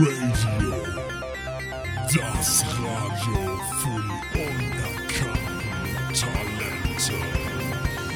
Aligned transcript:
Radio. 0.00 0.72
Das 2.06 2.64
Radio 2.64 3.58
für 3.80 4.00
die 4.00 4.38
unerkannten 4.38 6.14
Talente. 6.14 7.12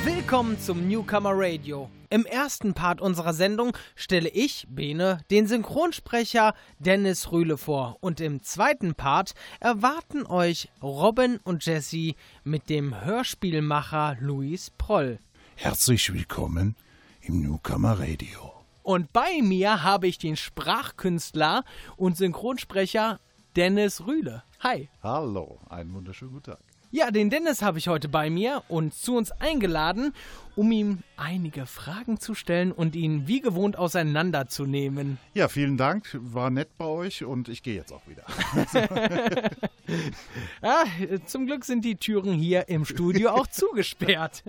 Willkommen 0.04 0.60
zum 0.60 0.86
Newcomer 0.86 1.32
Radio. 1.34 1.90
Im 2.08 2.24
ersten 2.24 2.74
Part 2.74 3.00
unserer 3.00 3.34
Sendung 3.34 3.76
stelle 3.96 4.28
ich, 4.28 4.68
Bene, 4.70 5.24
den 5.32 5.48
Synchronsprecher 5.48 6.54
Dennis 6.78 7.32
Rühle 7.32 7.58
vor. 7.58 7.96
Und 8.00 8.20
im 8.20 8.44
zweiten 8.44 8.94
Part 8.94 9.34
erwarten 9.58 10.24
euch 10.24 10.68
Robin 10.80 11.40
und 11.42 11.66
Jesse 11.66 12.14
mit 12.44 12.70
dem 12.70 13.04
Hörspielmacher 13.04 14.18
Luis 14.20 14.70
Proll. 14.70 15.18
Herzlich 15.56 16.12
willkommen 16.12 16.76
im 17.22 17.42
Newcomer 17.42 17.98
Radio. 17.98 18.61
Und 18.82 19.12
bei 19.12 19.40
mir 19.42 19.82
habe 19.82 20.08
ich 20.08 20.18
den 20.18 20.36
Sprachkünstler 20.36 21.64
und 21.96 22.16
Synchronsprecher 22.16 23.20
Dennis 23.56 24.06
Rühle. 24.06 24.42
Hi. 24.60 24.88
Hallo, 25.02 25.60
einen 25.68 25.94
wunderschönen 25.94 26.32
guten 26.32 26.52
Tag. 26.52 26.58
Ja, 26.94 27.10
den 27.10 27.30
Dennis 27.30 27.62
habe 27.62 27.78
ich 27.78 27.88
heute 27.88 28.10
bei 28.10 28.28
mir 28.28 28.64
und 28.68 28.92
zu 28.92 29.16
uns 29.16 29.32
eingeladen, 29.32 30.12
um 30.56 30.70
ihm 30.72 30.98
einige 31.16 31.64
Fragen 31.64 32.20
zu 32.20 32.34
stellen 32.34 32.70
und 32.70 32.94
ihn 32.94 33.26
wie 33.26 33.40
gewohnt 33.40 33.78
auseinanderzunehmen. 33.78 35.16
Ja, 35.32 35.48
vielen 35.48 35.78
Dank, 35.78 36.10
war 36.20 36.50
nett 36.50 36.76
bei 36.76 36.84
euch 36.84 37.24
und 37.24 37.48
ich 37.48 37.62
gehe 37.62 37.76
jetzt 37.76 37.92
auch 37.92 38.02
wieder. 38.06 38.24
Ah, 40.62 40.84
zum 41.26 41.46
Glück 41.46 41.64
sind 41.64 41.84
die 41.84 41.96
Türen 41.96 42.32
hier 42.32 42.68
im 42.68 42.84
Studio 42.86 43.30
auch 43.30 43.46
zugesperrt. 43.50 44.42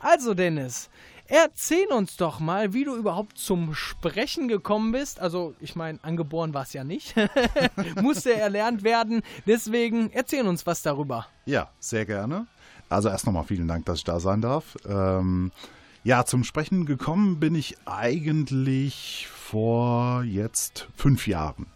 Also 0.00 0.34
Dennis, 0.34 0.90
erzähl 1.28 1.86
uns 1.88 2.16
doch 2.16 2.40
mal, 2.40 2.72
wie 2.72 2.84
du 2.84 2.96
überhaupt 2.96 3.38
zum 3.38 3.74
Sprechen 3.74 4.48
gekommen 4.48 4.92
bist. 4.92 5.20
Also 5.20 5.54
ich 5.60 5.76
meine, 5.76 5.98
angeboren 6.02 6.54
war 6.54 6.62
es 6.62 6.72
ja 6.72 6.84
nicht. 6.84 7.14
Musste 8.02 8.34
erlernt 8.34 8.82
werden. 8.82 9.22
Deswegen 9.46 10.10
erzähl 10.10 10.46
uns 10.46 10.66
was 10.66 10.82
darüber. 10.82 11.26
Ja, 11.46 11.70
sehr 11.78 12.06
gerne. 12.06 12.46
Also 12.88 13.08
erst 13.08 13.26
nochmal 13.26 13.44
vielen 13.44 13.68
Dank, 13.68 13.84
dass 13.86 13.98
ich 13.98 14.04
da 14.04 14.18
sein 14.18 14.40
darf. 14.40 14.76
Ähm, 14.88 15.52
ja, 16.04 16.24
zum 16.24 16.42
Sprechen 16.42 16.86
gekommen 16.86 17.38
bin 17.38 17.54
ich 17.54 17.76
eigentlich 17.84 19.28
vor 19.30 20.22
jetzt 20.22 20.88
fünf 20.94 21.26
Jahren. 21.26 21.66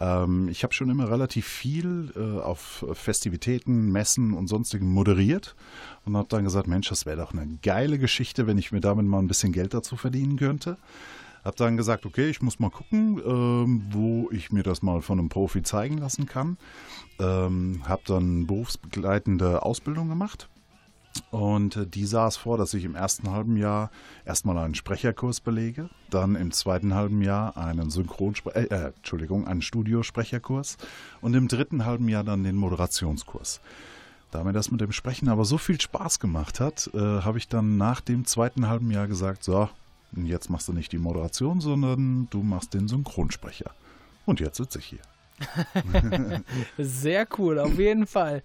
Ähm, 0.00 0.48
ich 0.48 0.62
habe 0.62 0.74
schon 0.74 0.90
immer 0.90 1.10
relativ 1.10 1.46
viel 1.46 2.12
äh, 2.16 2.40
auf 2.40 2.84
Festivitäten, 2.92 3.90
Messen 3.92 4.34
und 4.34 4.48
sonstigen 4.48 4.90
moderiert 4.92 5.54
und 6.04 6.16
habe 6.16 6.28
dann 6.28 6.44
gesagt, 6.44 6.68
Mensch, 6.68 6.88
das 6.88 7.06
wäre 7.06 7.16
doch 7.16 7.32
eine 7.32 7.58
geile 7.62 7.98
Geschichte, 7.98 8.46
wenn 8.46 8.58
ich 8.58 8.72
mir 8.72 8.80
damit 8.80 9.06
mal 9.06 9.18
ein 9.18 9.28
bisschen 9.28 9.52
Geld 9.52 9.74
dazu 9.74 9.96
verdienen 9.96 10.36
könnte. 10.36 10.76
Habe 11.44 11.56
dann 11.56 11.76
gesagt, 11.76 12.04
okay, 12.06 12.28
ich 12.28 12.42
muss 12.42 12.58
mal 12.58 12.70
gucken, 12.70 13.20
ähm, 13.24 13.86
wo 13.90 14.28
ich 14.32 14.50
mir 14.50 14.64
das 14.64 14.82
mal 14.82 15.00
von 15.00 15.18
einem 15.18 15.28
Profi 15.28 15.62
zeigen 15.62 15.96
lassen 15.98 16.26
kann. 16.26 16.58
Ähm, 17.20 17.82
habe 17.86 18.02
dann 18.04 18.46
berufsbegleitende 18.48 19.62
Ausbildung 19.62 20.08
gemacht. 20.08 20.48
Und 21.30 21.76
äh, 21.76 21.86
die 21.86 22.06
sah 22.06 22.26
es 22.26 22.36
vor, 22.36 22.58
dass 22.58 22.74
ich 22.74 22.84
im 22.84 22.94
ersten 22.94 23.30
halben 23.30 23.56
Jahr 23.56 23.90
erstmal 24.24 24.58
einen 24.58 24.74
Sprecherkurs 24.74 25.40
belege, 25.40 25.88
dann 26.10 26.34
im 26.36 26.52
zweiten 26.52 26.94
halben 26.94 27.22
Jahr 27.22 27.56
einen 27.56 27.90
Synchronspre 27.90 28.54
äh, 28.54 28.64
äh, 28.64 28.92
Entschuldigung, 28.96 29.46
einen 29.46 29.62
Studiosprecherkurs 29.62 30.76
und 31.20 31.34
im 31.34 31.48
dritten 31.48 31.84
halben 31.84 32.08
Jahr 32.08 32.24
dann 32.24 32.44
den 32.44 32.56
Moderationskurs. 32.56 33.60
Da 34.30 34.44
mir 34.44 34.52
das 34.52 34.70
mit 34.70 34.80
dem 34.80 34.92
Sprechen 34.92 35.28
aber 35.28 35.44
so 35.44 35.56
viel 35.56 35.80
Spaß 35.80 36.20
gemacht 36.20 36.60
hat, 36.60 36.90
äh, 36.94 36.98
habe 36.98 37.38
ich 37.38 37.48
dann 37.48 37.76
nach 37.76 38.00
dem 38.00 38.24
zweiten 38.24 38.68
halben 38.68 38.90
Jahr 38.90 39.06
gesagt, 39.06 39.44
so, 39.44 39.68
jetzt 40.12 40.50
machst 40.50 40.68
du 40.68 40.72
nicht 40.72 40.92
die 40.92 40.98
Moderation, 40.98 41.60
sondern 41.60 42.28
du 42.30 42.42
machst 42.42 42.74
den 42.74 42.88
Synchronsprecher. 42.88 43.70
Und 44.24 44.40
jetzt 44.40 44.56
sitze 44.56 44.78
ich 44.80 44.86
hier. 44.86 46.42
Sehr 46.78 47.26
cool, 47.38 47.58
auf 47.58 47.78
jeden 47.78 48.06
Fall. 48.06 48.42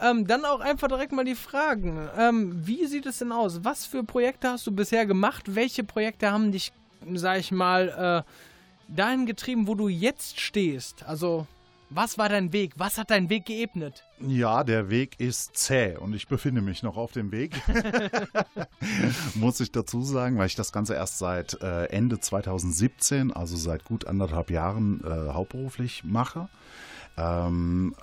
Ähm, 0.00 0.26
dann 0.26 0.44
auch 0.44 0.60
einfach 0.60 0.88
direkt 0.88 1.12
mal 1.12 1.24
die 1.24 1.34
Fragen. 1.34 2.08
Ähm, 2.16 2.66
wie 2.66 2.86
sieht 2.86 3.06
es 3.06 3.18
denn 3.18 3.32
aus? 3.32 3.64
Was 3.64 3.86
für 3.86 4.04
Projekte 4.04 4.48
hast 4.48 4.66
du 4.66 4.72
bisher 4.72 5.06
gemacht? 5.06 5.54
Welche 5.54 5.84
Projekte 5.84 6.30
haben 6.30 6.52
dich, 6.52 6.72
sag 7.14 7.38
ich 7.38 7.50
mal, 7.50 8.24
äh, 8.26 8.94
dahin 8.94 9.26
getrieben, 9.26 9.66
wo 9.66 9.74
du 9.74 9.88
jetzt 9.88 10.40
stehst? 10.40 11.04
Also, 11.04 11.46
was 11.90 12.18
war 12.18 12.28
dein 12.28 12.52
Weg? 12.52 12.74
Was 12.76 12.98
hat 12.98 13.10
dein 13.10 13.30
Weg 13.30 13.46
geebnet? 13.46 14.04
Ja, 14.20 14.62
der 14.62 14.90
Weg 14.90 15.18
ist 15.18 15.56
zäh 15.56 15.96
und 15.96 16.14
ich 16.14 16.28
befinde 16.28 16.60
mich 16.60 16.82
noch 16.82 16.96
auf 16.96 17.12
dem 17.12 17.32
Weg. 17.32 17.60
Muss 19.34 19.58
ich 19.60 19.72
dazu 19.72 20.02
sagen, 20.02 20.38
weil 20.38 20.46
ich 20.46 20.54
das 20.54 20.70
Ganze 20.70 20.94
erst 20.94 21.18
seit 21.18 21.60
äh, 21.62 21.86
Ende 21.86 22.20
2017, 22.20 23.32
also 23.32 23.56
seit 23.56 23.84
gut 23.84 24.06
anderthalb 24.06 24.50
Jahren, 24.50 25.02
äh, 25.02 25.32
hauptberuflich 25.32 26.04
mache. 26.04 26.48
Ähm, 27.16 27.94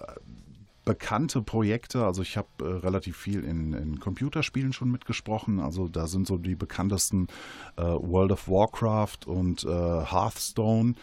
bekannte 0.86 1.42
Projekte, 1.42 2.06
also 2.06 2.22
ich 2.22 2.38
habe 2.38 2.48
äh, 2.62 2.64
relativ 2.64 3.18
viel 3.18 3.44
in, 3.44 3.74
in, 3.74 4.00
Computerspielen 4.00 4.72
schon 4.72 4.92
mitgesprochen, 4.92 5.60
also 5.60 5.88
da 5.88 6.08
sind 6.08 6.28
so 6.28 6.38
die 6.38 6.56
bekanntesten 6.56 7.28
äh, 7.76 7.82
World 7.82 8.32
of 8.32 8.48
Warcraft 8.48 9.26
und 9.26 9.64
äh, 9.64 9.68
Hearthstone. 9.68 10.94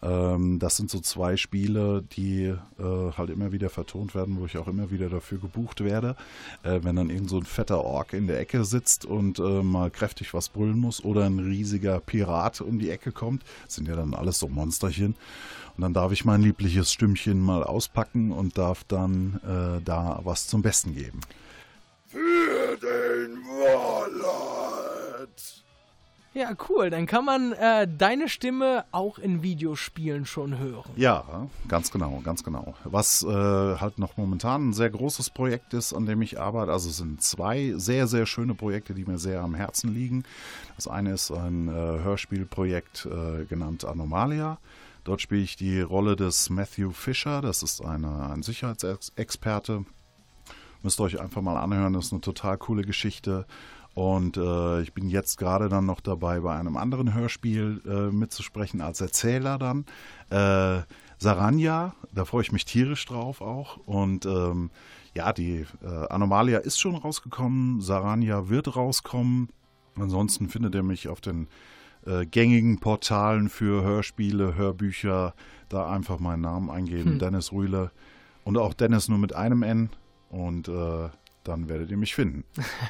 Ähm, 0.00 0.58
das 0.58 0.76
sind 0.76 0.90
so 0.90 1.00
zwei 1.00 1.36
Spiele, 1.36 2.02
die 2.02 2.44
äh, 2.44 3.12
halt 3.16 3.30
immer 3.30 3.50
wieder 3.52 3.68
vertont 3.68 4.14
werden, 4.14 4.38
wo 4.38 4.46
ich 4.46 4.56
auch 4.56 4.68
immer 4.68 4.90
wieder 4.90 5.08
dafür 5.08 5.38
gebucht 5.38 5.82
werde. 5.82 6.14
Äh, 6.62 6.80
wenn 6.82 6.96
dann 6.96 7.10
irgend 7.10 7.30
so 7.30 7.38
ein 7.38 7.44
fetter 7.44 7.82
Ork 7.84 8.12
in 8.12 8.28
der 8.28 8.38
Ecke 8.38 8.64
sitzt 8.64 9.04
und 9.04 9.38
äh, 9.38 9.62
mal 9.62 9.90
kräftig 9.90 10.34
was 10.34 10.50
brüllen 10.50 10.78
muss 10.78 11.04
oder 11.04 11.24
ein 11.24 11.38
riesiger 11.38 12.00
Pirat 12.00 12.60
um 12.60 12.78
die 12.78 12.90
Ecke 12.90 13.10
kommt, 13.10 13.42
sind 13.66 13.88
ja 13.88 13.96
dann 13.96 14.14
alles 14.14 14.38
so 14.38 14.48
Monsterchen. 14.48 15.16
Und 15.78 15.82
dann 15.82 15.94
darf 15.94 16.10
ich 16.10 16.24
mein 16.24 16.42
liebliches 16.42 16.92
Stimmchen 16.92 17.40
mal 17.40 17.62
auspacken 17.62 18.32
und 18.32 18.58
darf 18.58 18.82
dann 18.82 19.38
äh, 19.44 19.80
da 19.84 20.18
was 20.24 20.48
zum 20.48 20.60
Besten 20.60 20.92
geben. 20.96 21.20
Für 22.08 22.76
den 22.82 23.36
Warlord. 23.44 24.27
Ja, 26.38 26.52
cool. 26.68 26.88
Dann 26.88 27.06
kann 27.06 27.24
man 27.24 27.50
äh, 27.54 27.88
deine 27.88 28.28
Stimme 28.28 28.84
auch 28.92 29.18
in 29.18 29.42
Videospielen 29.42 30.24
schon 30.24 30.56
hören. 30.56 30.88
Ja, 30.94 31.48
ganz 31.66 31.90
genau, 31.90 32.20
ganz 32.22 32.44
genau. 32.44 32.74
Was 32.84 33.24
äh, 33.24 33.26
halt 33.26 33.98
noch 33.98 34.16
momentan 34.16 34.68
ein 34.68 34.72
sehr 34.72 34.88
großes 34.88 35.30
Projekt 35.30 35.74
ist, 35.74 35.92
an 35.92 36.06
dem 36.06 36.22
ich 36.22 36.38
arbeite, 36.38 36.70
also 36.70 36.90
sind 36.90 37.20
zwei 37.22 37.72
sehr, 37.74 38.06
sehr 38.06 38.24
schöne 38.24 38.54
Projekte, 38.54 38.94
die 38.94 39.04
mir 39.04 39.18
sehr 39.18 39.40
am 39.40 39.56
Herzen 39.56 39.92
liegen. 39.92 40.22
Das 40.76 40.86
eine 40.86 41.10
ist 41.10 41.32
ein 41.32 41.66
äh, 41.66 41.72
Hörspielprojekt 41.72 43.06
äh, 43.06 43.44
genannt 43.46 43.84
Anomalia. 43.84 44.58
Dort 45.02 45.20
spiele 45.20 45.42
ich 45.42 45.56
die 45.56 45.80
Rolle 45.80 46.14
des 46.14 46.50
Matthew 46.50 46.92
Fisher, 46.92 47.40
das 47.40 47.64
ist 47.64 47.84
eine, 47.84 48.30
ein 48.30 48.44
Sicherheitsexperte. 48.44 49.84
Müsst 50.84 51.00
ihr 51.00 51.04
euch 51.04 51.20
einfach 51.20 51.42
mal 51.42 51.56
anhören, 51.56 51.94
das 51.94 52.06
ist 52.06 52.12
eine 52.12 52.20
total 52.20 52.58
coole 52.58 52.82
Geschichte. 52.82 53.44
Und 53.98 54.36
äh, 54.36 54.80
ich 54.82 54.94
bin 54.94 55.08
jetzt 55.08 55.38
gerade 55.38 55.68
dann 55.68 55.84
noch 55.84 55.98
dabei, 55.98 56.38
bei 56.38 56.54
einem 56.54 56.76
anderen 56.76 57.14
Hörspiel 57.14 57.82
äh, 57.84 58.14
mitzusprechen 58.14 58.80
als 58.80 59.00
Erzähler 59.00 59.58
dann. 59.58 59.86
Äh, 60.30 60.84
Saranja, 61.18 61.96
da 62.12 62.24
freue 62.24 62.42
ich 62.42 62.52
mich 62.52 62.64
tierisch 62.64 63.04
drauf 63.06 63.40
auch. 63.40 63.76
Und 63.86 64.24
ähm, 64.24 64.70
ja, 65.16 65.32
die 65.32 65.66
äh, 65.82 66.06
Anomalia 66.10 66.58
ist 66.58 66.78
schon 66.78 66.94
rausgekommen, 66.94 67.80
Saranja 67.80 68.48
wird 68.48 68.76
rauskommen. 68.76 69.48
Ansonsten 69.96 70.48
findet 70.48 70.76
ihr 70.76 70.84
mich 70.84 71.08
auf 71.08 71.20
den 71.20 71.48
äh, 72.06 72.24
gängigen 72.24 72.78
Portalen 72.78 73.48
für 73.48 73.82
Hörspiele, 73.82 74.54
Hörbücher. 74.54 75.34
Da 75.68 75.90
einfach 75.90 76.20
meinen 76.20 76.42
Namen 76.42 76.70
eingeben, 76.70 77.14
hm. 77.14 77.18
Dennis 77.18 77.50
Rühle. 77.50 77.90
Und 78.44 78.58
auch 78.58 78.74
Dennis 78.74 79.08
nur 79.08 79.18
mit 79.18 79.34
einem 79.34 79.64
N. 79.64 79.90
Und 80.30 80.68
äh, 80.68 81.08
dann 81.48 81.68
werdet 81.68 81.90
ihr 81.90 81.96
mich 81.96 82.14
finden. 82.14 82.44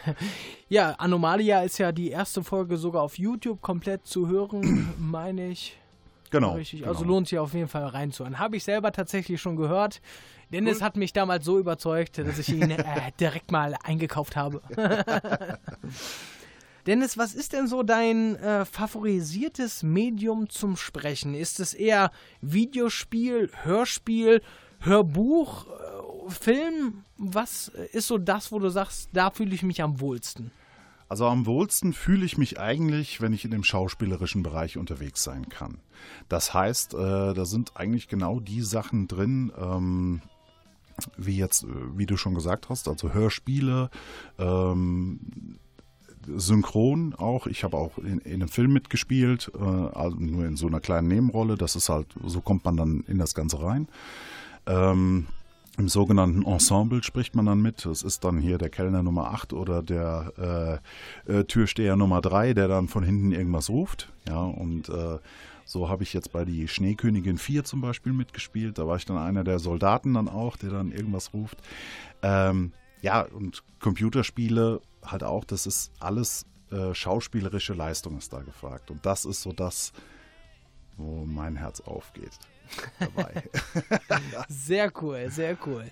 ja, 0.68 0.90
Anomalia 0.92 1.62
ist 1.62 1.78
ja 1.78 1.92
die 1.92 2.10
erste 2.10 2.44
Folge 2.44 2.76
sogar 2.76 3.02
auf 3.02 3.18
YouTube 3.18 3.62
komplett 3.62 4.06
zu 4.06 4.28
hören, 4.28 4.94
meine 4.98 5.48
ich. 5.48 5.78
Genau, 6.30 6.54
Richtig. 6.54 6.80
genau. 6.80 6.92
Also 6.92 7.04
lohnt 7.04 7.28
sich 7.28 7.38
auf 7.38 7.54
jeden 7.54 7.68
Fall 7.68 7.86
reinzuhören. 7.86 8.38
Habe 8.38 8.56
ich 8.56 8.64
selber 8.64 8.92
tatsächlich 8.92 9.40
schon 9.40 9.56
gehört. 9.56 10.02
Dennis 10.52 10.78
cool. 10.78 10.82
hat 10.84 10.96
mich 10.96 11.12
damals 11.12 11.44
so 11.44 11.58
überzeugt, 11.58 12.18
dass 12.18 12.38
ich 12.38 12.50
ihn 12.50 12.70
äh, 12.70 13.12
direkt 13.18 13.50
mal 13.50 13.74
eingekauft 13.82 14.36
habe. 14.36 14.60
Dennis, 16.86 17.18
was 17.18 17.34
ist 17.34 17.52
denn 17.52 17.66
so 17.66 17.82
dein 17.82 18.36
äh, 18.36 18.64
favorisiertes 18.64 19.82
Medium 19.82 20.48
zum 20.48 20.76
Sprechen? 20.76 21.34
Ist 21.34 21.60
es 21.60 21.74
eher 21.74 22.10
Videospiel, 22.40 23.50
Hörspiel, 23.62 24.40
Hörbuch? 24.80 25.66
Film, 26.28 27.04
was 27.16 27.68
ist 27.68 28.06
so 28.06 28.18
das, 28.18 28.52
wo 28.52 28.58
du 28.58 28.68
sagst, 28.68 29.08
da 29.12 29.30
fühle 29.30 29.54
ich 29.54 29.62
mich 29.62 29.82
am 29.82 30.00
wohlsten? 30.00 30.50
Also 31.08 31.26
am 31.26 31.46
wohlsten 31.46 31.94
fühle 31.94 32.26
ich 32.26 32.36
mich 32.36 32.60
eigentlich, 32.60 33.22
wenn 33.22 33.32
ich 33.32 33.44
in 33.44 33.50
dem 33.50 33.64
schauspielerischen 33.64 34.42
Bereich 34.42 34.76
unterwegs 34.76 35.24
sein 35.24 35.48
kann. 35.48 35.78
Das 36.28 36.52
heißt, 36.52 36.92
äh, 36.94 37.32
da 37.34 37.44
sind 37.46 37.76
eigentlich 37.76 38.08
genau 38.08 38.40
die 38.40 38.60
Sachen 38.60 39.08
drin, 39.08 39.50
ähm, 39.58 40.20
wie 41.16 41.36
jetzt, 41.36 41.64
wie 41.96 42.06
du 42.06 42.16
schon 42.16 42.34
gesagt 42.34 42.68
hast, 42.68 42.88
also 42.88 43.14
Hörspiele, 43.14 43.88
ähm, 44.38 45.58
synchron 46.26 47.14
auch. 47.14 47.46
Ich 47.46 47.64
habe 47.64 47.78
auch 47.78 47.96
in, 47.96 48.18
in, 48.18 48.34
einem 48.34 48.48
Film 48.48 48.74
mitgespielt, 48.74 49.50
äh, 49.58 49.62
also 49.62 50.18
nur 50.18 50.44
in 50.44 50.56
so 50.56 50.66
einer 50.66 50.80
kleinen 50.80 51.08
Nebenrolle. 51.08 51.56
Das 51.56 51.74
ist 51.74 51.88
halt, 51.88 52.08
so 52.22 52.42
kommt 52.42 52.66
man 52.66 52.76
dann 52.76 53.04
in 53.08 53.16
das 53.16 53.34
Ganze 53.34 53.62
rein. 53.62 53.88
Ähm, 54.68 55.26
im 55.78 55.88
sogenannten 55.88 56.44
Ensemble 56.44 57.02
spricht 57.02 57.36
man 57.36 57.46
dann 57.46 57.62
mit. 57.62 57.86
Das 57.86 58.02
ist 58.02 58.24
dann 58.24 58.38
hier 58.38 58.58
der 58.58 58.68
Kellner 58.68 59.02
Nummer 59.02 59.30
8 59.30 59.52
oder 59.52 59.82
der 59.82 60.80
äh, 61.26 61.32
äh, 61.32 61.44
Türsteher 61.44 61.96
Nummer 61.96 62.20
3, 62.20 62.52
der 62.52 62.66
dann 62.66 62.88
von 62.88 63.04
hinten 63.04 63.30
irgendwas 63.30 63.70
ruft. 63.70 64.12
Ja, 64.28 64.42
und 64.42 64.88
äh, 64.88 65.18
so 65.64 65.88
habe 65.88 66.02
ich 66.02 66.12
jetzt 66.12 66.32
bei 66.32 66.44
die 66.44 66.66
Schneekönigin 66.66 67.38
4 67.38 67.62
zum 67.62 67.80
Beispiel 67.80 68.12
mitgespielt. 68.12 68.78
Da 68.78 68.88
war 68.88 68.96
ich 68.96 69.04
dann 69.04 69.18
einer 69.18 69.44
der 69.44 69.60
Soldaten 69.60 70.14
dann 70.14 70.28
auch, 70.28 70.56
der 70.56 70.70
dann 70.70 70.90
irgendwas 70.90 71.32
ruft. 71.32 71.58
Ähm, 72.22 72.72
ja, 73.00 73.22
und 73.22 73.62
Computerspiele 73.78 74.80
halt 75.04 75.22
auch, 75.22 75.44
das 75.44 75.66
ist 75.66 75.92
alles 76.00 76.44
äh, 76.72 76.92
schauspielerische 76.92 77.74
Leistung 77.74 78.18
ist 78.18 78.32
da 78.32 78.40
gefragt. 78.40 78.90
Und 78.90 79.06
das 79.06 79.24
ist 79.24 79.42
so 79.42 79.52
das, 79.52 79.92
wo 80.96 81.24
mein 81.24 81.54
Herz 81.54 81.80
aufgeht 81.80 82.32
dabei. 82.98 83.42
sehr 84.48 84.92
cool, 85.02 85.30
sehr 85.30 85.56
cool. 85.66 85.84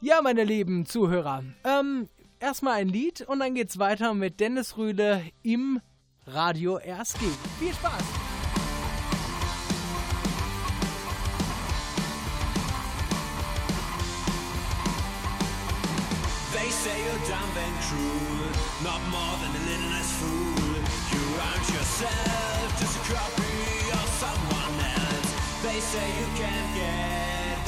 Ja, 0.00 0.20
meine 0.22 0.44
lieben 0.44 0.86
Zuhörer, 0.86 1.42
ähm, 1.64 2.08
erstmal 2.40 2.74
ein 2.74 2.88
Lied 2.88 3.22
und 3.22 3.40
dann 3.40 3.54
geht's 3.54 3.78
weiter 3.78 4.14
mit 4.14 4.40
Dennis 4.40 4.76
Rühle 4.76 5.22
im 5.42 5.80
Radio 6.26 6.76
RSG. 6.76 7.20
Viel 7.58 7.72
Spaß! 7.72 8.02
They 16.54 16.70
say 16.70 16.96
you're 17.04 17.26
dumb 17.26 17.50
and 17.56 17.76
cruel, 17.82 18.52
not 18.84 19.00
more 19.10 19.36
than 19.42 19.50
a 19.50 19.64
little 19.66 19.90
less 19.90 20.12
fool. 20.18 20.74
You 21.12 21.22
aren't 21.40 21.68
yourself, 21.68 22.53
They 25.74 25.80
say 25.80 26.06
you 26.06 26.26
can't 26.36 26.74
get 26.76 27.58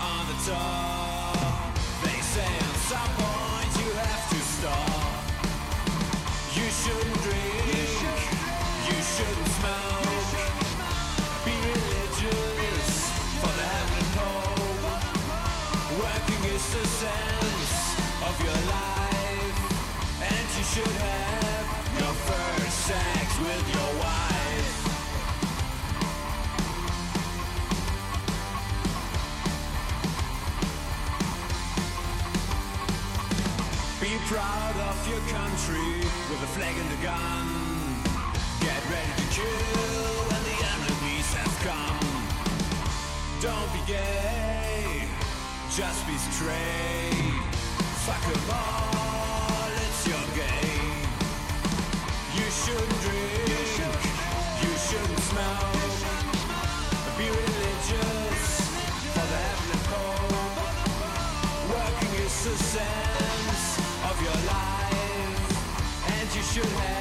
on 0.00 0.24
the 0.26 0.38
top. 0.50 1.76
They 2.02 2.18
say 2.32 2.48
at 2.48 2.76
some 2.88 3.12
point 3.20 3.70
you 3.76 3.92
have 3.92 4.24
to 4.32 4.38
stop. 4.56 5.20
You 6.56 6.64
shouldn't 6.80 7.20
drink, 7.20 8.00
you 8.88 8.98
shouldn't 9.04 9.50
smoke. 9.60 10.32
Be 11.44 11.52
religious 11.52 12.88
for 13.42 13.52
the 13.58 13.66
heaven 13.76 14.06
hope. 14.16 15.20
Working 16.00 16.42
is 16.56 16.64
the 16.72 16.86
sense 17.04 17.72
of 18.28 18.34
your 18.40 18.60
life, 18.72 20.22
and 20.22 20.46
you 20.56 20.64
should 20.64 20.96
have 21.02 21.31
proud 34.32 34.76
of 34.88 34.96
your 35.10 35.20
country 35.28 35.92
with 36.30 36.40
a 36.42 36.50
flag 36.56 36.74
and 36.82 36.90
a 36.98 37.00
gun. 37.04 37.46
Get 38.64 38.80
ready 38.88 39.12
to 39.20 39.26
kill 39.36 40.14
when 40.28 40.42
the 40.50 40.58
enemies 40.72 41.28
have 41.36 41.54
come. 41.68 42.08
Don't 43.44 43.70
be 43.76 43.82
gay, 43.86 45.04
just 45.76 46.00
be 46.06 46.16
straight. 46.32 47.36
Fuck 48.06 48.24
'em 48.34 48.50
all, 48.64 49.70
it's 49.84 50.02
your 50.12 50.26
game. 50.42 51.08
You 52.38 52.46
shouldn't 52.60 53.00
drink, 53.04 53.61
and 66.54 66.64
you 66.66 66.91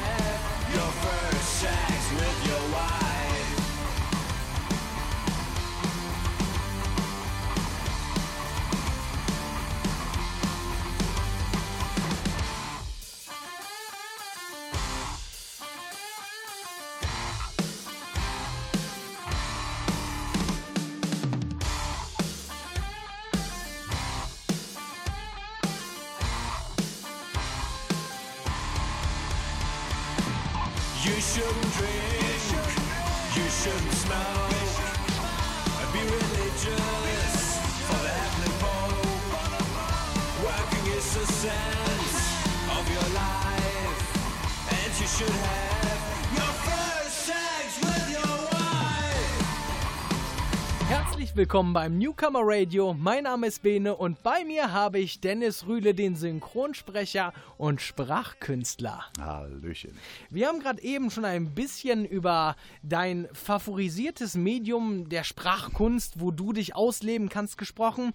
willkommen 51.51 51.73
beim 51.73 51.97
Newcomer 51.97 52.43
Radio. 52.43 52.93
Mein 52.93 53.25
Name 53.25 53.47
ist 53.47 53.61
Bene 53.61 53.93
und 53.93 54.23
bei 54.23 54.45
mir 54.45 54.71
habe 54.71 54.99
ich 54.99 55.19
Dennis 55.19 55.67
Rühle, 55.67 55.93
den 55.93 56.15
Synchronsprecher 56.15 57.33
und 57.57 57.81
Sprachkünstler. 57.81 59.03
Hallöchen. 59.19 59.91
Wir 60.29 60.47
haben 60.47 60.61
gerade 60.61 60.81
eben 60.81 61.11
schon 61.11 61.25
ein 61.25 61.53
bisschen 61.53 62.05
über 62.05 62.55
dein 62.83 63.27
favorisiertes 63.33 64.35
Medium 64.35 65.09
der 65.09 65.25
Sprachkunst, 65.25 66.21
wo 66.21 66.31
du 66.31 66.53
dich 66.53 66.73
ausleben 66.73 67.27
kannst, 67.27 67.57
gesprochen. 67.57 68.13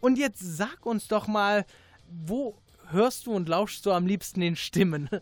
Und 0.00 0.16
jetzt 0.16 0.40
sag 0.40 0.86
uns 0.86 1.08
doch 1.08 1.26
mal, 1.26 1.66
wo 2.08 2.56
hörst 2.88 3.26
du 3.26 3.32
und 3.32 3.50
lauschst 3.50 3.84
du 3.84 3.92
am 3.92 4.06
liebsten 4.06 4.40
den 4.40 4.56
Stimmen? 4.56 5.10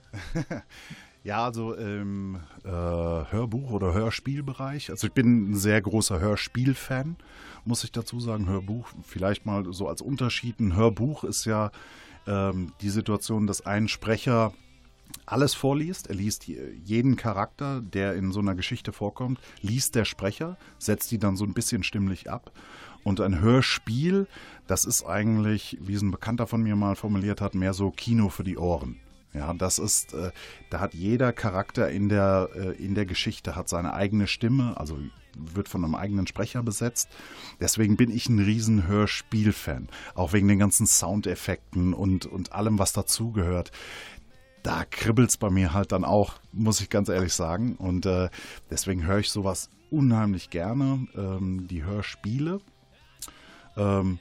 Ja, 1.27 1.45
also 1.45 1.75
im 1.75 2.37
äh, 2.63 2.69
Hörbuch- 2.69 3.73
oder 3.73 3.93
Hörspielbereich. 3.93 4.91
Also 4.91 5.09
ich 5.09 5.13
bin 5.13 5.51
ein 5.51 5.57
sehr 5.57 5.83
großer 5.83 6.21
Hörspielfan, 6.21 7.17
muss 7.67 7.85
ich 7.85 7.93
dazu 7.93 8.21
sagen. 8.21 8.49
Hörbuch, 8.49 8.89
vielleicht 9.03 9.47
mal 9.47 9.73
so 9.73 9.89
als 9.89 10.03
Unterschied. 10.03 10.61
Ein 10.61 10.77
Hörbuch 10.77 11.25
ist 11.25 11.45
ja 11.45 11.71
ähm, 12.27 12.73
die 12.81 12.91
Situation, 12.91 13.47
dass 13.47 13.65
ein 13.65 13.89
Sprecher 13.89 14.53
alles 15.25 15.55
vorliest. 15.55 16.09
Er 16.09 16.15
liest 16.15 16.47
jeden 16.47 17.17
Charakter, 17.17 17.81
der 17.81 18.15
in 18.15 18.33
so 18.33 18.41
einer 18.41 18.55
Geschichte 18.55 18.93
vorkommt, 18.93 19.41
liest 19.61 19.95
der 19.95 20.05
Sprecher, 20.05 20.57
setzt 20.79 21.11
die 21.11 21.19
dann 21.19 21.37
so 21.37 21.45
ein 21.45 21.55
bisschen 21.55 21.83
stimmlich 21.83 22.31
ab. 22.31 22.53
Und 23.05 23.21
ein 23.21 23.41
Hörspiel, 23.41 24.27
das 24.67 24.85
ist 24.85 25.05
eigentlich, 25.05 25.79
wie 25.81 25.95
es 25.95 26.03
ein 26.03 26.11
Bekannter 26.11 26.47
von 26.47 26.63
mir 26.63 26.75
mal 26.75 26.97
formuliert 26.97 27.41
hat, 27.41 27.55
mehr 27.55 27.73
so 27.73 27.91
Kino 27.91 28.31
für 28.31 28.45
die 28.45 28.59
Ohren. 28.59 28.97
Ja, 29.37 29.53
das 29.53 29.79
ist, 29.79 30.15
äh, 30.15 30.31
da 30.71 30.81
hat 30.81 30.95
jeder 30.95 31.33
Charakter 31.33 31.91
in 31.91 32.09
der, 32.09 32.49
äh, 32.55 32.73
in 32.83 32.95
der 32.95 33.07
Geschichte 33.07 33.55
hat 33.55 33.69
seine 33.69 33.93
eigene 33.93 34.27
Stimme, 34.27 34.79
also 34.79 34.99
wird 35.37 35.69
von 35.69 35.85
einem 35.85 35.95
eigenen 35.95 36.27
Sprecher 36.27 36.63
besetzt. 36.63 37.11
Deswegen 37.61 37.97
bin 37.97 38.11
ich 38.11 38.29
ein 38.29 38.39
riesen 38.39 38.87
Hörspiel-Fan. 38.87 39.89
Auch 40.15 40.33
wegen 40.33 40.49
den 40.49 40.59
ganzen 40.59 40.87
Soundeffekten 40.87 41.93
und, 41.93 42.25
und 42.25 42.53
allem, 42.53 42.79
was 42.79 42.95
dazugehört. 42.95 43.71
Da 44.63 44.85
kribbelt 44.85 45.31
es 45.31 45.37
bei 45.37 45.51
mir 45.51 45.75
halt 45.75 45.93
dann 45.93 46.05
auch, 46.05 46.35
muss 46.53 46.81
ich 46.81 46.89
ganz 46.89 47.11
ehrlich 47.11 47.35
sagen. 47.35 47.77
Und 47.77 48.07
äh, 48.07 48.31
deswegen 48.71 49.05
höre 49.05 49.19
ich 49.19 49.31
sowas 49.31 49.69
unheimlich 49.91 50.49
gerne, 50.49 51.07
ähm, 51.15 51.69
die 51.69 51.85
Hörspiele. 51.85 52.61
Ähm, 53.77 54.19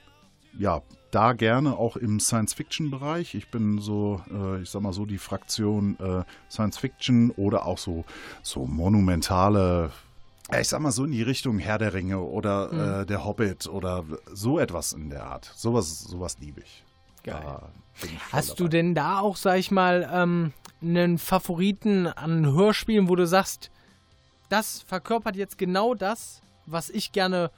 ja, 0.58 0.82
da 1.12 1.34
gerne 1.34 1.78
auch 1.78 1.96
im 1.96 2.20
Science-Fiction-Bereich. 2.20 3.36
Ich 3.36 3.50
bin 3.50 3.80
so, 3.80 4.22
äh, 4.32 4.62
ich 4.62 4.70
sag 4.70 4.82
mal 4.82 4.92
so, 4.94 5.06
die 5.06 5.18
Fraktion 5.18 5.98
äh, 6.00 6.24
Science-Fiction 6.52 7.32
oder 7.32 7.66
auch 7.66 7.78
so, 7.78 8.04
so 8.44 8.66
monumentale, 8.66 9.92
ich 10.60 10.68
sag 10.68 10.82
mal 10.82 10.92
so 10.92 11.06
in 11.06 11.12
die 11.12 11.24
Richtung 11.24 11.58
Herr 11.60 11.78
der 11.78 11.94
Ringe 11.94 12.20
oder 12.20 12.72
Mhm. 12.72 13.02
äh, 13.02 13.06
der 13.06 13.24
Hobbit 13.26 13.68
oder 13.68 14.04
so 14.34 14.60
etwas 14.60 14.94
in 14.94 15.10
der 15.10 15.26
Art. 15.26 15.52
Sowas, 15.56 16.02
sowas 16.02 16.38
liebe 16.40 16.62
ich. 16.62 16.84
Geil. 17.24 17.42
Da 17.44 17.70
ich 18.04 18.12
Hast 18.32 18.60
du 18.60 18.66
dabei. 18.66 18.70
denn 18.70 18.94
da 18.96 19.20
auch, 19.20 19.38
sag 19.38 19.58
ich 19.58 19.72
mal, 19.72 20.10
ähm, 20.12 20.52
einen 20.82 21.18
Favoriten 21.18 22.08
an 22.08 22.46
Hörspielen, 22.46 23.08
wo 23.10 23.16
du 23.16 23.26
sagst, 23.26 23.72
das 24.50 24.82
verkörpert 24.82 25.36
jetzt 25.36 25.58
genau 25.58 25.96
das, 25.96 26.42
was 26.68 26.90
ich 26.90 27.12
gerne 27.14 27.50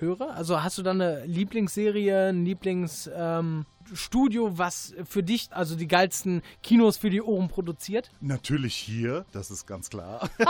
höre? 0.00 0.34
Also 0.34 0.62
hast 0.62 0.78
du 0.78 0.82
da 0.82 0.92
eine 0.92 1.24
Lieblingsserie, 1.26 2.28
ein 2.28 2.44
Lieblingsstudio, 2.44 4.46
ähm, 4.46 4.58
was 4.58 4.94
für 5.04 5.22
dich 5.22 5.48
also 5.50 5.76
die 5.76 5.88
geilsten 5.88 6.42
Kinos 6.62 6.96
für 6.96 7.10
die 7.10 7.22
Ohren 7.22 7.48
produziert? 7.48 8.10
Natürlich 8.20 8.74
hier, 8.74 9.24
das 9.32 9.50
ist 9.50 9.66
ganz 9.66 9.90
klar. 9.90 10.28
äh, 10.38 10.44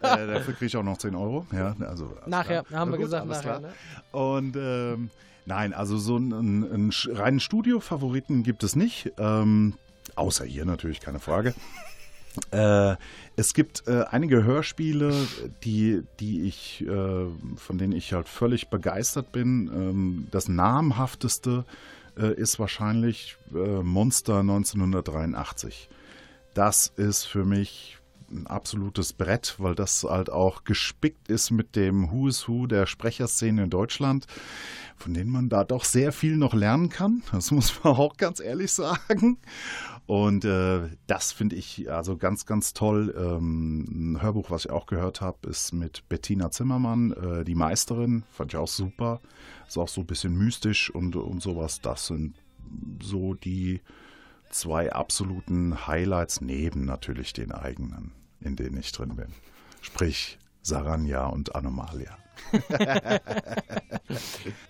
dafür 0.00 0.54
kriege 0.54 0.66
ich 0.66 0.76
auch 0.76 0.82
noch 0.82 0.98
10 0.98 1.14
Euro. 1.14 1.46
Ja, 1.52 1.76
also, 1.80 2.12
nachher, 2.26 2.64
klar. 2.64 2.80
haben 2.80 2.90
wir 2.90 2.98
gut, 2.98 3.06
gesagt, 3.06 3.26
nachher. 3.26 3.60
Ne? 3.60 3.72
Und 4.12 4.56
ähm, 4.56 5.10
nein, 5.44 5.72
also 5.72 5.98
so 5.98 6.16
einen, 6.16 6.72
einen 6.72 6.92
reinen 7.08 7.40
Studio-Favoriten 7.40 8.42
gibt 8.42 8.62
es 8.62 8.76
nicht. 8.76 9.12
Ähm, 9.18 9.74
außer 10.14 10.44
hier 10.44 10.64
natürlich, 10.64 11.00
keine 11.00 11.18
Frage. 11.18 11.54
Äh, 12.50 12.96
es 13.36 13.54
gibt 13.54 13.86
äh, 13.86 14.04
einige 14.10 14.44
Hörspiele, 14.44 15.14
die, 15.64 16.02
die 16.20 16.42
ich, 16.42 16.84
äh, 16.86 17.26
von 17.56 17.78
denen 17.78 17.92
ich 17.92 18.12
halt 18.12 18.28
völlig 18.28 18.68
begeistert 18.68 19.32
bin. 19.32 19.70
Ähm, 19.72 20.28
das 20.30 20.48
namhafteste 20.48 21.64
äh, 22.18 22.34
ist 22.34 22.58
wahrscheinlich 22.58 23.36
äh, 23.54 23.82
Monster 23.82 24.40
1983. 24.40 25.88
Das 26.54 26.92
ist 26.96 27.24
für 27.24 27.44
mich 27.44 27.98
ein 28.30 28.46
absolutes 28.46 29.12
Brett, 29.12 29.56
weil 29.58 29.74
das 29.74 30.04
halt 30.04 30.30
auch 30.30 30.64
gespickt 30.64 31.28
ist 31.28 31.50
mit 31.50 31.76
dem 31.76 32.10
Who 32.10 32.28
is 32.28 32.48
Who 32.48 32.66
der 32.66 32.86
Sprecherszene 32.86 33.64
in 33.64 33.70
Deutschland, 33.70 34.26
von 34.96 35.14
denen 35.14 35.30
man 35.30 35.48
da 35.48 35.64
doch 35.64 35.84
sehr 35.84 36.12
viel 36.12 36.36
noch 36.36 36.54
lernen 36.54 36.88
kann. 36.88 37.22
Das 37.32 37.50
muss 37.50 37.72
man 37.84 37.94
auch 37.94 38.16
ganz 38.16 38.40
ehrlich 38.40 38.72
sagen. 38.72 39.38
Und 40.06 40.44
äh, 40.44 40.88
das 41.08 41.32
finde 41.32 41.56
ich 41.56 41.90
also 41.90 42.16
ganz, 42.16 42.46
ganz 42.46 42.72
toll. 42.72 43.14
Ähm, 43.18 44.12
ein 44.12 44.22
Hörbuch, 44.22 44.50
was 44.50 44.64
ich 44.64 44.70
auch 44.70 44.86
gehört 44.86 45.20
habe, 45.20 45.48
ist 45.48 45.72
mit 45.72 46.08
Bettina 46.08 46.50
Zimmermann, 46.50 47.12
äh, 47.12 47.44
die 47.44 47.56
Meisterin. 47.56 48.22
Fand 48.30 48.52
ich 48.52 48.56
auch 48.56 48.68
super. 48.68 49.20
Ist 49.66 49.76
auch 49.76 49.88
so 49.88 50.02
ein 50.02 50.06
bisschen 50.06 50.36
mystisch 50.36 50.90
und, 50.90 51.16
und 51.16 51.42
sowas. 51.42 51.80
Das 51.80 52.06
sind 52.06 52.36
so 53.02 53.34
die 53.34 53.80
zwei 54.50 54.92
absoluten 54.92 55.86
Highlights 55.88 56.40
neben 56.40 56.84
natürlich 56.84 57.32
den 57.32 57.50
eigenen, 57.50 58.12
in 58.40 58.54
denen 58.54 58.78
ich 58.78 58.92
drin 58.92 59.16
bin. 59.16 59.32
Sprich 59.80 60.38
Saranja 60.62 61.26
und 61.26 61.56
Anomalia. 61.56 62.16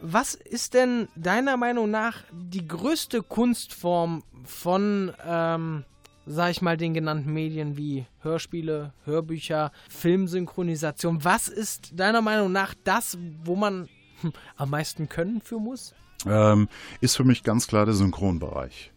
Was 0.00 0.34
ist 0.34 0.74
denn 0.74 1.08
deiner 1.16 1.56
Meinung 1.56 1.90
nach 1.90 2.22
die 2.32 2.66
größte 2.66 3.22
Kunstform 3.22 4.22
von, 4.44 5.12
ähm, 5.26 5.84
sag 6.26 6.50
ich 6.50 6.62
mal, 6.62 6.76
den 6.76 6.94
genannten 6.94 7.32
Medien 7.32 7.76
wie 7.76 8.06
Hörspiele, 8.20 8.92
Hörbücher, 9.04 9.72
Filmsynchronisation? 9.88 11.24
Was 11.24 11.48
ist 11.48 11.98
deiner 11.98 12.22
Meinung 12.22 12.52
nach 12.52 12.74
das, 12.84 13.18
wo 13.44 13.56
man 13.56 13.88
am 14.56 14.70
meisten 14.70 15.08
können 15.08 15.40
für 15.40 15.58
muss? 15.58 15.94
Ähm, 16.24 16.68
ist 17.00 17.16
für 17.16 17.24
mich 17.24 17.42
ganz 17.42 17.66
klar 17.66 17.84
der 17.84 17.94
Synchronbereich. 17.94 18.92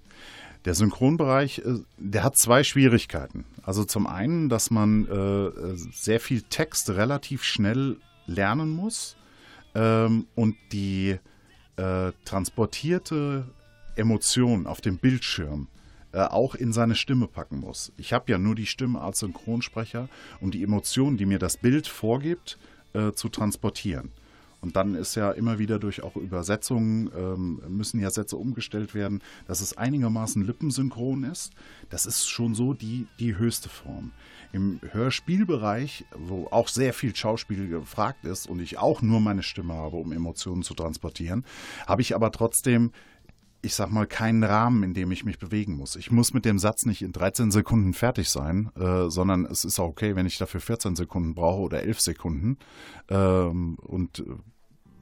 Der 0.65 0.73
Synchronbereich, 0.73 1.59
äh, 1.59 1.79
der 1.97 2.23
hat 2.23 2.37
zwei 2.37 2.63
Schwierigkeiten. 2.63 3.45
Also 3.63 3.85
zum 3.85 4.07
einen, 4.07 4.49
dass 4.49 4.71
man 4.71 5.07
äh, 5.07 5.75
sehr 5.93 6.19
viel 6.19 6.41
Text 6.43 6.89
relativ 6.91 7.43
schnell 7.43 7.97
lernen 8.29 8.69
muss 8.69 9.15
ähm, 9.75 10.27
und 10.35 10.55
die 10.71 11.17
äh, 11.75 12.11
transportierte 12.25 13.45
Emotion 13.95 14.67
auf 14.67 14.81
dem 14.81 14.97
Bildschirm 14.97 15.67
äh, 16.11 16.21
auch 16.21 16.55
in 16.55 16.73
seine 16.73 16.95
Stimme 16.95 17.27
packen 17.27 17.59
muss. 17.59 17.91
Ich 17.97 18.13
habe 18.13 18.31
ja 18.31 18.37
nur 18.37 18.55
die 18.55 18.65
Stimme 18.65 19.01
als 19.01 19.19
Synchronsprecher, 19.19 20.09
um 20.41 20.51
die 20.51 20.63
Emotionen, 20.63 21.17
die 21.17 21.25
mir 21.25 21.39
das 21.39 21.57
Bild 21.57 21.87
vorgibt, 21.87 22.57
äh, 22.93 23.11
zu 23.11 23.29
transportieren. 23.29 24.11
Und 24.61 24.75
dann 24.75 24.95
ist 24.95 25.15
ja 25.15 25.31
immer 25.31 25.57
wieder 25.57 25.79
durch 25.79 26.03
auch 26.03 26.15
Übersetzungen, 26.15 27.09
ähm, 27.15 27.61
müssen 27.69 27.99
ja 27.99 28.09
Sätze 28.09 28.35
umgestellt 28.35 28.93
werden, 28.93 29.21
dass 29.47 29.61
es 29.61 29.77
einigermaßen 29.77 30.45
lippensynchron 30.45 31.23
ist. 31.23 31.53
Das 31.89 32.05
ist 32.05 32.27
schon 32.27 32.55
so 32.55 32.73
die, 32.73 33.07
die 33.19 33.37
höchste 33.37 33.69
Form. 33.69 34.11
Im 34.51 34.79
Hörspielbereich, 34.91 36.05
wo 36.15 36.47
auch 36.51 36.67
sehr 36.67 36.93
viel 36.93 37.15
Schauspiel 37.15 37.67
gefragt 37.67 38.25
ist 38.25 38.47
und 38.47 38.59
ich 38.59 38.77
auch 38.77 39.01
nur 39.01 39.19
meine 39.19 39.43
Stimme 39.43 39.75
habe, 39.75 39.97
um 39.97 40.11
Emotionen 40.11 40.63
zu 40.63 40.73
transportieren, 40.73 41.45
habe 41.87 42.01
ich 42.01 42.15
aber 42.15 42.31
trotzdem 42.31 42.91
ich 43.61 43.75
sag 43.75 43.91
mal, 43.91 44.07
keinen 44.07 44.43
Rahmen, 44.43 44.83
in 44.83 44.93
dem 44.93 45.11
ich 45.11 45.25
mich 45.25 45.37
bewegen 45.37 45.75
muss. 45.75 45.95
Ich 45.95 46.11
muss 46.11 46.33
mit 46.33 46.45
dem 46.45 46.59
Satz 46.59 46.85
nicht 46.85 47.01
in 47.01 47.11
13 47.11 47.51
Sekunden 47.51 47.93
fertig 47.93 48.29
sein, 48.29 48.71
äh, 48.79 49.09
sondern 49.09 49.45
es 49.45 49.65
ist 49.65 49.79
auch 49.79 49.89
okay, 49.89 50.15
wenn 50.15 50.25
ich 50.25 50.37
dafür 50.37 50.61
14 50.61 50.95
Sekunden 50.95 51.35
brauche 51.35 51.61
oder 51.61 51.83
11 51.83 51.99
Sekunden. 51.99 52.57
Ähm, 53.09 53.75
und 53.81 54.23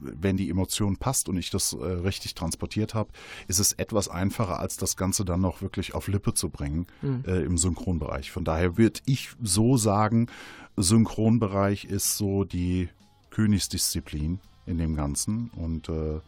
wenn 0.00 0.36
die 0.36 0.50
Emotion 0.50 0.96
passt 0.96 1.28
und 1.28 1.36
ich 1.36 1.50
das 1.50 1.72
äh, 1.72 1.84
richtig 1.84 2.34
transportiert 2.34 2.94
habe, 2.94 3.10
ist 3.46 3.58
es 3.58 3.72
etwas 3.72 4.08
einfacher, 4.08 4.58
als 4.58 4.76
das 4.76 4.96
Ganze 4.96 5.24
dann 5.24 5.40
noch 5.40 5.62
wirklich 5.62 5.94
auf 5.94 6.08
Lippe 6.08 6.34
zu 6.34 6.48
bringen 6.50 6.86
mhm. 7.02 7.24
äh, 7.26 7.42
im 7.42 7.58
Synchronbereich. 7.58 8.30
Von 8.30 8.44
daher 8.44 8.78
würde 8.78 9.00
ich 9.06 9.30
so 9.42 9.76
sagen, 9.76 10.28
Synchronbereich 10.76 11.84
ist 11.84 12.16
so 12.16 12.44
die 12.44 12.88
Königsdisziplin 13.30 14.40
in 14.66 14.78
dem 14.78 14.96
Ganzen 14.96 15.50
und 15.56 15.88
äh, 15.88 16.20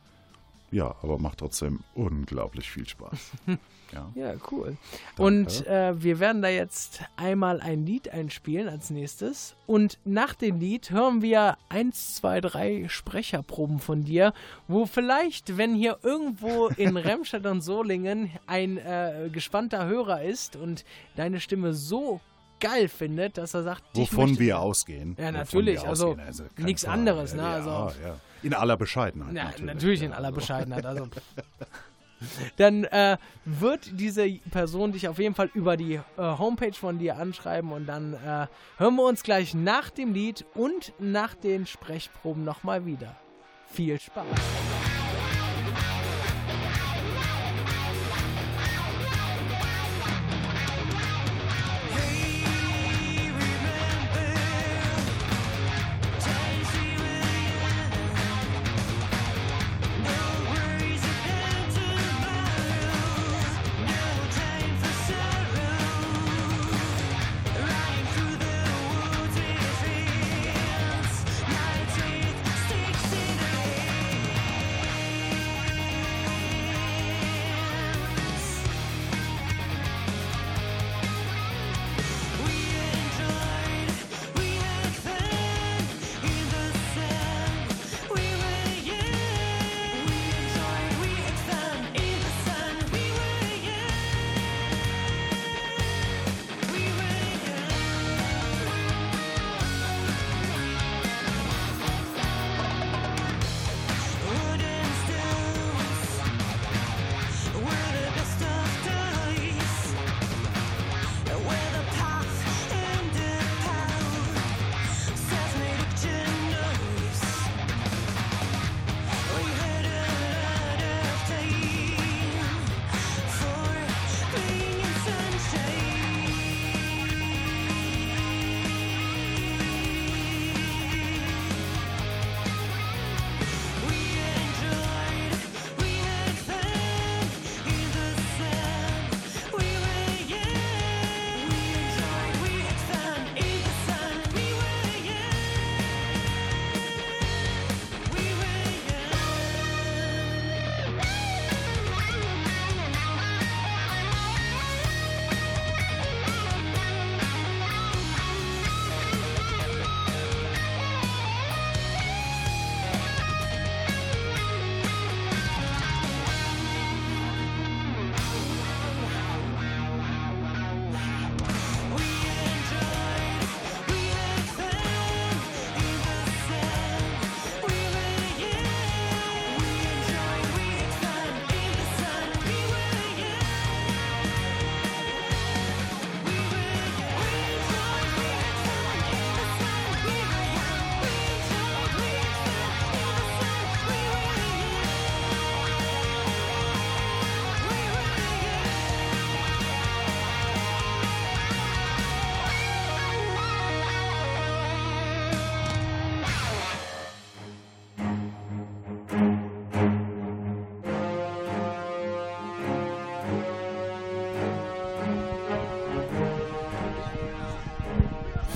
ja, 0.71 0.95
aber 1.03 1.19
macht 1.19 1.39
trotzdem 1.39 1.81
unglaublich 1.95 2.71
viel 2.71 2.89
Spaß. 2.89 3.33
Ja, 3.93 4.09
ja 4.15 4.35
cool. 4.53 4.77
Danke. 5.17 5.23
Und 5.23 5.67
äh, 5.67 6.01
wir 6.01 6.21
werden 6.21 6.43
da 6.43 6.49
jetzt 6.49 7.03
einmal 7.17 7.61
ein 7.61 7.85
Lied 7.85 8.09
einspielen 8.11 8.69
als 8.69 8.91
nächstes. 8.91 9.57
Und 9.67 9.99
nach 10.05 10.35
dem 10.35 10.61
Lied 10.61 10.93
hören 10.93 11.23
wir 11.23 11.57
eins, 11.69 12.15
zwei, 12.15 12.41
drei 12.41 12.87
Sprecherproben 12.89 13.81
von 13.81 14.05
dir, 14.05 14.33
wo 14.69 14.87
vielleicht, 14.87 15.57
wenn 15.57 15.75
hier 15.75 15.99
irgendwo 16.05 16.69
in 16.69 16.97
Remscheid 16.97 17.45
und 17.47 17.63
Solingen 17.63 18.31
ein 18.47 18.79
äh, 18.79 19.29
gespannter 19.33 19.87
Hörer 19.87 20.23
ist 20.23 20.55
und 20.55 20.85
deine 21.17 21.41
Stimme 21.41 21.75
so 21.75 22.21
geil 22.61 22.89
findet, 22.89 23.39
dass 23.39 23.55
er 23.55 23.63
sagt, 23.63 23.83
wovon 23.95 24.39
wir 24.39 24.59
ausgehen. 24.59 25.17
Ja, 25.19 25.33
natürlich, 25.33 25.87
also, 25.87 26.17
also 26.25 26.45
nichts 26.57 26.85
anderes, 26.85 27.35
ne? 27.35 27.47
Also, 27.47 27.71
ja. 27.71 28.17
In 28.43 28.55
aller 28.55 28.77
Bescheidenheit. 28.77 29.35
Ja, 29.35 29.45
natürlich, 29.45 29.75
natürlich 29.75 30.03
in 30.03 30.13
aller 30.13 30.33
Bescheidenheit. 30.33 30.87
Also 30.87 31.09
dann 32.57 32.85
äh, 32.85 33.19
wird 33.45 33.91
diese 34.01 34.29
Person 34.51 34.93
dich 34.93 35.09
auf 35.09 35.19
jeden 35.19 35.35
Fall 35.35 35.51
über 35.55 35.77
die 35.77 35.95
äh, 35.95 36.01
Homepage 36.17 36.73
von 36.73 36.99
dir 36.99 37.17
anschreiben 37.17 37.73
und 37.73 37.87
dann 37.87 38.15
äh, 38.15 38.47
hören 38.79 38.97
wir 38.97 39.05
uns 39.05 39.23
gleich 39.23 39.55
nach 39.55 39.91
dem 39.91 40.15
Lied 40.15 40.45
und 40.55 40.93
nach 40.99 41.35
den 41.35 41.67
Sprechproben 41.67 42.45
nochmal 42.45 42.87
wieder. 42.87 43.17
Viel 43.73 44.01
Spaß! 44.01 44.27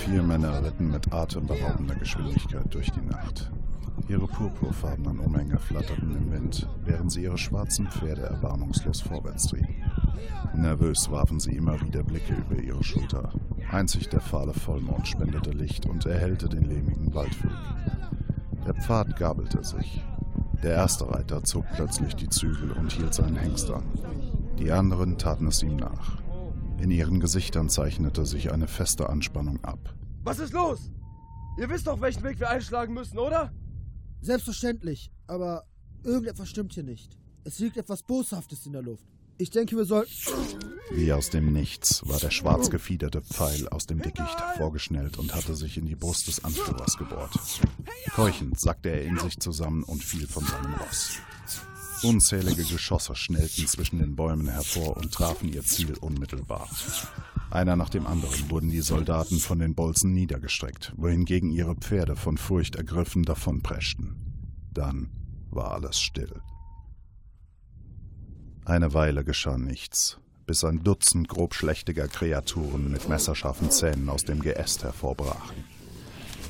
Vier 0.05 0.23
Männer 0.23 0.63
ritten 0.63 0.91
mit 0.91 1.11
atemberaubender 1.15 1.95
Geschwindigkeit 1.95 2.73
durch 2.75 2.91
die 2.91 3.01
Nacht. 3.01 3.51
Ihre 4.07 4.27
purpurfarbenen 4.27 5.19
Umhänge 5.19 5.59
flatterten 5.59 6.15
im 6.15 6.31
Wind, 6.31 6.69
während 6.85 7.11
sie 7.11 7.23
ihre 7.23 7.39
schwarzen 7.39 7.87
Pferde 7.87 8.21
erbarmungslos 8.21 9.01
vorwärts 9.01 9.47
trieben. 9.47 9.83
Nervös 10.55 11.11
warfen 11.11 11.41
sie 11.41 11.57
immer 11.57 11.81
wieder 11.81 12.03
Blicke 12.03 12.35
über 12.35 12.61
ihre 12.61 12.85
Schulter. 12.85 13.33
Einzig 13.71 14.11
der 14.11 14.21
fahle 14.21 14.53
Vollmond 14.53 15.09
spendete 15.09 15.53
Licht 15.53 15.87
und 15.87 16.05
erhellte 16.05 16.51
den 16.51 16.65
lehmigen 16.65 17.15
Waldweg. 17.15 17.51
Der 18.67 18.75
Pfad 18.75 19.17
gabelte 19.17 19.65
sich. 19.65 20.05
Der 20.63 20.75
erste 20.75 21.09
Reiter 21.09 21.43
zog 21.45 21.65
plötzlich 21.75 22.15
die 22.15 22.29
Zügel 22.29 22.73
und 22.73 22.93
hielt 22.93 23.15
seinen 23.15 23.37
Hengst 23.37 23.71
an. 23.71 23.85
Die 24.59 24.71
anderen 24.71 25.17
taten 25.17 25.47
es 25.47 25.63
ihm 25.63 25.77
nach. 25.77 26.24
In 26.79 26.91
ihren 26.91 27.21
Gesichtern 27.21 27.69
zeichnete 27.69 28.27
sich 28.27 28.53
eine 28.53 28.67
feste 28.67 29.09
Anspannung 29.09 29.63
ab. 29.65 29.95
Was 30.23 30.39
ist 30.39 30.53
los? 30.53 30.91
Ihr 31.59 31.69
wisst 31.69 31.87
doch, 31.87 32.01
welchen 32.01 32.23
Weg 32.25 32.41
wir 32.41 32.51
einschlagen 32.51 32.95
müssen, 32.95 33.19
oder? 33.19 33.53
Selbstverständlich, 34.21 35.11
aber 35.27 35.65
irgendetwas 36.03 36.49
stimmt 36.49 36.75
hier 36.75 36.83
nicht. 36.83 37.17
Es 37.45 37.59
liegt 37.59 37.77
etwas 37.77 38.03
Boshaftes 38.03 38.67
in 38.67 38.73
der 38.73 38.83
Luft. 38.83 39.07
Ich 39.37 39.51
denke, 39.51 39.77
wir 39.77 39.85
sollten. 39.85 40.13
Wie 40.93 41.13
aus 41.13 41.31
dem 41.31 41.53
Nichts 41.53 42.07
war 42.09 42.21
der 42.21 42.31
schwarz 42.31 42.71
gefiederte 42.71 43.21
Pfeil 43.21 43.69
aus 43.69 43.87
dem 43.87 44.01
Dickicht 44.01 44.41
vorgeschnellt 44.57 45.19
und 45.19 45.35
hatte 45.35 45.57
sich 45.57 45.77
in 45.77 45.87
die 45.87 45.97
Brust 45.97 46.29
des 46.29 46.45
Anführers 46.45 46.97
gebohrt. 46.97 47.33
Keuchend 48.15 48.61
sackte 48.61 48.91
er 48.91 49.03
in 49.05 49.19
sich 49.19 49.39
zusammen 49.41 49.83
und 49.83 50.05
fiel 50.05 50.27
von 50.29 50.45
seinem 50.45 50.75
Ross. 50.75 51.19
Unzählige 52.05 52.65
Geschosse 52.65 53.17
schnellten 53.17 53.67
zwischen 53.67 53.99
den 53.99 54.15
Bäumen 54.15 54.49
hervor 54.49 54.97
und 54.97 55.13
trafen 55.13 55.53
ihr 55.53 55.63
Ziel 55.63 55.95
unmittelbar. 56.01 56.69
Einer 57.51 57.77
nach 57.77 57.89
dem 57.89 58.07
anderen 58.07 58.51
wurden 58.51 58.71
die 58.71 58.83
Soldaten 58.83 59.39
von 59.39 59.59
den 59.59 59.75
Bolzen 59.75 60.13
niedergestreckt, 60.13 60.93
wohingegen 60.97 61.51
ihre 61.51 61.75
Pferde 61.75 62.15
von 62.17 62.37
Furcht 62.37 62.77
ergriffen 62.77 63.23
davonpreschten. 63.23 64.17
Dann 64.73 65.11
war 65.51 65.73
alles 65.73 65.99
still. 65.99 66.43
Eine 68.67 68.93
Weile 68.93 69.25
geschah 69.25 69.57
nichts, 69.57 70.19
bis 70.47 70.65
ein 70.65 70.85
Dutzend 70.85 71.29
grobschlächtiger 71.29 72.09
Kreaturen 72.09 72.91
mit 72.91 73.09
messerscharfen 73.09 73.71
Zähnen 73.71 74.09
aus 74.09 74.25
dem 74.25 74.41
Geäst 74.41 74.85
hervorbrachen. 74.85 75.65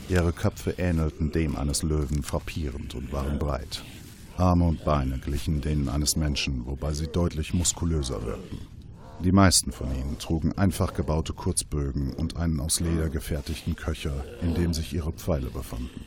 Ihre 0.08 0.32
Köpfe 0.32 0.72
ähnelten 0.78 1.32
dem 1.32 1.56
eines 1.56 1.82
Löwen 1.82 2.22
frappierend 2.22 2.94
und 2.94 3.12
waren 3.12 3.38
breit. 3.38 3.82
Arme 4.36 4.64
und 4.64 4.84
Beine 4.84 5.18
glichen 5.18 5.60
denen 5.60 5.88
eines 5.88 6.16
Menschen, 6.16 6.66
wobei 6.66 6.92
sie 6.92 7.06
deutlich 7.06 7.54
muskulöser 7.54 8.24
wirkten. 8.24 8.58
Die 9.22 9.32
meisten 9.32 9.70
von 9.70 9.94
ihnen 9.94 10.18
trugen 10.18 10.52
einfach 10.58 10.92
gebaute 10.92 11.32
Kurzbögen 11.32 12.12
und 12.14 12.36
einen 12.36 12.60
aus 12.60 12.80
Leder 12.80 13.08
gefertigten 13.08 13.76
Köcher, 13.76 14.24
in 14.42 14.54
dem 14.54 14.74
sich 14.74 14.92
ihre 14.92 15.12
Pfeile 15.12 15.50
befanden. 15.50 16.00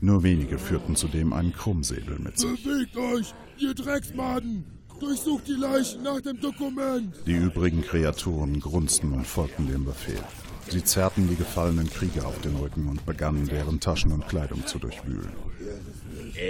Nur 0.00 0.22
wenige 0.22 0.58
führten 0.58 0.94
zudem 0.94 1.32
einen 1.32 1.52
Krummsäbel 1.52 2.18
mit 2.18 2.38
sich. 2.38 2.62
Bewegt 2.62 2.96
euch, 2.96 3.34
ihr 3.58 3.74
Drecksmaden! 3.74 4.64
Durchsucht 4.98 5.48
die 5.48 5.52
Leichen 5.52 6.02
nach 6.02 6.20
dem 6.20 6.38
Dokument! 6.38 7.14
Die 7.26 7.36
übrigen 7.36 7.80
Kreaturen 7.80 8.60
grunzten 8.60 9.12
und 9.12 9.26
folgten 9.26 9.66
dem 9.66 9.86
Befehl. 9.86 10.22
Sie 10.68 10.84
zerrten 10.84 11.28
die 11.28 11.36
gefallenen 11.36 11.88
Krieger 11.88 12.26
auf 12.26 12.40
den 12.40 12.56
Rücken 12.56 12.88
und 12.88 13.04
begannen, 13.06 13.46
deren 13.46 13.80
Taschen 13.80 14.12
und 14.12 14.28
Kleidung 14.28 14.66
zu 14.66 14.78
durchwühlen. 14.78 15.32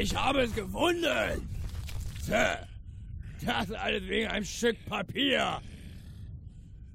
Ich 0.00 0.14
habe 0.14 0.42
es 0.42 0.54
gefunden! 0.54 1.48
Sir, 2.22 2.58
das 3.44 3.70
alles 3.72 4.02
wegen 4.08 4.28
einem 4.28 4.44
Stück 4.44 4.76
Papier! 4.86 5.60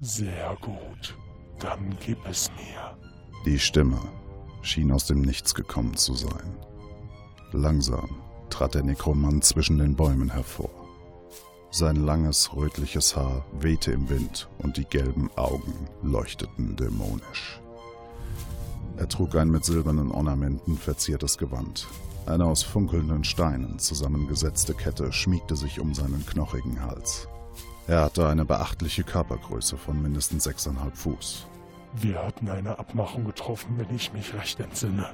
Sehr 0.00 0.56
gut. 0.60 1.16
Dann 1.58 1.96
gib 2.04 2.18
es 2.28 2.50
mir. 2.50 2.96
Die 3.46 3.58
Stimme 3.58 4.00
schien 4.62 4.92
aus 4.92 5.06
dem 5.06 5.22
Nichts 5.22 5.54
gekommen 5.54 5.96
zu 5.96 6.14
sein. 6.14 6.56
Langsam 7.52 8.22
trat 8.50 8.74
der 8.74 8.82
Nekromant 8.82 9.44
zwischen 9.44 9.78
den 9.78 9.96
Bäumen 9.96 10.30
hervor. 10.30 10.85
Sein 11.78 11.96
langes, 11.96 12.56
rötliches 12.56 13.16
Haar 13.16 13.44
wehte 13.60 13.92
im 13.92 14.08
Wind 14.08 14.48
und 14.56 14.78
die 14.78 14.86
gelben 14.86 15.28
Augen 15.36 15.74
leuchteten 16.02 16.74
dämonisch. 16.74 17.60
Er 18.96 19.06
trug 19.10 19.36
ein 19.36 19.50
mit 19.50 19.62
silbernen 19.62 20.10
Ornamenten 20.10 20.78
verziertes 20.78 21.36
Gewand. 21.36 21.86
Eine 22.24 22.46
aus 22.46 22.62
funkelnden 22.62 23.24
Steinen 23.24 23.78
zusammengesetzte 23.78 24.72
Kette 24.72 25.12
schmiegte 25.12 25.54
sich 25.54 25.78
um 25.78 25.92
seinen 25.92 26.24
knochigen 26.24 26.82
Hals. 26.82 27.28
Er 27.86 28.04
hatte 28.04 28.26
eine 28.26 28.46
beachtliche 28.46 29.04
Körpergröße 29.04 29.76
von 29.76 30.00
mindestens 30.00 30.44
sechseinhalb 30.44 30.96
Fuß. 30.96 31.46
Wir 31.92 32.24
hatten 32.24 32.48
eine 32.48 32.78
Abmachung 32.78 33.26
getroffen, 33.26 33.74
wenn 33.76 33.94
ich 33.94 34.14
mich 34.14 34.32
recht 34.32 34.60
entsinne. 34.60 35.10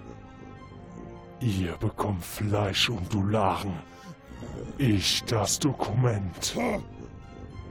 Ihr 1.40 1.72
bekommt 1.78 2.24
Fleisch 2.24 2.88
und 2.88 3.12
Dolaren. 3.12 3.72
Ich 4.78 5.22
das 5.24 5.58
Dokument. 5.58 6.56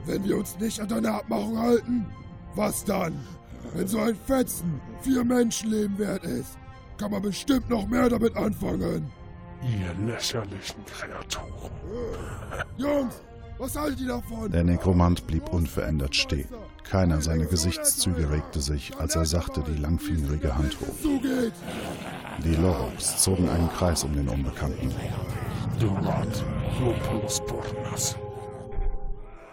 Wenn 0.05 0.23
wir 0.23 0.37
uns 0.37 0.57
nicht 0.59 0.79
an 0.79 0.87
deine 0.87 1.11
Abmachung 1.11 1.57
halten, 1.57 2.05
was 2.55 2.83
dann? 2.83 3.13
Wenn 3.73 3.87
so 3.87 3.99
ein 3.99 4.15
Fetzen 4.15 4.81
vier 5.01 5.23
Menschenleben 5.23 5.97
wert 5.97 6.23
ist, 6.23 6.57
kann 6.97 7.11
man 7.11 7.21
bestimmt 7.21 7.69
noch 7.69 7.87
mehr 7.87 8.09
damit 8.09 8.35
anfangen. 8.35 9.11
Ihr 9.61 9.93
lächerlichen 10.05 10.83
Kreaturen. 10.85 11.71
Jungs, 12.77 13.21
was 13.57 13.75
haltet 13.75 14.01
ihr 14.01 14.07
davon? 14.07 14.51
Der 14.51 14.63
Nekromant 14.63 15.25
blieb 15.27 15.49
unverändert 15.49 16.15
stehen. 16.15 16.47
Keiner 16.83 17.21
seiner 17.21 17.45
Gesichtszüge 17.45 18.29
regte 18.29 18.59
sich, 18.59 18.97
als 18.97 19.15
er 19.15 19.25
sachte 19.25 19.63
die 19.63 19.79
langfingerige 19.79 20.55
Hand 20.55 20.77
hob. 20.81 21.21
Die 22.43 22.55
Loroks 22.55 23.21
zogen 23.23 23.49
einen 23.49 23.69
Kreis 23.71 24.03
um 24.03 24.13
den 24.13 24.27
Unbekannten. 24.27 24.93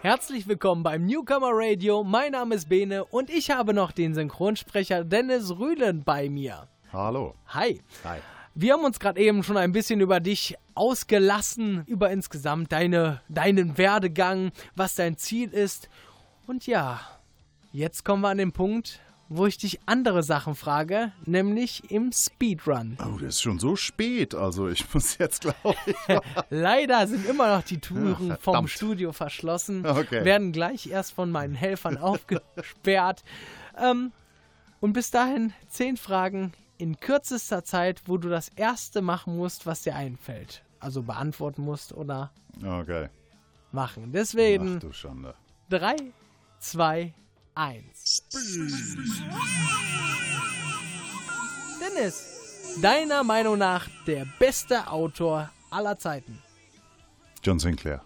Herzlich 0.01 0.47
willkommen 0.47 0.83
beim 0.83 1.05
Newcomer 1.05 1.51
Radio. 1.53 2.03
Mein 2.03 2.33
Name 2.33 2.55
ist 2.55 2.69
Bene 2.69 3.05
und 3.05 3.29
ich 3.29 3.51
habe 3.51 3.73
noch 3.73 3.91
den 3.91 4.13
Synchronsprecher 4.13 5.03
Dennis 5.03 5.51
Rühlen 5.51 6.03
bei 6.03 6.29
mir. 6.29 6.67
Hallo. 6.91 7.35
Hi. 7.47 7.81
Hi. 8.03 8.19
Wir 8.55 8.73
haben 8.73 8.83
uns 8.83 8.99
gerade 8.99 9.21
eben 9.21 9.43
schon 9.43 9.57
ein 9.57 9.71
bisschen 9.71 10.01
über 10.01 10.19
dich 10.19 10.55
ausgelassen, 10.75 11.83
über 11.85 12.09
insgesamt 12.09 12.71
deine, 12.71 13.21
deinen 13.29 13.77
Werdegang, 13.77 14.51
was 14.75 14.95
dein 14.95 15.17
Ziel 15.17 15.49
ist. 15.53 15.87
Und 16.47 16.65
ja, 16.67 16.99
jetzt 17.71 18.03
kommen 18.05 18.21
wir 18.21 18.29
an 18.29 18.37
den 18.37 18.51
Punkt, 18.51 18.99
wo 19.31 19.45
ich 19.45 19.57
dich 19.57 19.79
andere 19.85 20.23
Sachen 20.23 20.55
frage, 20.55 21.11
nämlich 21.25 21.91
im 21.91 22.11
Speedrun. 22.11 22.97
Oh, 22.99 23.17
das 23.19 23.35
ist 23.35 23.41
schon 23.41 23.59
so 23.59 23.75
spät. 23.75 24.33
Also 24.33 24.67
ich 24.69 24.85
muss 24.93 25.17
jetzt, 25.19 25.41
glaube 25.41 25.75
ich. 25.85 25.95
Leider 26.49 27.07
sind 27.07 27.25
immer 27.27 27.55
noch 27.55 27.63
die 27.63 27.79
Türen 27.79 28.29
Ja, 28.29 28.37
vom. 28.37 28.67
Studio 28.67 29.11
verschlossen, 29.11 29.85
Okay. 29.85 30.25
werden 30.25 30.51
gleich 30.51 30.87
erst 30.87 31.13
von 31.13 31.29
meinen 31.31 31.53
Helfern 31.53 31.97
aufgesperrt. 31.99 33.23
Ähm, 33.77 34.11
und 34.79 34.93
bis 34.93 35.11
dahin 35.11 35.53
zehn 35.67 35.97
Fragen 35.97 36.53
in 36.77 36.99
kürzester 36.99 37.63
Zeit, 37.63 38.03
wo 38.05 38.17
du 38.17 38.29
das 38.29 38.49
erste 38.49 39.01
machen 39.01 39.35
musst, 39.37 39.65
was 39.65 39.81
dir 39.81 39.95
einfällt. 39.95 40.63
Also 40.79 41.03
beantworten 41.03 41.61
musst 41.61 41.93
oder 41.93 42.31
Okay. 42.65 43.09
machen. 43.71 44.05
Ach 44.07 44.11
Deswegen 44.13 44.79
du 44.79 44.91
Schande. 44.93 45.35
3, 45.69 45.95
2, 46.59 47.13
1. 47.55 48.23
Dennis, 51.79 52.77
deiner 52.81 53.23
Meinung 53.23 53.57
nach 53.57 53.87
der 54.07 54.25
beste 54.39 54.87
Autor 54.87 55.49
aller 55.69 55.97
Zeiten. 55.97 56.41
John 57.43 57.59
Sinclair. 57.59 58.01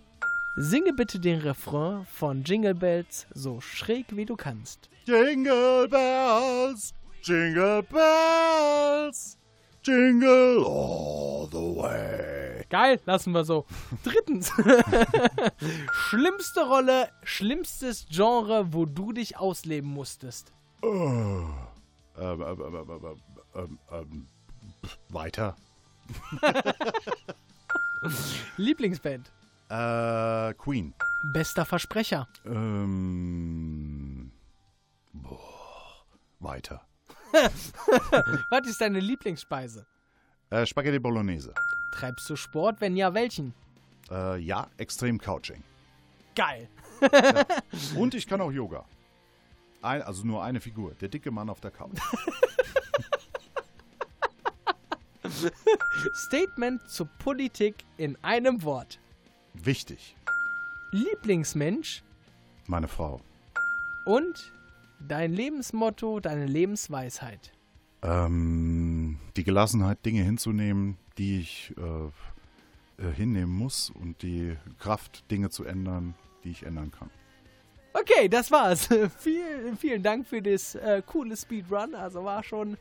Singe 0.55 0.93
bitte 0.93 1.19
den 1.19 1.39
Refrain 1.39 2.05
von 2.05 2.43
Jingle 2.43 2.75
Bells 2.75 3.25
so 3.33 3.59
schräg 3.59 4.05
wie 4.15 4.25
du 4.25 4.35
kannst. 4.35 4.89
Jingle 5.05 5.87
Bells, 5.87 6.93
Jingle 7.23 7.81
Bells, 7.83 9.37
Jingle 9.83 10.63
all 10.63 11.47
the 11.51 11.57
way. 11.57 12.42
Geil, 12.69 12.99
lassen 13.05 13.33
wir 13.33 13.43
so. 13.43 13.65
Drittens. 14.03 14.51
Schlimmste 15.91 16.67
Rolle, 16.67 17.09
schlimmstes 17.23 18.07
Genre, 18.09 18.73
wo 18.73 18.85
du 18.85 19.13
dich 19.13 19.37
ausleben 19.37 19.89
musstest. 19.89 20.53
Oh. 20.81 21.45
Ähm, 22.17 22.41
ähm, 22.41 22.61
ähm, 22.61 22.75
ähm, 22.75 22.89
ähm, 22.89 23.19
ähm, 23.55 23.79
ähm, 23.91 24.27
weiter. 25.09 25.55
Lieblingsband. 28.57 29.31
Äh, 29.69 30.53
Queen. 30.55 30.93
Bester 31.33 31.65
Versprecher. 31.65 32.27
Ähm, 32.45 34.31
boah, 35.13 36.05
weiter. 36.39 36.85
Was 37.31 38.67
ist 38.67 38.81
deine 38.81 38.99
Lieblingsspeise? 38.99 39.87
Äh, 40.53 40.65
Spaghetti 40.67 40.99
Bolognese. 40.99 41.51
Treibst 41.93 42.29
du 42.29 42.35
Sport? 42.35 42.79
Wenn 42.79 42.95
ja, 42.95 43.15
welchen? 43.15 43.55
Äh, 44.11 44.37
ja, 44.37 44.67
extrem 44.77 45.17
Couching. 45.17 45.63
Geil. 46.35 46.69
Und 47.95 48.13
ich 48.13 48.27
kann 48.27 48.39
auch 48.39 48.51
Yoga. 48.51 48.85
Ein, 49.81 50.03
also 50.03 50.23
nur 50.23 50.43
eine 50.43 50.61
Figur, 50.61 50.93
der 51.01 51.09
dicke 51.09 51.31
Mann 51.31 51.49
auf 51.49 51.59
der 51.59 51.71
Couch. 51.71 51.97
Statement 56.13 56.87
zur 56.87 57.07
Politik 57.17 57.83
in 57.97 58.15
einem 58.21 58.61
Wort. 58.61 58.99
Wichtig. 59.55 60.15
Lieblingsmensch 60.91 62.03
Meine 62.67 62.87
Frau. 62.87 63.19
und 64.05 64.53
dein 64.99 65.33
Lebensmotto, 65.33 66.19
deine 66.19 66.45
Lebensweisheit. 66.45 67.51
Ähm, 68.03 68.82
die 69.35 69.43
Gelassenheit, 69.43 70.05
Dinge 70.05 70.23
hinzunehmen, 70.23 70.97
die 71.17 71.39
ich 71.39 71.73
äh, 71.77 73.03
äh, 73.03 73.11
hinnehmen 73.11 73.53
muss 73.53 73.89
und 73.89 74.21
die 74.21 74.55
Kraft, 74.79 75.29
Dinge 75.31 75.49
zu 75.49 75.63
ändern, 75.63 76.15
die 76.43 76.51
ich 76.51 76.63
ändern 76.63 76.91
kann. 76.91 77.09
Okay, 77.93 78.27
das 78.27 78.51
war's. 78.51 78.87
vielen, 79.19 79.77
vielen 79.77 80.03
Dank 80.03 80.27
für 80.27 80.41
das 80.41 80.75
äh, 80.75 81.01
coole 81.05 81.37
Speedrun. 81.37 81.95
Also 81.95 82.23
war 82.23 82.43
schon 82.43 82.77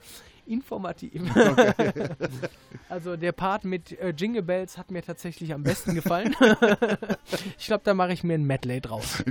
informativ. 0.47 1.23
also 2.89 3.17
der 3.17 3.33
Part 3.33 3.65
mit 3.65 3.99
äh, 3.99 4.11
Jingle 4.11 4.43
Bells 4.43 4.77
hat 4.77 4.91
mir 4.91 5.03
tatsächlich 5.03 5.53
am 5.55 5.63
besten 5.63 5.95
gefallen. 5.95 6.35
ich 7.59 7.67
glaube, 7.67 7.85
da 7.85 7.95
mache 7.95 8.13
ich 8.13 8.25
mir 8.25 8.35
ein 8.35 8.45
Medley 8.45 8.81
draus. 8.81 9.23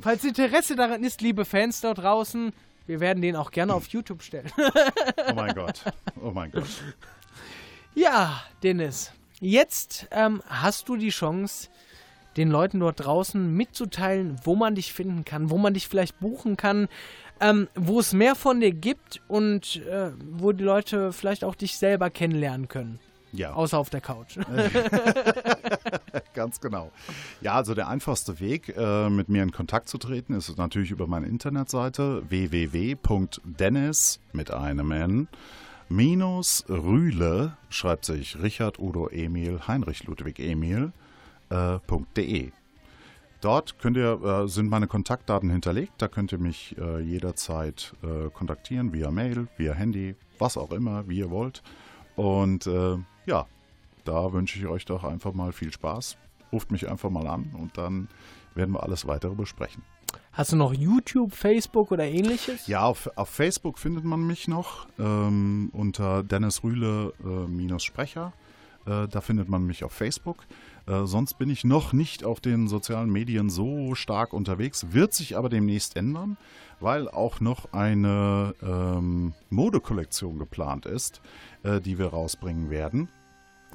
Falls 0.00 0.24
Interesse 0.24 0.76
daran 0.76 1.02
ist, 1.02 1.20
liebe 1.20 1.44
Fans 1.44 1.80
dort 1.80 1.98
draußen, 1.98 2.52
wir 2.86 3.00
werden 3.00 3.20
den 3.22 3.36
auch 3.36 3.50
gerne 3.50 3.74
auf 3.74 3.88
YouTube 3.88 4.22
stellen. 4.22 4.50
Oh 5.28 5.34
mein 5.34 5.54
Gott. 5.54 5.82
Oh 6.20 6.30
mein 6.30 6.50
Gott. 6.50 6.64
Ja, 7.98 8.42
Dennis, 8.62 9.10
jetzt 9.40 10.06
ähm, 10.10 10.42
hast 10.46 10.90
du 10.90 10.98
die 10.98 11.08
Chance, 11.08 11.70
den 12.36 12.50
Leuten 12.50 12.80
dort 12.80 13.02
draußen 13.02 13.54
mitzuteilen, 13.54 14.36
wo 14.44 14.54
man 14.54 14.74
dich 14.74 14.92
finden 14.92 15.24
kann, 15.24 15.48
wo 15.48 15.56
man 15.56 15.72
dich 15.72 15.88
vielleicht 15.88 16.20
buchen 16.20 16.58
kann, 16.58 16.88
ähm, 17.40 17.68
wo 17.74 17.98
es 17.98 18.12
mehr 18.12 18.34
von 18.34 18.60
dir 18.60 18.72
gibt 18.72 19.22
und 19.28 19.76
äh, 19.86 20.10
wo 20.30 20.52
die 20.52 20.62
Leute 20.62 21.14
vielleicht 21.14 21.42
auch 21.42 21.54
dich 21.54 21.78
selber 21.78 22.10
kennenlernen 22.10 22.68
können. 22.68 23.00
Ja. 23.32 23.52
Außer 23.52 23.78
auf 23.78 23.90
der 23.90 24.00
Couch. 24.00 24.38
Ganz 26.34 26.60
genau. 26.60 26.90
Ja, 27.40 27.54
also 27.54 27.74
der 27.74 27.88
einfachste 27.88 28.40
Weg, 28.40 28.74
äh, 28.76 29.10
mit 29.10 29.28
mir 29.28 29.42
in 29.42 29.52
Kontakt 29.52 29.88
zu 29.88 29.98
treten, 29.98 30.34
ist 30.34 30.56
natürlich 30.56 30.90
über 30.90 31.06
meine 31.06 31.26
Internetseite 31.26 32.22
www.dennis 32.28 34.20
mit 34.32 34.50
einem 34.50 34.90
N 34.92 35.28
minus 35.88 36.64
Rühle, 36.68 37.56
schreibt 37.68 38.04
sich 38.04 38.40
Richard 38.42 38.78
Udo 38.78 39.08
Emil 39.08 39.60
Heinrich 39.66 40.04
Ludwig 40.04 40.38
Emil, 40.40 40.92
äh, 41.50 41.78
.de. 42.16 42.50
Dort 43.40 43.78
könnt 43.78 43.96
ihr, 43.96 44.20
äh, 44.22 44.48
sind 44.48 44.68
meine 44.68 44.86
Kontaktdaten 44.86 45.50
hinterlegt. 45.50 45.92
Da 45.98 46.08
könnt 46.08 46.32
ihr 46.32 46.38
mich 46.38 46.74
äh, 46.78 47.00
jederzeit 47.00 47.92
äh, 48.02 48.30
kontaktieren, 48.30 48.92
via 48.92 49.10
Mail, 49.10 49.46
via 49.56 49.74
Handy, 49.74 50.16
was 50.38 50.56
auch 50.56 50.72
immer, 50.72 51.08
wie 51.08 51.18
ihr 51.18 51.30
wollt. 51.30 51.62
Und 52.16 52.66
äh, 52.66 52.96
ja, 53.26 53.46
da 54.04 54.32
wünsche 54.32 54.58
ich 54.58 54.66
euch 54.66 54.84
doch 54.84 55.04
einfach 55.04 55.34
mal 55.34 55.52
viel 55.52 55.72
Spaß. 55.72 56.16
Ruft 56.52 56.70
mich 56.70 56.88
einfach 56.88 57.10
mal 57.10 57.26
an 57.26 57.54
und 57.58 57.76
dann 57.76 58.08
werden 58.54 58.72
wir 58.72 58.82
alles 58.82 59.06
weitere 59.06 59.34
besprechen. 59.34 59.82
Hast 60.32 60.52
du 60.52 60.56
noch 60.56 60.72
YouTube, 60.72 61.32
Facebook 61.32 61.90
oder 61.90 62.04
ähnliches? 62.04 62.66
Ja, 62.66 62.82
auf, 62.82 63.10
auf 63.16 63.28
Facebook 63.28 63.78
findet 63.78 64.04
man 64.04 64.26
mich 64.26 64.48
noch 64.48 64.86
ähm, 64.98 65.70
unter 65.72 66.22
Dennis 66.22 66.62
Rühle 66.62 67.14
äh, 67.24 67.48
minus 67.48 67.84
Sprecher. 67.84 68.32
Äh, 68.86 69.08
da 69.08 69.20
findet 69.20 69.48
man 69.48 69.66
mich 69.66 69.82
auf 69.82 69.92
Facebook. 69.92 70.44
Äh, 70.86 71.06
sonst 71.06 71.38
bin 71.38 71.50
ich 71.50 71.64
noch 71.64 71.92
nicht 71.92 72.22
auf 72.22 72.40
den 72.40 72.68
sozialen 72.68 73.10
Medien 73.10 73.50
so 73.50 73.94
stark 73.94 74.32
unterwegs, 74.32 74.86
wird 74.90 75.14
sich 75.14 75.36
aber 75.36 75.48
demnächst 75.48 75.96
ändern, 75.96 76.36
weil 76.80 77.08
auch 77.08 77.40
noch 77.40 77.72
eine 77.72 78.54
ähm, 78.62 79.32
Modekollektion 79.50 80.38
geplant 80.38 80.86
ist, 80.86 81.20
äh, 81.62 81.80
die 81.80 81.98
wir 81.98 82.08
rausbringen 82.08 82.70
werden. 82.70 83.08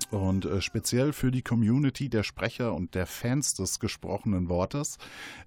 Und 0.09 0.45
äh, 0.45 0.61
speziell 0.61 1.11
für 1.13 1.31
die 1.31 1.41
Community 1.41 2.09
der 2.09 2.23
Sprecher 2.23 2.73
und 2.73 2.95
der 2.95 3.05
Fans 3.05 3.53
des 3.53 3.79
gesprochenen 3.79 4.49
Wortes 4.49 4.97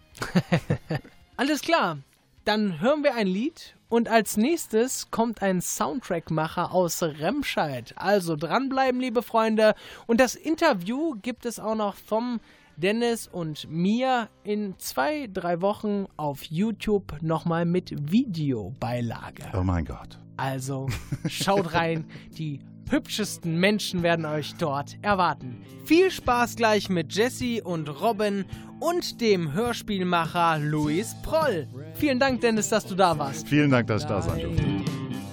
Alles 1.36 1.60
klar. 1.62 1.98
Dann 2.44 2.80
hören 2.80 3.04
wir 3.04 3.14
ein 3.14 3.28
Lied 3.28 3.76
und 3.88 4.08
als 4.08 4.36
nächstes 4.36 5.10
kommt 5.10 5.42
ein 5.42 5.60
Soundtrackmacher 5.60 6.72
aus 6.72 7.02
Remscheid. 7.02 7.94
Also 7.96 8.34
dranbleiben, 8.36 9.00
liebe 9.00 9.22
Freunde. 9.22 9.74
Und 10.06 10.18
das 10.18 10.34
Interview 10.34 11.14
gibt 11.22 11.46
es 11.46 11.60
auch 11.60 11.76
noch 11.76 11.94
vom 11.94 12.40
Dennis 12.76 13.28
und 13.28 13.70
mir 13.70 14.28
in 14.42 14.74
zwei, 14.78 15.28
drei 15.32 15.60
Wochen 15.60 16.06
auf 16.16 16.42
YouTube 16.44 17.20
nochmal 17.20 17.64
mit 17.64 18.10
Videobeilage. 18.10 19.44
Oh 19.54 19.62
mein 19.62 19.84
Gott. 19.84 20.18
Also 20.36 20.88
schaut 21.28 21.74
rein, 21.74 22.06
die 22.38 22.60
hübschesten 22.88 23.58
Menschen 23.58 24.02
werden 24.02 24.24
euch 24.24 24.54
dort 24.54 24.96
erwarten. 25.02 25.64
Viel 25.84 26.10
Spaß 26.10 26.56
gleich 26.56 26.88
mit 26.88 27.14
Jesse 27.14 27.62
und 27.62 27.88
Robin 27.88 28.44
und 28.82 29.20
dem 29.20 29.52
Hörspielmacher 29.52 30.58
Luis 30.58 31.14
Proll. 31.22 31.68
Vielen 31.94 32.18
Dank, 32.18 32.40
Dennis, 32.40 32.68
dass 32.68 32.84
du 32.84 32.96
da 32.96 33.16
warst. 33.16 33.46
Vielen 33.46 33.70
Dank, 33.70 33.86
dass 33.86 34.02
ich 34.02 34.08
da 34.08 34.20
sein 34.20 34.40
durfte. 34.40 34.62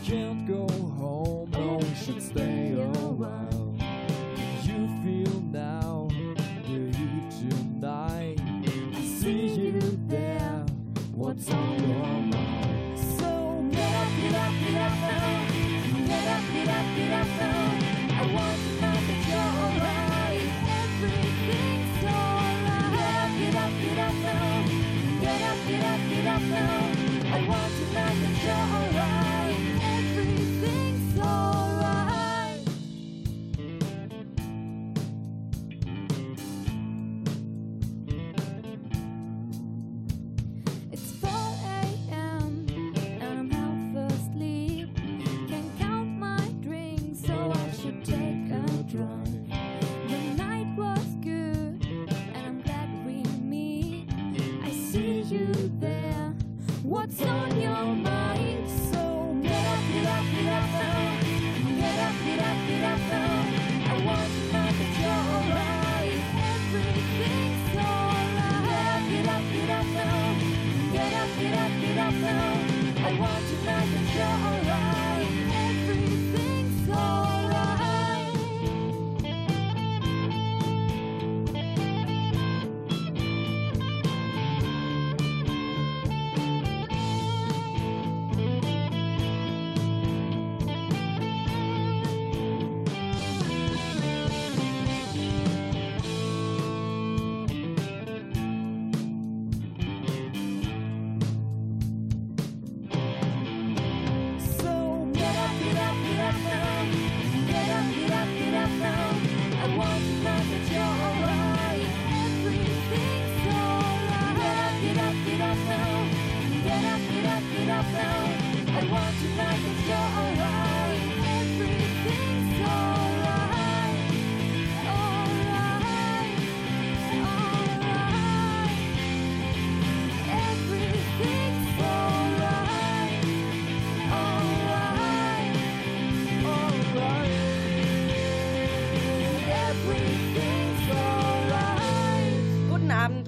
Can't 0.05 0.47
go 0.47 0.69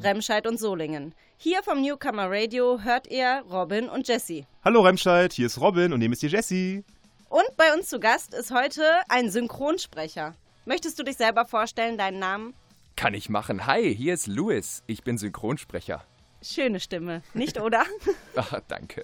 Remscheid 0.04 0.48
und 0.48 0.60
Solingen. 0.60 1.14
Hier 1.38 1.62
vom 1.62 1.82
Newcomer 1.82 2.26
Radio 2.28 2.82
hört 2.82 3.08
ihr 3.08 3.44
Robin 3.52 3.88
und 3.88 4.08
Jesse. 4.08 4.46
Hallo 4.66 4.82
Remscheid, 4.82 5.32
hier 5.32 5.46
ist 5.46 5.62
Robin 5.62 5.94
und 5.94 6.00
neben 6.00 6.14
ist 6.14 6.22
hier 6.22 6.30
Jessie. 6.30 6.84
Und 7.30 7.56
bei 7.56 7.72
uns 7.74 7.88
zu 7.88 8.00
Gast 8.00 8.34
ist 8.34 8.52
heute 8.52 8.84
ein 9.10 9.30
Synchronsprecher. 9.30 10.36
Möchtest 10.66 10.98
du 10.98 11.04
dich 11.04 11.18
selber 11.18 11.46
vorstellen, 11.46 11.98
deinen 12.00 12.18
Namen? 12.20 12.56
Kann 12.96 13.14
ich 13.14 13.30
machen. 13.30 13.68
Hi, 13.68 13.96
hier 13.96 14.16
ist 14.16 14.28
Louis. 14.28 14.84
Ich 14.88 15.04
bin 15.04 15.20
Synchronsprecher. 15.20 16.04
Schöne 16.42 16.80
Stimme, 16.80 17.22
nicht 17.36 17.60
oder? 17.60 17.84
Ach, 18.36 18.60
danke. 18.68 19.04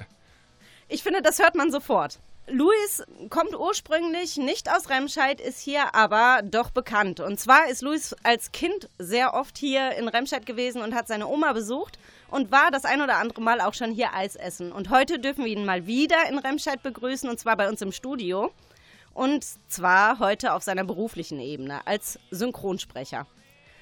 Ich 0.88 1.04
finde, 1.04 1.22
das 1.22 1.38
hört 1.38 1.56
man 1.56 1.72
sofort. 1.72 2.20
Luis 2.50 3.04
kommt 3.30 3.60
ursprünglich 3.60 4.38
nicht 4.38 4.72
aus 4.72 4.90
Remscheid, 4.90 5.42
ist 5.42 5.60
hier 5.60 5.94
aber 5.94 6.42
doch 6.44 6.72
bekannt. 6.72 7.20
Und 7.20 7.38
zwar 7.38 7.68
ist 7.68 7.82
Luis 7.82 8.16
als 8.24 8.54
Kind 8.54 8.90
sehr 8.98 9.34
oft 9.34 9.58
hier 9.58 9.92
in 9.98 10.08
Remscheid 10.08 10.46
gewesen 10.46 10.82
und 10.82 10.96
hat 10.96 11.10
seine 11.10 11.28
Oma 11.28 11.52
besucht 11.52 12.00
und 12.32 12.50
war 12.50 12.72
das 12.72 12.86
ein 12.86 13.02
oder 13.02 13.18
andere 13.18 13.42
Mal 13.42 13.60
auch 13.60 13.74
schon 13.74 13.92
hier 13.92 14.14
Eis 14.14 14.38
essen. 14.38 14.72
Und 14.72 14.90
heute 14.90 15.20
dürfen 15.20 15.44
wir 15.44 15.52
ihn 15.52 15.66
mal 15.66 15.88
wieder 15.88 16.30
in 16.30 16.40
Remscheid 16.40 16.82
begrüßen 16.82 17.30
und 17.30 17.38
zwar 17.38 17.58
bei 17.58 17.68
uns 17.68 17.82
im 17.82 17.92
Studio. 17.92 18.54
Und 19.14 19.46
zwar 19.68 20.20
heute 20.20 20.54
auf 20.54 20.64
seiner 20.64 20.86
beruflichen 20.86 21.42
Ebene 21.42 21.86
als 21.86 22.18
Synchronsprecher. 22.32 23.28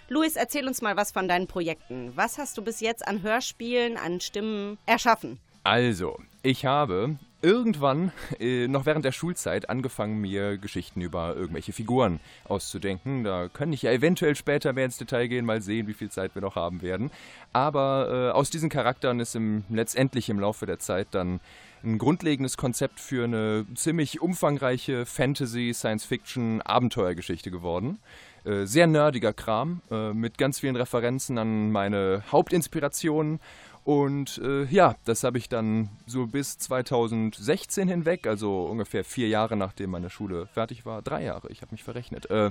Luis, 0.10 0.36
erzähl 0.36 0.67
uns 0.67 0.82
mal 0.82 0.97
was 0.97 1.12
von 1.12 1.28
deinen 1.28 1.45
Projekten. 1.45 2.13
Was 2.15 2.39
hast 2.39 2.58
du 2.58 2.63
bis 2.63 2.80
jetzt 2.80 3.08
an 3.08 3.21
Hörspielen, 3.21 3.97
an 3.97 4.21
Stimmen 4.21 4.80
erschaffen? 4.88 5.39
Also, 5.63 6.19
ich 6.41 6.65
habe 6.65 7.17
irgendwann, 7.41 8.11
äh, 8.39 8.67
noch 8.67 8.85
während 8.85 9.05
der 9.05 9.11
Schulzeit, 9.11 9.69
angefangen, 9.69 10.19
mir 10.19 10.57
Geschichten 10.57 11.01
über 11.01 11.35
irgendwelche 11.35 11.73
Figuren 11.73 12.19
auszudenken. 12.45 13.23
Da 13.23 13.49
kann 13.49 13.71
ich 13.73 13.83
ja 13.83 13.91
eventuell 13.91 14.35
später 14.35 14.73
mehr 14.73 14.85
ins 14.85 14.97
Detail 14.97 15.27
gehen, 15.27 15.45
mal 15.45 15.61
sehen, 15.61 15.87
wie 15.87 15.93
viel 15.93 16.09
Zeit 16.09 16.35
wir 16.35 16.41
noch 16.41 16.55
haben 16.55 16.81
werden. 16.81 17.11
Aber 17.53 18.31
äh, 18.31 18.35
aus 18.35 18.49
diesen 18.49 18.69
Charakteren 18.69 19.19
ist 19.19 19.35
im, 19.35 19.63
letztendlich 19.69 20.29
im 20.29 20.39
Laufe 20.39 20.65
der 20.65 20.79
Zeit 20.79 21.07
dann 21.11 21.39
ein 21.83 21.97
grundlegendes 21.97 22.57
Konzept 22.57 22.99
für 22.99 23.25
eine 23.25 23.65
ziemlich 23.75 24.21
umfangreiche 24.21 25.05
Fantasy, 25.05 25.71
Science-Fiction, 25.73 26.61
Abenteuergeschichte 26.61 27.51
geworden. 27.51 27.99
Äh, 28.43 28.65
sehr 28.65 28.87
nerdiger 28.87 29.33
Kram 29.33 29.81
äh, 29.89 30.13
mit 30.13 30.37
ganz 30.37 30.59
vielen 30.59 30.75
Referenzen 30.75 31.37
an 31.37 31.71
meine 31.71 32.23
Hauptinspirationen 32.31 33.39
und 33.85 34.39
äh, 34.43 34.65
ja, 34.65 34.95
das 35.05 35.23
habe 35.23 35.37
ich 35.37 35.47
dann 35.47 35.89
so 36.07 36.25
bis 36.25 36.57
2016 36.57 37.87
hinweg, 37.87 38.25
also 38.25 38.65
ungefähr 38.65 39.03
vier 39.03 39.27
Jahre 39.27 39.55
nachdem 39.55 39.91
meine 39.91 40.09
Schule 40.09 40.47
fertig 40.47 40.87
war, 40.87 41.03
drei 41.03 41.23
Jahre, 41.23 41.51
ich 41.51 41.61
habe 41.61 41.71
mich 41.71 41.83
verrechnet, 41.83 42.27
äh, 42.31 42.49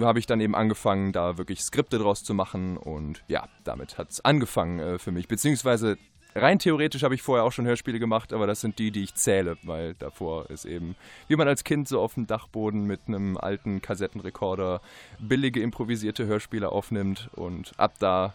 habe 0.00 0.18
ich 0.18 0.26
dann 0.26 0.40
eben 0.40 0.56
angefangen, 0.56 1.12
da 1.12 1.38
wirklich 1.38 1.62
Skripte 1.62 1.98
draus 1.98 2.24
zu 2.24 2.34
machen 2.34 2.76
und 2.76 3.22
ja, 3.28 3.48
damit 3.62 3.98
hat 3.98 4.10
es 4.10 4.24
angefangen 4.24 4.80
äh, 4.80 4.98
für 4.98 5.12
mich. 5.12 5.28
Beziehungsweise 5.28 5.96
rein 6.34 6.58
theoretisch 6.58 7.04
habe 7.04 7.14
ich 7.14 7.22
vorher 7.22 7.44
auch 7.44 7.52
schon 7.52 7.66
Hörspiele 7.66 8.00
gemacht, 8.00 8.32
aber 8.32 8.48
das 8.48 8.60
sind 8.60 8.80
die, 8.80 8.90
die 8.90 9.04
ich 9.04 9.14
zähle, 9.14 9.58
weil 9.62 9.94
davor 9.94 10.50
ist 10.50 10.64
eben, 10.64 10.96
wie 11.28 11.36
man 11.36 11.46
als 11.46 11.62
Kind 11.62 11.86
so 11.86 12.00
auf 12.00 12.14
dem 12.14 12.26
Dachboden 12.26 12.84
mit 12.84 13.02
einem 13.06 13.36
alten 13.36 13.80
Kassettenrekorder 13.80 14.80
billige 15.20 15.62
improvisierte 15.62 16.26
Hörspiele 16.26 16.70
aufnimmt 16.70 17.30
und 17.36 17.74
ab 17.76 17.94
da 18.00 18.34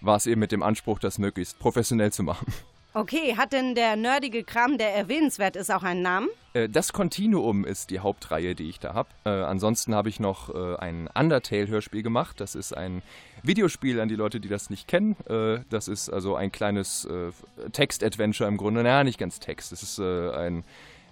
war 0.00 0.16
es 0.16 0.26
eben 0.26 0.40
mit 0.40 0.52
dem 0.52 0.62
Anspruch, 0.62 0.98
das 0.98 1.18
möglichst 1.18 1.58
professionell 1.58 2.12
zu 2.12 2.22
machen. 2.22 2.52
Okay, 2.94 3.36
hat 3.36 3.52
denn 3.52 3.74
der 3.74 3.96
nerdige 3.96 4.42
Kram, 4.42 4.78
der 4.78 4.94
erwähnenswert 4.94 5.56
ist, 5.56 5.70
auch 5.70 5.82
einen 5.82 6.02
Namen? 6.02 6.28
Äh, 6.54 6.68
das 6.68 6.92
Continuum 6.92 7.64
ist 7.64 7.90
die 7.90 8.00
Hauptreihe, 8.00 8.54
die 8.54 8.68
ich 8.68 8.80
da 8.80 8.94
habe. 8.94 9.10
Äh, 9.24 9.28
ansonsten 9.28 9.94
habe 9.94 10.08
ich 10.08 10.20
noch 10.20 10.52
äh, 10.52 10.76
ein 10.76 11.08
Undertale-Hörspiel 11.14 12.02
gemacht. 12.02 12.40
Das 12.40 12.54
ist 12.54 12.76
ein 12.76 13.02
Videospiel 13.42 14.00
an 14.00 14.08
die 14.08 14.16
Leute, 14.16 14.40
die 14.40 14.48
das 14.48 14.70
nicht 14.70 14.88
kennen. 14.88 15.16
Äh, 15.28 15.60
das 15.70 15.86
ist 15.86 16.08
also 16.08 16.34
ein 16.34 16.50
kleines 16.50 17.04
äh, 17.04 17.30
Text-Adventure 17.70 18.48
im 18.48 18.56
Grunde. 18.56 18.82
Naja, 18.82 19.04
nicht 19.04 19.18
ganz 19.18 19.38
Text. 19.38 19.70
Es 19.70 19.82
ist 19.82 20.00
ein 20.00 20.64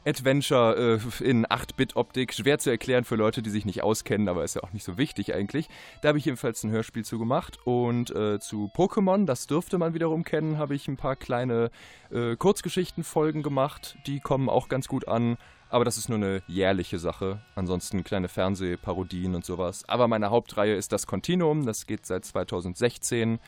Adventure 0.07 1.01
äh, 1.21 1.25
in 1.25 1.47
8-Bit-Optik. 1.47 2.33
Schwer 2.33 2.59
zu 2.59 2.71
erklären 2.71 3.05
für 3.05 3.17
Leute, 3.17 3.43
die 3.43 3.51
sich 3.51 3.65
nicht 3.65 3.83
auskennen, 3.83 4.29
aber 4.29 4.45
ist 4.45 4.55
ja 4.55 4.63
auch 4.63 4.73
nicht 4.73 4.85
so 4.85 4.97
wichtig 4.97 5.35
eigentlich. 5.35 5.69
Da 6.01 6.09
habe 6.09 6.19
ich 6.19 6.25
jedenfalls 6.25 6.63
ein 6.63 6.71
Hörspiel 6.71 7.05
zu 7.05 7.19
gemacht. 7.19 7.59
Und 7.65 8.11
äh, 8.11 8.39
zu 8.39 8.71
Pokémon, 8.75 9.27
das 9.27 9.47
dürfte 9.47 9.79
man 9.79 9.95
wiederum 9.95 10.23
kennen, 10.23 10.59
habe 10.59 10.75
ich 10.75 10.87
ein 10.87 10.97
paar 10.97 11.17
kleine 11.17 11.71
äh, 12.11 12.37
Kurzgeschichtenfolgen 12.37 13.43
gemacht. 13.43 13.99
Die 14.07 14.21
kommen 14.21 14.49
auch 14.49 14.69
ganz 14.69 14.87
gut 14.87 15.09
an. 15.09 15.37
Aber 15.69 15.85
das 15.85 15.99
ist 15.99 16.09
nur 16.09 16.19
eine 16.19 16.43
jährliche 16.47 17.01
Sache. 17.01 17.41
Ansonsten 17.57 18.05
kleine 18.05 18.29
Fernsehparodien 18.29 19.35
und 19.35 19.45
sowas. 19.45 19.85
Aber 19.89 20.07
meine 20.07 20.31
Hauptreihe 20.31 20.77
ist 20.77 20.93
das 20.93 21.09
Continuum. 21.09 21.67
Das 21.67 21.87
geht 21.87 22.07
seit 22.07 22.25
2016 22.25 23.41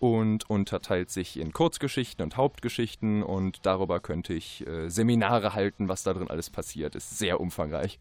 und 0.00 0.48
unterteilt 0.48 1.10
sich 1.10 1.38
in 1.38 1.52
Kurzgeschichten 1.52 2.24
und 2.24 2.36
Hauptgeschichten 2.36 3.22
und 3.22 3.64
darüber 3.64 4.00
könnte 4.00 4.32
ich 4.32 4.66
äh, 4.66 4.88
Seminare 4.88 5.54
halten, 5.54 5.88
was 5.88 6.02
da 6.02 6.14
drin 6.14 6.28
alles 6.28 6.50
passiert. 6.50 6.96
Ist 6.96 7.18
sehr 7.18 7.40
umfangreich. 7.40 8.00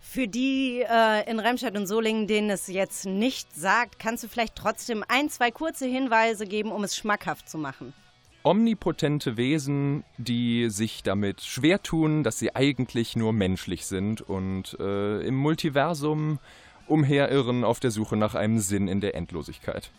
Für 0.00 0.28
die 0.28 0.82
äh, 0.88 1.30
in 1.30 1.38
Remscheid 1.38 1.76
und 1.76 1.86
Solingen, 1.86 2.26
denen 2.26 2.48
es 2.50 2.68
jetzt 2.68 3.06
nicht 3.06 3.54
sagt, 3.54 3.98
kannst 3.98 4.24
du 4.24 4.28
vielleicht 4.28 4.56
trotzdem 4.56 5.04
ein, 5.08 5.28
zwei 5.28 5.50
kurze 5.50 5.86
Hinweise 5.86 6.46
geben, 6.46 6.72
um 6.72 6.84
es 6.84 6.96
schmackhaft 6.96 7.48
zu 7.48 7.58
machen. 7.58 7.92
Omnipotente 8.42 9.36
Wesen, 9.36 10.04
die 10.18 10.70
sich 10.70 11.02
damit 11.02 11.40
schwer 11.42 11.82
tun, 11.82 12.22
dass 12.22 12.38
sie 12.38 12.54
eigentlich 12.54 13.16
nur 13.16 13.32
menschlich 13.32 13.86
sind 13.86 14.22
und 14.22 14.76
äh, 14.78 15.20
im 15.26 15.34
Multiversum 15.34 16.38
umherirren 16.86 17.64
auf 17.64 17.80
der 17.80 17.90
Suche 17.90 18.16
nach 18.16 18.36
einem 18.36 18.60
Sinn 18.60 18.86
in 18.86 19.00
der 19.00 19.16
Endlosigkeit. 19.16 19.90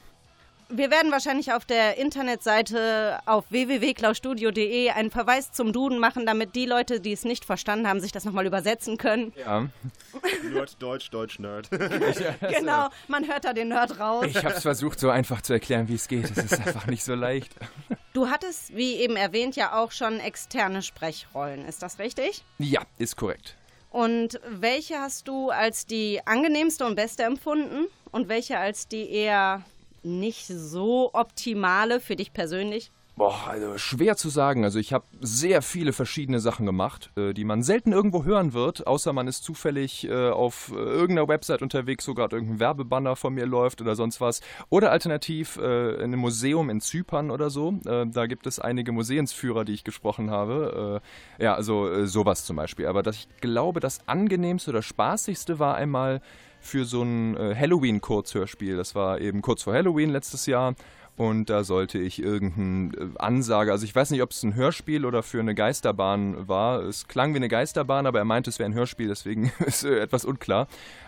Wir 0.69 0.91
werden 0.91 1.13
wahrscheinlich 1.13 1.53
auf 1.53 1.63
der 1.63 1.97
Internetseite 1.97 3.19
auf 3.25 3.45
www.klaustudio.de 3.49 4.89
einen 4.89 5.11
Verweis 5.11 5.53
zum 5.53 5.71
Duden 5.71 5.97
machen, 5.97 6.25
damit 6.25 6.55
die 6.55 6.65
Leute, 6.65 6.99
die 6.99 7.13
es 7.13 7.23
nicht 7.23 7.45
verstanden 7.45 7.87
haben, 7.87 8.01
sich 8.01 8.11
das 8.11 8.25
nochmal 8.25 8.45
übersetzen 8.45 8.97
können. 8.97 9.31
Ja. 9.37 9.69
Nerd, 10.51 10.81
Deutsch, 10.81 11.09
Deutsch, 11.09 11.39
Nerd. 11.39 11.69
genau, 12.41 12.89
man 13.07 13.27
hört 13.27 13.45
da 13.45 13.53
den 13.53 13.69
Nerd 13.69 13.97
raus. 13.99 14.25
Ich 14.27 14.43
habe 14.43 14.55
es 14.55 14.61
versucht, 14.61 14.99
so 14.99 15.09
einfach 15.09 15.41
zu 15.41 15.53
erklären, 15.53 15.87
wie 15.87 15.95
es 15.95 16.09
geht. 16.09 16.29
Es 16.29 16.37
ist 16.37 16.59
einfach 16.59 16.87
nicht 16.87 17.03
so 17.03 17.15
leicht. 17.15 17.55
Du 18.13 18.29
hattest, 18.29 18.75
wie 18.75 18.95
eben 18.95 19.15
erwähnt, 19.15 19.55
ja 19.55 19.77
auch 19.77 19.91
schon 19.91 20.19
externe 20.19 20.81
Sprechrollen. 20.81 21.63
Ist 21.67 21.83
das 21.83 21.99
richtig? 21.99 22.43
Ja, 22.57 22.81
ist 22.97 23.15
korrekt. 23.15 23.55
Und 23.91 24.39
welche 24.47 24.97
hast 24.97 25.27
du 25.27 25.51
als 25.51 25.85
die 25.85 26.25
angenehmste 26.25 26.87
und 26.87 26.95
beste 26.95 27.21
empfunden? 27.21 27.85
Und 28.09 28.27
welche 28.27 28.57
als 28.57 28.87
die 28.87 29.07
eher 29.11 29.63
nicht 30.03 30.47
so 30.47 31.11
optimale 31.13 31.99
für 31.99 32.15
dich 32.15 32.33
persönlich? 32.33 32.91
Boah, 33.17 33.47
also 33.47 33.79
schwer 33.79 34.15
zu 34.15 34.29
sagen. 34.29 34.63
Also 34.63 34.77
ich 34.77 34.93
habe 34.93 35.05
sehr 35.21 35.63
viele 35.63 35.91
verschiedene 35.91 36.39
Sachen 36.39 36.67
gemacht, 36.67 37.09
äh, 37.17 37.33
die 37.33 37.45
man 37.45 37.63
selten 37.63 37.91
irgendwo 37.91 38.25
hören 38.25 38.53
wird, 38.53 38.85
außer 38.85 39.11
man 39.11 39.27
ist 39.27 39.43
zufällig 39.43 40.07
äh, 40.07 40.29
auf 40.29 40.71
äh, 40.71 40.75
irgendeiner 40.75 41.27
Website 41.27 41.63
unterwegs, 41.63 42.07
wo 42.07 42.13
gerade 42.13 42.35
irgendein 42.35 42.59
Werbebanner 42.59 43.15
von 43.15 43.33
mir 43.33 43.47
läuft 43.47 43.81
oder 43.81 43.95
sonst 43.95 44.21
was. 44.21 44.41
Oder 44.69 44.91
alternativ 44.91 45.57
in 45.57 45.63
einem 45.63 46.19
Museum 46.19 46.69
in 46.69 46.79
Zypern 46.79 47.31
oder 47.31 47.49
so. 47.49 47.79
Da 47.83 48.25
gibt 48.27 48.45
es 48.45 48.59
einige 48.59 48.91
Museumsführer, 48.91 49.65
die 49.65 49.73
ich 49.73 49.83
gesprochen 49.83 50.29
habe. 50.29 51.01
Ja, 51.39 51.55
also 51.55 52.05
sowas 52.05 52.45
zum 52.45 52.57
Beispiel. 52.57 52.85
Aber 52.85 53.05
ich 53.07 53.27
glaube, 53.41 53.79
das 53.79 54.07
angenehmste 54.07 54.71
oder 54.71 54.81
spaßigste 54.81 55.59
war 55.59 55.75
einmal 55.75 56.21
für 56.67 56.85
so 56.85 57.01
ein 57.01 57.35
Halloween-Kurzhörspiel. 57.37 58.77
Das 58.77 58.93
war 58.95 59.19
eben 59.21 59.41
kurz 59.41 59.63
vor 59.63 59.73
Halloween 59.73 60.09
letztes 60.09 60.45
Jahr 60.45 60.75
und 61.17 61.49
da 61.49 61.63
sollte 61.63 61.97
ich 61.97 62.21
irgendeine 62.21 63.19
Ansage, 63.19 63.71
also 63.71 63.85
ich 63.85 63.95
weiß 63.95 64.11
nicht, 64.11 64.21
ob 64.21 64.29
es 64.29 64.43
ein 64.43 64.53
Hörspiel 64.53 65.03
oder 65.03 65.23
für 65.23 65.39
eine 65.39 65.55
Geisterbahn 65.55 66.47
war. 66.47 66.83
Es 66.83 67.07
klang 67.07 67.33
wie 67.33 67.37
eine 67.37 67.47
Geisterbahn, 67.47 68.05
aber 68.05 68.19
er 68.19 68.25
meinte, 68.25 68.51
es 68.51 68.59
wäre 68.59 68.69
ein 68.69 68.75
Hörspiel, 68.75 69.07
deswegen 69.07 69.51
ist 69.65 69.83
äh, 69.83 69.99
etwas 69.99 70.25
unklar. 70.25 70.67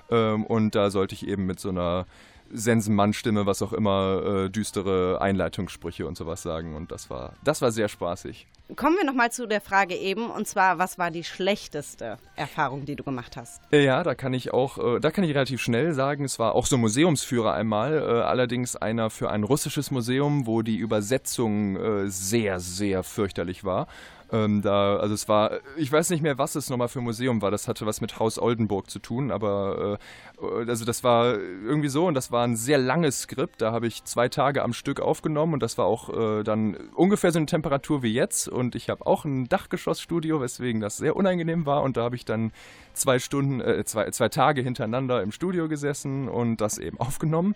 Ähm, 0.10 0.46
und 0.48 0.74
da 0.74 0.90
sollte 0.90 1.14
ich 1.14 1.28
eben 1.28 1.46
mit 1.46 1.60
so 1.60 1.70
einer 1.70 2.08
Sensenmann-Stimme, 2.52 3.46
was 3.46 3.62
auch 3.62 3.74
immer, 3.74 4.46
äh, 4.46 4.50
düstere 4.50 5.22
Einleitungssprüche 5.22 6.08
und 6.08 6.18
sowas 6.18 6.42
sagen. 6.42 6.76
Und 6.76 6.92
das 6.92 7.10
war, 7.10 7.34
das 7.44 7.62
war 7.62 7.72
sehr 7.72 7.88
spaßig. 7.88 8.48
Kommen 8.76 8.98
wir 8.98 9.04
nochmal 9.04 9.32
zu 9.32 9.48
der 9.48 9.62
Frage 9.62 9.96
eben, 9.96 10.30
und 10.30 10.48
zwar, 10.48 10.78
was 10.78 11.00
war 11.00 11.10
die 11.10 11.24
schlechteste 11.24 12.18
Erfahrung, 12.36 12.86
die 12.86 12.96
du 12.96 13.04
gemacht 13.04 13.36
hast? 13.36 13.62
Ja, 13.72 14.04
da 14.04 14.14
kann 14.14 14.34
ich 14.34 14.54
auch, 14.54 14.78
äh, 14.78 15.00
da 15.00 15.10
kann 15.10 15.24
ich 15.24 15.32
relativ 15.32 15.60
schnell 15.62 15.94
sagen, 15.94 16.24
es 16.24 16.38
war 16.38 16.54
auch 16.54 16.68
so 16.68 16.78
Museumsführer 16.78 17.54
einmal, 17.54 17.94
äh, 17.94 18.22
allerdings 18.22 18.76
einer 18.76 19.10
für 19.10 19.32
ein 19.32 19.44
russisches 19.44 19.90
Museum, 19.90 20.46
wo 20.46 20.62
die 20.62 20.78
Übersetzung 20.78 21.78
äh, 21.78 22.10
sehr, 22.10 22.60
sehr 22.60 23.04
fürchterlich 23.04 23.64
war. 23.64 23.88
Ähm, 24.32 24.62
da, 24.62 24.98
also 24.98 25.14
es 25.14 25.28
war, 25.28 25.60
ich 25.76 25.92
weiß 25.92 26.12
nicht 26.12 26.22
mehr, 26.22 26.38
was 26.38 26.56
es 26.56 26.70
nochmal 26.70 26.88
für 26.88 27.00
ein 27.00 27.06
Museum 27.06 27.42
war. 27.42 27.50
Das 27.50 27.68
hatte 27.68 27.86
was 27.86 28.00
mit 28.00 28.20
Haus 28.20 28.38
Oldenburg 28.38 28.90
zu 28.90 29.00
tun, 29.00 29.32
aber 29.32 30.00
äh, 30.42 30.70
also 30.70 30.86
das 30.86 31.04
war 31.04 31.34
irgendwie 31.34 31.90
so 31.90 32.06
und 32.06 32.14
das 32.14 32.32
war 32.32 32.46
ein 32.46 32.56
sehr 32.56 32.78
langes 32.78 33.22
Skript. 33.22 33.62
Da 33.62 33.72
habe 33.72 33.88
ich 33.88 34.04
zwei 34.04 34.30
Tage 34.30 34.64
am 34.64 34.74
Stück 34.74 35.00
aufgenommen 35.00 35.54
und 35.54 35.64
das 35.64 35.78
war 35.78 35.86
auch 35.86 36.10
äh, 36.10 36.44
dann 36.44 36.76
ungefähr 36.94 37.32
so 37.32 37.40
eine 37.40 37.48
Temperatur 37.48 38.04
wie 38.04 38.14
jetzt. 38.14 38.48
Und 38.48 38.76
ich 38.76 38.90
habe 38.90 39.06
auch 39.06 39.26
ein 39.26 39.50
Dachgeschossstudio, 39.50 40.42
weswegen 40.42 40.80
das 40.80 40.98
sehr 40.98 41.16
unangenehm 41.16 41.66
war. 41.66 41.82
Und 41.82 41.98
da 41.98 42.04
habe 42.04 42.16
ich 42.16 42.26
dann 42.26 42.52
zwei 42.94 43.18
Stunden, 43.20 43.62
äh, 43.62 43.84
zwei, 43.86 44.10
zwei 44.12 44.30
Tage 44.30 44.62
hintereinander 44.62 45.24
im 45.24 45.32
Studio 45.32 45.68
gesessen 45.68 46.30
und 46.30 46.58
das 46.58 46.78
eben 46.78 47.00
aufgenommen. 47.00 47.56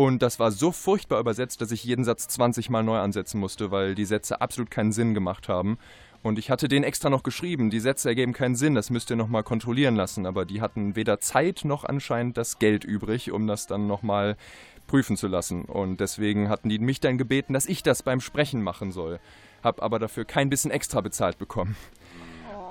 Und 0.00 0.22
das 0.22 0.38
war 0.38 0.50
so 0.50 0.72
furchtbar 0.72 1.20
übersetzt, 1.20 1.60
dass 1.60 1.72
ich 1.72 1.84
jeden 1.84 2.04
Satz 2.06 2.26
20 2.28 2.70
Mal 2.70 2.82
neu 2.82 2.98
ansetzen 3.00 3.38
musste, 3.38 3.70
weil 3.70 3.94
die 3.94 4.06
Sätze 4.06 4.40
absolut 4.40 4.70
keinen 4.70 4.92
Sinn 4.92 5.12
gemacht 5.12 5.46
haben. 5.46 5.76
Und 6.22 6.38
ich 6.38 6.50
hatte 6.50 6.68
den 6.68 6.84
extra 6.84 7.10
noch 7.10 7.22
geschrieben. 7.22 7.68
Die 7.68 7.80
Sätze 7.80 8.08
ergeben 8.08 8.32
keinen 8.32 8.54
Sinn, 8.56 8.74
das 8.74 8.88
müsst 8.88 9.10
ihr 9.10 9.16
nochmal 9.16 9.42
kontrollieren 9.42 9.96
lassen. 9.96 10.24
Aber 10.24 10.46
die 10.46 10.62
hatten 10.62 10.96
weder 10.96 11.20
Zeit 11.20 11.66
noch 11.66 11.84
anscheinend 11.84 12.38
das 12.38 12.58
Geld 12.58 12.82
übrig, 12.82 13.30
um 13.30 13.46
das 13.46 13.66
dann 13.66 13.86
nochmal 13.86 14.38
prüfen 14.86 15.18
zu 15.18 15.28
lassen. 15.28 15.66
Und 15.66 16.00
deswegen 16.00 16.48
hatten 16.48 16.70
die 16.70 16.78
mich 16.78 17.00
dann 17.00 17.18
gebeten, 17.18 17.52
dass 17.52 17.66
ich 17.66 17.82
das 17.82 18.02
beim 18.02 18.22
Sprechen 18.22 18.62
machen 18.62 18.92
soll. 18.92 19.20
Hab 19.62 19.82
aber 19.82 19.98
dafür 19.98 20.24
kein 20.24 20.48
bisschen 20.48 20.70
extra 20.70 21.02
bezahlt 21.02 21.36
bekommen. 21.36 21.76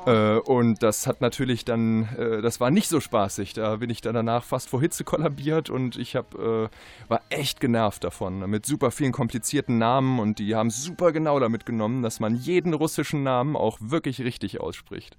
Äh, 0.06 0.38
und 0.38 0.82
das 0.82 1.08
hat 1.08 1.22
natürlich 1.22 1.66
dann, 1.66 2.10
äh, 2.18 2.42
das 2.42 2.60
war 2.60 2.72
nicht 2.72 2.88
so 2.88 3.00
spaßig. 3.00 3.54
Da 3.54 3.78
bin 3.78 3.90
ich 3.90 4.02
dann 4.02 4.14
danach 4.14 4.44
fast 4.44 4.70
vor 4.70 4.82
Hitze 4.82 5.04
kollabiert 5.04 5.70
und 5.70 5.98
ich 5.98 6.16
hab, 6.16 6.36
äh, 6.36 6.70
war 7.08 7.22
echt 7.30 7.60
genervt 7.60 8.04
davon. 8.04 8.50
Mit 8.50 8.66
super 8.66 8.92
vielen 8.92 9.12
komplizierten 9.12 9.78
Namen 9.78 10.20
und 10.20 10.40
die 10.40 10.56
haben 10.56 10.70
super 10.70 11.12
genau 11.12 11.40
damit 11.40 11.66
genommen, 11.66 12.04
dass 12.04 12.20
man 12.20 12.36
jeden 12.36 12.74
russischen 12.74 13.24
Namen 13.24 13.56
auch 13.56 13.78
wirklich 13.82 14.22
richtig 14.22 14.60
ausspricht. 14.62 15.18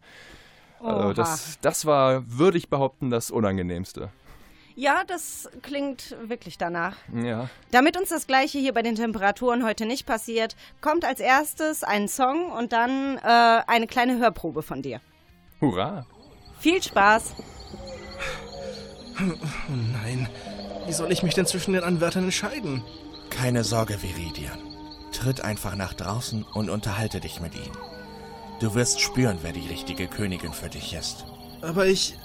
Also 0.83 1.13
das, 1.13 1.59
das 1.61 1.85
war, 1.85 2.23
würde 2.27 2.57
ich 2.57 2.71
behaupten, 2.71 3.11
das 3.11 3.31
Unangenehmste. 3.31 4.11
Ja, 4.77 5.03
das 5.07 5.49
klingt 5.63 6.17
wirklich 6.23 6.59
danach. 6.59 6.97
Ja. 7.15 7.49
Damit 7.71 7.97
uns 7.99 8.09
das 8.09 8.27
gleiche 8.27 8.59
hier 8.59 8.73
bei 8.73 8.83
den 8.83 8.95
Temperaturen 8.95 9.65
heute 9.65 9.87
nicht 9.87 10.07
passiert, 10.07 10.57
kommt 10.81 11.05
als 11.05 11.21
erstes 11.21 11.83
ein 11.85 12.09
Song 12.09 12.51
und 12.53 12.73
dann 12.73 13.19
äh, 13.19 13.63
eine 13.67 13.87
kleine 13.87 14.19
Hörprobe 14.19 14.63
von 14.63 14.83
dir. 14.83 15.01
Hurra! 15.61 16.07
Viel 16.61 16.83
Spaß! 16.83 17.35
Oh 19.21 19.75
nein. 20.03 20.29
Wie 20.87 20.93
soll 20.93 21.13
ich 21.13 21.23
mich 21.23 21.35
denn 21.35 21.47
zwischen 21.47 21.75
den 21.75 21.85
Anwärtern 21.85 22.25
entscheiden? 22.25 22.83
Keine 23.29 23.65
Sorge, 23.65 24.03
Viridian. 24.03 24.59
Tritt 25.13 25.43
einfach 25.43 25.77
nach 25.77 25.95
draußen 25.95 26.43
und 26.43 26.71
unterhalte 26.71 27.21
dich 27.21 27.41
mit 27.41 27.55
ihnen. 27.55 27.77
Du 28.61 28.75
wirst 28.75 29.01
spüren, 29.01 29.39
wer 29.43 29.53
die 29.53 29.69
richtige 29.69 30.07
Königin 30.07 30.53
für 30.53 30.69
dich 30.69 30.95
ist. 30.95 31.25
Aber 31.63 31.87
ich. 31.87 32.19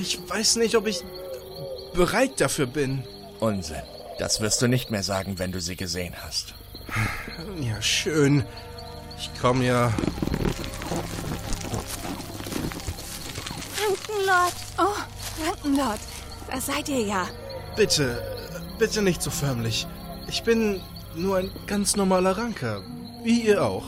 Ich 0.00 0.18
weiß 0.28 0.56
nicht, 0.56 0.76
ob 0.76 0.86
ich 0.86 1.02
bereit 1.94 2.40
dafür 2.40 2.66
bin. 2.66 3.04
Unsinn. 3.40 3.82
Das 4.18 4.40
wirst 4.40 4.62
du 4.62 4.66
nicht 4.66 4.90
mehr 4.90 5.02
sagen, 5.02 5.38
wenn 5.38 5.52
du 5.52 5.60
sie 5.60 5.76
gesehen 5.76 6.14
hast. 6.24 6.54
Ja, 7.60 7.80
schön. 7.80 8.44
Ich 9.18 9.30
komme 9.40 9.64
ja. 9.64 9.92
Rankenlord. 13.80 14.54
Oh, 14.78 15.46
Rankenlord. 15.46 16.00
Da 16.50 16.60
seid 16.60 16.88
ihr 16.88 17.02
ja. 17.02 17.28
Bitte, 17.76 18.22
bitte 18.78 19.02
nicht 19.02 19.22
so 19.22 19.30
förmlich. 19.30 19.86
Ich 20.28 20.42
bin 20.42 20.80
nur 21.14 21.38
ein 21.38 21.50
ganz 21.66 21.96
normaler 21.96 22.36
Ranker. 22.36 22.82
Wie 23.22 23.42
ihr 23.42 23.62
auch. 23.62 23.84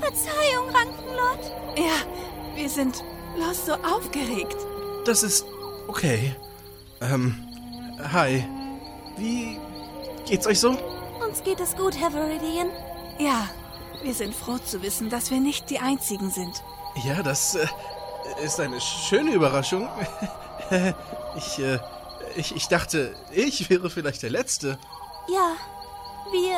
Verzeihung, 0.00 0.68
Rankenlord. 0.70 1.52
Ja, 1.76 2.56
wir 2.56 2.68
sind 2.68 3.02
bloß 3.36 3.66
so 3.66 3.72
aufgeregt. 3.74 4.56
Das 5.04 5.24
ist 5.24 5.44
okay. 5.88 6.36
Ähm, 7.00 7.34
hi. 8.12 8.44
Wie 9.16 9.58
geht's 10.26 10.46
euch 10.46 10.60
so? 10.60 10.70
Uns 11.26 11.42
geht 11.42 11.58
es 11.58 11.74
gut, 11.76 11.98
Herr 11.98 12.12
Viridian. 12.12 12.70
Ja, 13.18 13.48
wir 14.02 14.14
sind 14.14 14.34
froh 14.34 14.58
zu 14.58 14.80
wissen, 14.82 15.10
dass 15.10 15.30
wir 15.30 15.40
nicht 15.40 15.70
die 15.70 15.80
Einzigen 15.80 16.30
sind. 16.30 16.62
Ja, 17.04 17.22
das 17.22 17.56
äh, 17.56 17.66
ist 18.44 18.60
eine 18.60 18.80
schöne 18.80 19.32
Überraschung. 19.32 19.88
ich, 21.36 21.58
äh, 21.58 21.78
ich, 22.36 22.54
ich 22.54 22.68
dachte, 22.68 23.14
ich 23.32 23.68
wäre 23.70 23.90
vielleicht 23.90 24.22
der 24.22 24.30
Letzte. 24.30 24.78
Ja, 25.28 25.56
wir 26.30 26.56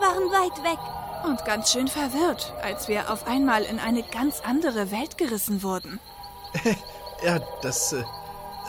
waren 0.00 0.30
weit 0.30 0.62
weg. 0.62 0.78
Und 1.24 1.42
ganz 1.46 1.72
schön 1.72 1.88
verwirrt, 1.88 2.52
als 2.62 2.88
wir 2.88 3.10
auf 3.10 3.26
einmal 3.26 3.62
in 3.62 3.78
eine 3.78 4.02
ganz 4.02 4.42
andere 4.44 4.90
Welt 4.90 5.16
gerissen 5.16 5.62
wurden. 5.62 5.98
ja, 7.24 7.40
das, 7.62 7.92
äh, 7.92 8.04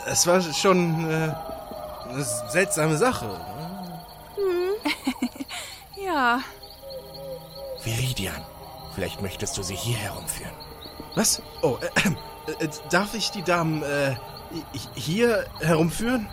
das 0.06 0.26
war 0.28 0.42
schon 0.42 1.10
äh, 1.10 1.34
eine 2.10 2.24
seltsame 2.50 2.98
Sache. 2.98 3.30
Hm. 4.36 4.92
ja. 6.06 6.40
Viridian, 7.84 8.42
vielleicht 8.94 9.22
möchtest 9.22 9.58
du 9.58 9.64
sie 9.64 9.76
hier 9.76 9.98
herumführen. 9.98 10.54
Was? 11.16 11.42
Oh, 11.62 11.78
äh, 11.82 12.64
äh, 12.64 12.70
darf 12.90 13.14
ich 13.14 13.32
die 13.32 13.44
Damen 13.44 13.84
äh, 13.84 14.16
hier 14.96 15.46
herumführen? 15.60 16.28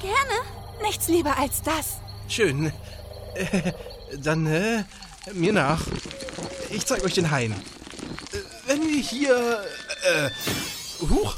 Gerne. 0.00 0.46
Nichts 0.82 1.08
lieber 1.08 1.36
als 1.38 1.62
das. 1.62 1.98
Schön. 2.28 2.72
Äh, 3.34 3.72
dann 4.18 4.46
äh, 4.46 4.84
mir 5.32 5.52
nach. 5.52 5.82
Ich 6.70 6.86
zeig 6.86 7.02
euch 7.04 7.14
den 7.14 7.30
Hain. 7.30 7.52
Äh, 7.52 7.56
wenn 8.66 8.82
wir 8.82 9.00
hier... 9.00 9.64
Äh, 10.04 10.30
huch. 11.08 11.36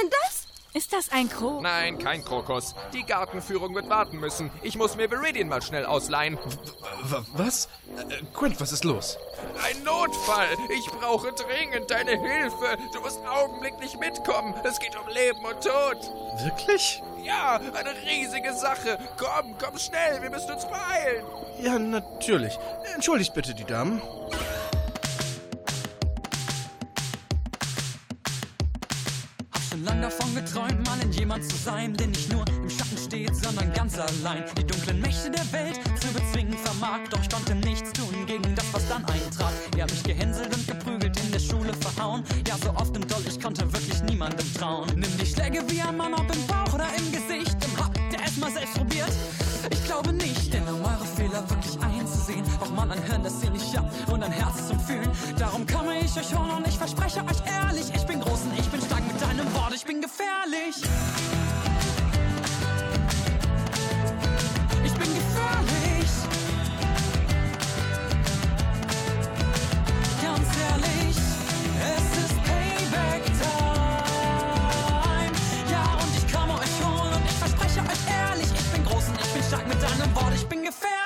Was 0.00 0.04
ist 0.04 0.12
denn 0.12 0.18
das? 0.22 0.46
Ist 0.72 0.92
das 0.92 1.10
ein 1.10 1.28
Krog? 1.28 1.62
Nein, 1.62 1.98
kein 1.98 2.24
Krokus. 2.24 2.76
Die 2.92 3.02
Gartenführung 3.02 3.74
wird 3.74 3.88
warten 3.88 4.18
müssen. 4.20 4.50
Ich 4.62 4.76
muss 4.76 4.94
mir 4.96 5.10
Viridian 5.10 5.48
mal 5.48 5.60
schnell 5.62 5.84
ausleihen. 5.84 6.38
W 7.02 7.16
was? 7.32 7.66
Äh, 8.08 8.22
Quint, 8.32 8.60
was 8.60 8.70
ist 8.70 8.84
los? 8.84 9.18
Ein 9.64 9.82
Notfall. 9.82 10.46
Ich 10.78 10.86
brauche 10.92 11.32
dringend 11.32 11.90
deine 11.90 12.12
Hilfe. 12.12 12.78
Du 12.92 13.00
musst 13.00 13.18
augenblicklich 13.26 13.98
mitkommen. 13.98 14.54
Es 14.62 14.78
geht 14.78 14.96
um 14.96 15.08
Leben 15.08 15.44
und 15.44 15.60
Tod. 15.60 15.98
Wirklich? 16.44 17.02
Ja, 17.24 17.56
eine 17.56 17.94
riesige 18.08 18.54
Sache. 18.54 18.98
Komm, 19.18 19.56
komm 19.58 19.76
schnell. 19.76 20.22
Wir 20.22 20.30
müssen 20.30 20.52
uns 20.52 20.66
beeilen. 20.66 21.24
Ja, 21.60 21.80
natürlich. 21.80 22.56
Entschuldigt 22.94 23.34
bitte 23.34 23.54
die 23.54 23.64
Damen. 23.64 24.00
Lang 29.84 30.02
davon 30.02 30.34
geträumt, 30.34 30.84
mal 30.86 31.00
in 31.02 31.12
jemand 31.12 31.44
zu 31.44 31.56
sein, 31.56 31.94
der 31.94 32.08
nicht 32.08 32.32
nur 32.32 32.44
im 32.48 32.70
Schatten 32.70 32.98
steht, 32.98 33.34
sondern 33.34 33.72
ganz 33.72 33.98
allein 33.98 34.44
die 34.56 34.64
dunklen 34.64 35.00
Mächte 35.00 35.30
der 35.30 35.50
Welt 35.52 35.80
zu 36.00 36.08
bezwingen 36.12 36.56
vermag. 36.58 37.00
Doch 37.10 37.20
ich 37.22 37.30
konnte 37.30 37.54
nichts 37.54 37.92
tun 37.92 38.26
gegen 38.26 38.54
das, 38.54 38.64
was 38.72 38.86
dann 38.88 39.04
eintrat. 39.04 39.52
Ihr 39.76 39.82
habt 39.82 39.92
mich 39.92 40.02
gehänselt 40.02 40.54
und 40.54 40.66
geprügelt, 40.66 41.18
in 41.20 41.32
der 41.32 41.38
Schule 41.38 41.72
verhauen. 41.74 42.24
Ja, 42.46 42.56
so 42.58 42.70
oft 42.70 42.94
und 42.96 43.10
doll, 43.10 43.22
ich 43.28 43.40
konnte 43.40 43.62
wirklich 43.72 44.02
niemandem 44.04 44.46
trauen. 44.54 44.88
Nimm 44.94 45.16
die 45.18 45.26
Schläge 45.26 45.62
wie 45.68 45.80
ein 45.80 45.96
Mann, 45.96 46.14
ob 46.14 46.34
im 46.34 46.46
Bauch 46.46 46.74
oder 46.74 46.86
im 46.96 47.12
Gesicht. 47.12 47.56
Im 47.64 47.84
Habt 47.84 47.98
ihr 48.12 48.18
es 48.24 48.36
mal 48.36 48.50
selbst 48.50 48.74
probiert? 48.74 49.12
Ich 49.70 49.84
glaube 49.84 50.12
nicht, 50.12 50.52
denn 50.52 50.62
um 50.68 50.82
eure 50.84 51.06
Fehler 51.16 51.48
wirklich 51.48 51.78
einzusehen, 51.80 52.44
braucht 52.58 52.74
man 52.74 52.90
ein 52.90 53.02
Hirn, 53.04 53.22
das 53.22 53.42
ihr 53.42 53.50
nicht 53.50 53.76
habt 53.76 54.10
und 54.10 54.22
ein 54.22 54.32
Herz 54.32 54.69
Fühlen. 54.90 55.10
Darum 55.38 55.66
komme 55.66 55.98
ich 56.00 56.16
euch 56.16 56.34
holen 56.36 56.50
und 56.50 56.66
ich 56.66 56.76
verspreche 56.76 57.20
euch 57.20 57.42
ehrlich, 57.46 57.86
ich 57.94 58.04
bin 58.06 58.20
groß 58.20 58.42
und 58.42 58.58
ich 58.58 58.68
bin 58.68 58.80
stark 58.80 59.06
mit 59.06 59.20
deinem 59.20 59.54
Wort, 59.54 59.74
ich 59.74 59.84
bin 59.84 60.00
gefährlich. 60.00 60.76
Ich 64.84 64.92
bin 64.92 65.14
gefährlich. 65.14 66.10
Ganz 70.22 70.48
ehrlich, 70.70 71.16
es 71.96 72.06
ist 72.24 72.34
Payback 72.44 73.24
Time. 73.40 73.72
Ja, 75.70 75.84
und 76.02 76.16
ich 76.16 76.32
komme 76.32 76.54
euch 76.54 76.76
holen 76.84 77.14
und 77.14 77.24
ich 77.24 77.38
verspreche 77.38 77.80
euch 77.80 78.02
ehrlich, 78.10 78.48
ich 78.52 78.68
bin 78.72 78.84
groß 78.84 79.08
und 79.08 79.20
ich 79.20 79.32
bin 79.32 79.42
stark 79.42 79.68
mit 79.68 79.80
deinem 79.82 80.14
Wort, 80.14 80.34
ich 80.34 80.46
bin 80.46 80.62
gefährlich. 80.62 80.99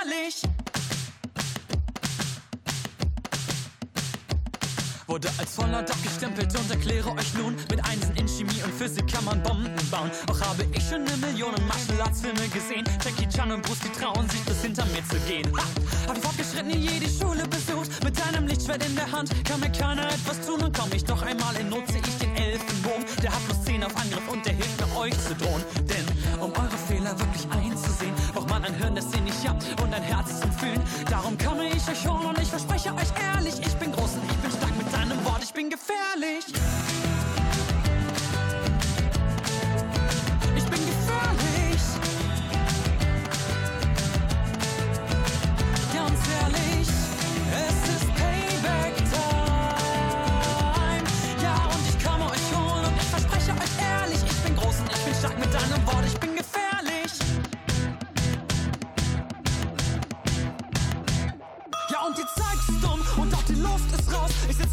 Wurde 5.15 5.31
als 5.39 5.55
Volllord 5.55 5.89
abgestempelt 5.89 6.59
und 6.59 6.69
erkläre 6.73 7.09
euch 7.13 7.35
nun, 7.35 7.55
mit 7.71 7.79
Einsen 7.85 8.17
in 8.17 8.27
Chemie 8.27 8.61
und 8.65 8.75
Physik 8.75 9.07
kann 9.07 9.25
man 9.25 9.41
Bomben 9.45 9.71
bauen. 9.89 10.11
Auch 10.29 10.41
habe 10.41 10.67
ich 10.73 10.83
schon 10.83 11.07
eine 11.07 11.17
Million 11.19 11.55
Martial 11.69 12.01
Arts 12.01 12.23
Filme 12.23 12.49
gesehen. 12.49 12.83
Jackie 13.05 13.29
Chan 13.29 13.53
und 13.53 13.63
Bruce, 13.63 13.79
die 13.79 13.93
trauen 13.93 14.29
sich 14.29 14.41
bis 14.41 14.63
hinter 14.63 14.85
mir 14.87 15.07
zu 15.09 15.15
gehen. 15.29 15.47
Ha! 15.57 15.63
Hab 16.09 16.17
die 16.17 16.21
fortgeschrittene 16.21 16.77
jede 16.77 17.07
Schule 17.07 17.47
besucht, 17.47 18.03
mit 18.03 18.21
einem 18.27 18.49
Lichtschwert 18.49 18.85
in 18.85 18.97
der 18.97 19.09
Hand. 19.13 19.31
Kann 19.45 19.61
mir 19.61 19.71
keiner 19.71 20.05
etwas 20.09 20.45
tun 20.45 20.61
und 20.61 20.77
komm 20.77 20.91
ich 20.93 21.05
doch 21.05 21.23
einmal 21.23 21.55
in 21.61 21.69
Not, 21.69 21.87
seh 21.87 22.01
ich 22.01 22.19
den 22.19 22.35
Elfenbogen. 22.35 23.05
Der 23.23 23.31
hat 23.31 23.45
plus 23.47 23.63
10 23.67 23.85
auf 23.85 23.97
Angriff 23.97 24.27
und 24.33 24.45
der 24.45 24.55
hilft 24.55 24.81
mir 24.81 24.97
euch 24.99 25.15
zu 25.23 25.33
drohen. 25.37 25.63
Denn 25.87 26.43
um 26.43 26.51
eure 26.51 26.79
Fehler 26.89 27.15
wirklich 27.21 27.47
einzusehen, 27.55 28.15
braucht 28.33 28.51
man 28.51 28.65
ein 28.65 28.75
Hirn, 28.75 28.97
das 28.97 29.07
ihr 29.15 29.21
nicht 29.21 29.49
habt 29.49 29.63
und 29.81 29.95
ein 29.95 30.03
Herz 30.03 30.41
zum 30.41 30.51
Fühlen. 30.51 30.83
Darum 31.09 31.39
komme 31.39 31.69
ich 31.69 31.87
euch 31.87 32.03
holen 32.05 32.27
und 32.27 32.39
ich 32.41 32.49
verspreche 32.49 32.93
euch 32.93 33.15
ehrlich, 33.33 33.55
ich 33.65 33.75
bin 33.75 33.93
groß 33.93 34.11
und 34.19 34.34
deinem 34.95 35.25
Wort, 35.25 35.43
ich 35.43 35.53
bin 35.53 35.71
gefährlich. 35.71 36.45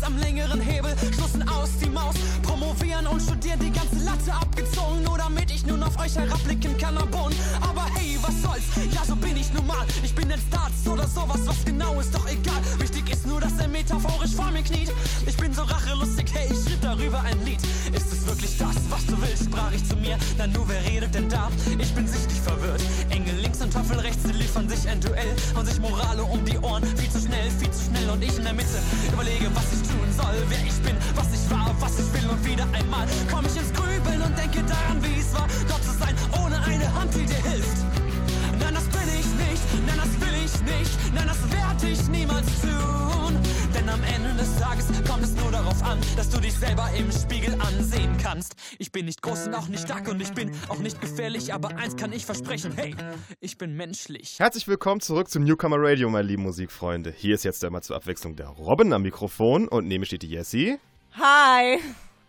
Spaß 0.02 0.04
am 0.04 0.18
längeren 0.18 0.60
Hebel, 0.60 0.94
schlussen 1.16 1.48
aus 1.48 1.70
die 1.82 1.90
Maus, 1.90 2.16
promovieren 2.42 3.08
und 3.08 3.22
studieren 3.22 3.60
die 3.60 3.72
ganze 3.72 4.04
Latte 4.04 4.34
abgezogen, 4.34 5.04
nur 5.04 5.18
damit 5.18 5.52
ich 5.52 5.66
nun 5.66 5.82
auf 5.84 5.98
euch 6.00 6.16
herabblicken 6.16 6.78
kann 6.78 6.98
am 6.98 7.10
Boden. 7.10 7.36
Aber 7.62 7.86
hey, 7.96 8.18
was 8.22 8.42
soll's, 8.42 8.94
ja 8.94 9.04
so 9.06 9.16
bin 9.16 9.38
ich 9.38 9.52
nun 9.54 9.66
mal. 9.68 9.86
ich 10.04 10.14
bin 10.14 10.32
ein 10.32 10.40
Arzt 10.52 10.88
oder 10.88 11.08
sowas, 11.08 11.40
was 11.46 11.64
genau 11.66 12.00
ist 12.00 12.14
doch 12.14 12.28
egal. 12.28 12.62
Wichtig 12.80 13.10
ist 13.12 13.28
nur, 13.28 13.40
dass 13.40 13.58
er 13.60 13.68
metaphorisch 13.68 14.34
vor 14.36 14.52
mir 14.52 14.64
kniet. 14.64 14.92
Ich 15.26 15.38
bin 15.38 15.54
so 15.54 15.64
rachelustig, 15.64 16.28
hey, 16.34 16.48
ich 16.52 16.64
schrieb 16.64 16.82
darüber 16.82 17.22
ein 17.22 17.44
Lied. 17.46 17.62
Ist 17.94 18.12
es 18.12 18.26
wirklich 18.26 18.58
das, 18.58 18.76
was 18.90 19.06
du 19.06 19.22
willst, 19.22 19.46
sprach 19.46 19.72
ich 19.72 19.84
zu 19.88 19.96
mir, 19.96 20.18
na 20.38 20.48
nur 20.48 20.68
wer 20.68 20.84
redet 20.86 21.14
denn 21.14 21.30
da? 21.30 21.50
Ich 21.78 21.94
bin 21.94 22.08
sichtlich 22.08 22.40
verwirrt, 22.42 22.82
Engel 23.10 23.31
und 23.62 23.72
Teufel 23.72 24.00
rechts, 24.00 24.24
sie 24.24 24.34
liefern 24.34 24.68
sich 24.68 24.90
ein 24.90 25.00
Duell. 25.00 25.36
Und 25.56 25.66
sich 25.66 25.80
Morale 25.80 26.24
um 26.24 26.44
die 26.46 26.58
Ohren. 26.60 26.84
Viel 26.98 27.10
zu 27.10 27.20
schnell, 27.20 27.50
viel 27.60 27.72
zu 27.72 27.86
schnell. 27.86 28.10
Und 28.10 28.24
ich 28.24 28.36
in 28.36 28.44
der 28.44 28.54
Mitte 28.54 28.80
überlege, 29.12 29.50
was 29.54 29.66
ich 29.74 29.88
tun 29.88 30.10
soll. 30.18 30.36
Wer 30.50 30.64
ich 30.66 30.80
bin, 30.82 30.96
was 31.16 31.28
ich 31.34 31.52
war, 31.52 31.76
was 31.80 32.00
ich 32.00 32.14
will. 32.14 32.30
Und 32.30 32.46
wieder 32.46 32.66
einmal 32.74 33.08
komm 33.30 33.46
ich 33.46 33.56
ins 33.56 33.72
Grübeln 33.74 34.22
und 34.22 34.38
denke 34.38 34.64
daran, 34.64 34.98
wie 35.04 35.20
es 35.20 35.34
war, 35.34 35.48
dort 35.68 35.84
zu 35.84 35.92
sein, 35.92 36.16
ohne 36.44 36.58
eine 36.64 36.94
Hand, 36.94 37.14
die 37.14 37.26
dir 37.26 37.44
hilft. 37.50 37.78
Nein, 38.60 38.74
das 38.74 38.86
bin 38.86 39.08
ich 39.08 39.30
nicht, 39.46 39.64
nein, 39.86 39.98
das 39.98 40.12
will 40.22 40.31
ich 40.54 40.62
nicht, 40.62 41.14
nein, 41.14 41.28
das 41.28 41.52
werde 41.52 41.90
ich 41.90 42.08
niemals 42.10 42.48
tun. 42.62 43.40
Denn 43.74 43.88
am 43.90 44.02
Ende 44.04 44.34
des 44.34 44.58
Tages 44.60 44.88
kommt 45.08 45.24
es 45.24 45.36
nur 45.36 45.52
darauf 45.52 45.82
an, 45.84 46.00
dass 46.16 46.30
du 46.30 46.40
dich 46.40 46.54
selber 46.54 46.90
im 46.98 47.12
Spiegel 47.12 47.54
ansehen 47.60 48.18
kannst. 48.22 48.56
Ich 48.80 48.92
bin 48.92 49.06
nicht 49.06 49.22
groß 49.22 49.48
und 49.48 49.56
auch 49.56 49.68
nicht 49.68 49.84
stark 49.84 50.08
und 50.10 50.22
ich 50.22 50.32
bin 50.34 50.52
auch 50.68 50.80
nicht 50.80 51.00
gefährlich, 51.00 51.54
aber 51.54 51.78
eins 51.78 51.96
kann 51.96 52.12
ich 52.12 52.26
versprechen, 52.26 52.74
hey, 52.76 52.96
ich 53.40 53.58
bin 53.58 53.76
menschlich. 53.76 54.40
Herzlich 54.40 54.68
willkommen 54.68 55.02
zurück 55.02 55.30
zum 55.30 55.44
Newcomer 55.44 55.78
Radio, 55.80 56.10
meine 56.10 56.28
lieben 56.28 56.44
Musikfreunde. 56.44 57.14
Hier 57.16 57.36
ist 57.36 57.44
jetzt 57.44 57.64
einmal 57.64 57.84
zur 57.84 57.96
Abwechslung 57.96 58.36
der 58.36 58.48
Robin 58.48 58.94
am 58.94 59.04
Mikrofon 59.04 59.68
und 59.68 59.88
neben 59.88 60.02
mir 60.02 60.06
steht 60.06 60.24
die 60.24 60.30
Jessie. 60.30 60.78
Hi. 61.14 61.80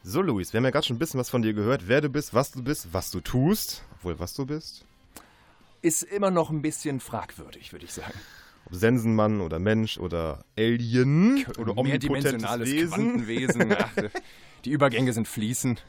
So, 0.04 0.20
Luis, 0.20 0.52
wir 0.52 0.58
haben 0.58 0.64
ja 0.64 0.70
gerade 0.70 0.86
schon 0.86 0.96
ein 0.96 0.98
bisschen 0.98 1.20
was 1.20 1.30
von 1.30 1.42
dir 1.42 1.54
gehört, 1.54 1.86
wer 1.86 2.00
du 2.00 2.08
bist, 2.08 2.34
was 2.34 2.50
du 2.52 2.62
bist, 2.62 2.88
was 2.92 3.10
du 3.10 3.20
tust. 3.20 3.84
Obwohl, 3.96 4.18
was 4.18 4.34
du 4.34 4.46
bist. 4.46 4.84
Ist 5.82 6.02
immer 6.04 6.30
noch 6.30 6.50
ein 6.50 6.62
bisschen 6.62 7.00
fragwürdig, 7.00 7.72
würde 7.72 7.84
ich 7.84 7.92
sagen. 7.92 8.18
Ob 8.66 8.74
Sensenmann 8.74 9.40
oder 9.40 9.58
Mensch 9.58 9.98
oder 9.98 10.44
Alien 10.56 11.44
oder 11.58 11.76
omnipotentes 11.76 12.08
Mehrdimensionales 12.08 12.70
Wesen. 12.70 12.88
Quantenwesen. 12.88 13.72
Ach, 13.78 13.90
die 14.64 14.70
Übergänge 14.70 15.12
sind 15.12 15.26
fließend. 15.26 15.84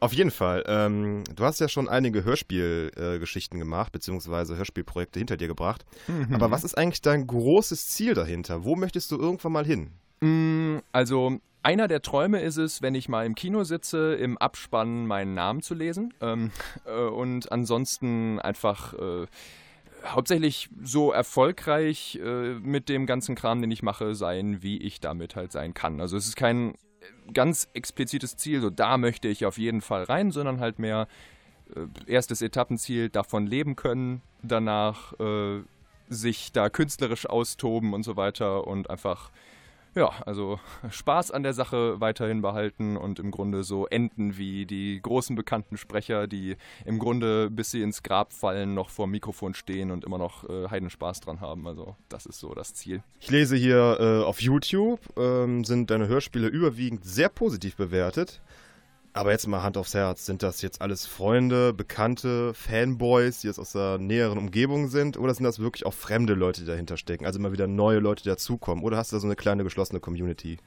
Auf 0.00 0.12
jeden 0.12 0.30
Fall. 0.30 0.62
Ähm, 0.66 1.24
du 1.34 1.44
hast 1.44 1.58
ja 1.58 1.68
schon 1.68 1.88
einige 1.88 2.22
Hörspielgeschichten 2.22 3.58
äh, 3.58 3.62
gemacht, 3.62 3.90
beziehungsweise 3.92 4.56
Hörspielprojekte 4.56 5.18
hinter 5.18 5.36
dir 5.36 5.48
gebracht. 5.48 5.84
Mhm. 6.06 6.34
Aber 6.34 6.50
was 6.50 6.62
ist 6.62 6.76
eigentlich 6.78 7.02
dein 7.02 7.26
großes 7.26 7.88
Ziel 7.88 8.14
dahinter? 8.14 8.62
Wo 8.64 8.76
möchtest 8.76 9.10
du 9.10 9.16
irgendwann 9.18 9.52
mal 9.52 9.66
hin? 9.66 9.90
Mm, 10.20 10.78
Also, 10.92 11.40
einer 11.62 11.88
der 11.88 12.02
Träume 12.02 12.40
ist 12.40 12.56
es, 12.56 12.82
wenn 12.82 12.94
ich 12.94 13.08
mal 13.08 13.26
im 13.26 13.34
Kino 13.34 13.64
sitze, 13.64 14.14
im 14.14 14.38
Abspann 14.38 15.06
meinen 15.06 15.34
Namen 15.34 15.62
zu 15.62 15.74
lesen. 15.74 16.14
Ähm, 16.20 16.50
äh, 16.86 17.00
und 17.00 17.50
ansonsten 17.52 18.38
einfach 18.38 18.94
äh, 18.94 19.26
hauptsächlich 20.04 20.68
so 20.82 21.12
erfolgreich 21.12 22.18
äh, 22.22 22.54
mit 22.54 22.88
dem 22.88 23.06
ganzen 23.06 23.34
Kram, 23.34 23.60
den 23.60 23.70
ich 23.70 23.82
mache, 23.82 24.14
sein, 24.14 24.62
wie 24.62 24.78
ich 24.78 25.00
damit 25.00 25.36
halt 25.36 25.52
sein 25.52 25.74
kann. 25.74 26.00
Also 26.00 26.16
es 26.16 26.26
ist 26.26 26.36
kein 26.36 26.74
ganz 27.32 27.68
explizites 27.74 28.36
Ziel, 28.36 28.60
so 28.60 28.70
da 28.70 28.96
möchte 28.96 29.28
ich 29.28 29.44
auf 29.44 29.58
jeden 29.58 29.80
Fall 29.80 30.04
rein, 30.04 30.30
sondern 30.30 30.60
halt 30.60 30.78
mehr 30.78 31.08
äh, 31.74 32.12
erstes 32.12 32.42
Etappenziel, 32.42 33.08
davon 33.08 33.46
leben 33.46 33.76
können, 33.76 34.22
danach 34.42 35.18
äh, 35.20 35.60
sich 36.08 36.52
da 36.52 36.70
künstlerisch 36.70 37.26
austoben 37.26 37.92
und 37.92 38.02
so 38.02 38.16
weiter 38.16 38.66
und 38.66 38.88
einfach, 38.90 39.30
ja, 39.98 40.12
also 40.24 40.60
Spaß 40.90 41.30
an 41.32 41.42
der 41.42 41.52
Sache 41.52 42.00
weiterhin 42.00 42.40
behalten 42.40 42.96
und 42.96 43.18
im 43.18 43.30
Grunde 43.30 43.64
so 43.64 43.86
enden 43.86 44.38
wie 44.38 44.64
die 44.64 45.00
großen 45.02 45.36
bekannten 45.36 45.76
Sprecher, 45.76 46.26
die 46.26 46.56
im 46.84 46.98
Grunde, 46.98 47.50
bis 47.50 47.72
sie 47.72 47.82
ins 47.82 48.02
Grab 48.02 48.32
fallen, 48.32 48.74
noch 48.74 48.90
vor 48.90 49.06
dem 49.06 49.10
Mikrofon 49.10 49.54
stehen 49.54 49.90
und 49.90 50.04
immer 50.04 50.18
noch 50.18 50.48
äh, 50.48 50.68
heiden 50.68 50.88
Spaß 50.88 51.20
dran 51.20 51.40
haben. 51.40 51.66
Also 51.66 51.96
das 52.08 52.26
ist 52.26 52.38
so 52.38 52.54
das 52.54 52.74
Ziel. 52.74 53.02
Ich 53.20 53.30
lese 53.30 53.56
hier 53.56 53.98
äh, 54.00 54.24
auf 54.24 54.40
YouTube, 54.40 55.00
ähm, 55.16 55.64
sind 55.64 55.90
deine 55.90 56.08
Hörspiele 56.08 56.46
überwiegend 56.46 57.04
sehr 57.04 57.28
positiv 57.28 57.76
bewertet. 57.76 58.40
Aber 59.18 59.32
jetzt 59.32 59.48
mal 59.48 59.64
Hand 59.64 59.76
aufs 59.76 59.94
Herz, 59.94 60.26
sind 60.26 60.44
das 60.44 60.62
jetzt 60.62 60.80
alles 60.80 61.04
Freunde, 61.04 61.72
Bekannte, 61.72 62.54
Fanboys, 62.54 63.40
die 63.40 63.48
jetzt 63.48 63.58
aus 63.58 63.72
der 63.72 63.98
näheren 63.98 64.38
Umgebung 64.38 64.86
sind? 64.86 65.16
Oder 65.18 65.34
sind 65.34 65.42
das 65.42 65.58
wirklich 65.58 65.84
auch 65.86 65.92
fremde 65.92 66.34
Leute, 66.34 66.60
die 66.60 66.68
dahinter 66.68 66.96
stecken? 66.96 67.26
Also 67.26 67.40
immer 67.40 67.50
wieder 67.50 67.66
neue 67.66 67.98
Leute, 67.98 68.22
die 68.22 68.28
dazukommen? 68.28 68.84
Oder 68.84 68.96
hast 68.96 69.10
du 69.10 69.16
da 69.16 69.20
so 69.20 69.26
eine 69.26 69.34
kleine 69.34 69.64
geschlossene 69.64 69.98
Community? 69.98 70.58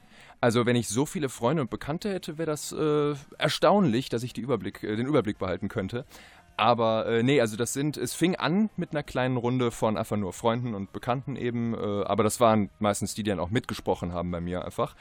Also 0.42 0.66
wenn 0.66 0.76
ich 0.76 0.88
so 0.88 1.06
viele 1.06 1.30
Freunde 1.30 1.62
und 1.62 1.70
Bekannte 1.70 2.12
hätte, 2.12 2.36
wäre 2.36 2.50
das 2.50 2.72
äh, 2.72 3.14
erstaunlich, 3.38 4.10
dass 4.10 4.22
ich 4.22 4.36
Überblick, 4.36 4.82
äh, 4.82 4.96
den 4.96 5.06
Überblick 5.06 5.38
behalten 5.38 5.70
könnte. 5.70 6.04
Aber 6.58 7.06
äh, 7.06 7.22
nee, 7.22 7.40
also 7.40 7.56
das 7.56 7.72
sind, 7.72 7.96
es 7.96 8.12
fing 8.12 8.36
an 8.36 8.68
mit 8.76 8.90
einer 8.90 9.02
kleinen 9.02 9.38
Runde 9.38 9.70
von 9.70 9.96
einfach 9.96 10.18
nur 10.18 10.34
Freunden 10.34 10.74
und 10.74 10.92
Bekannten 10.92 11.36
eben, 11.36 11.72
äh, 11.72 12.04
aber 12.04 12.22
das 12.22 12.38
waren 12.38 12.68
meistens 12.80 13.14
die, 13.14 13.22
die 13.22 13.30
dann 13.30 13.40
auch 13.40 13.48
mitgesprochen 13.48 14.12
haben 14.12 14.30
bei 14.30 14.42
mir 14.42 14.62
einfach. 14.62 14.94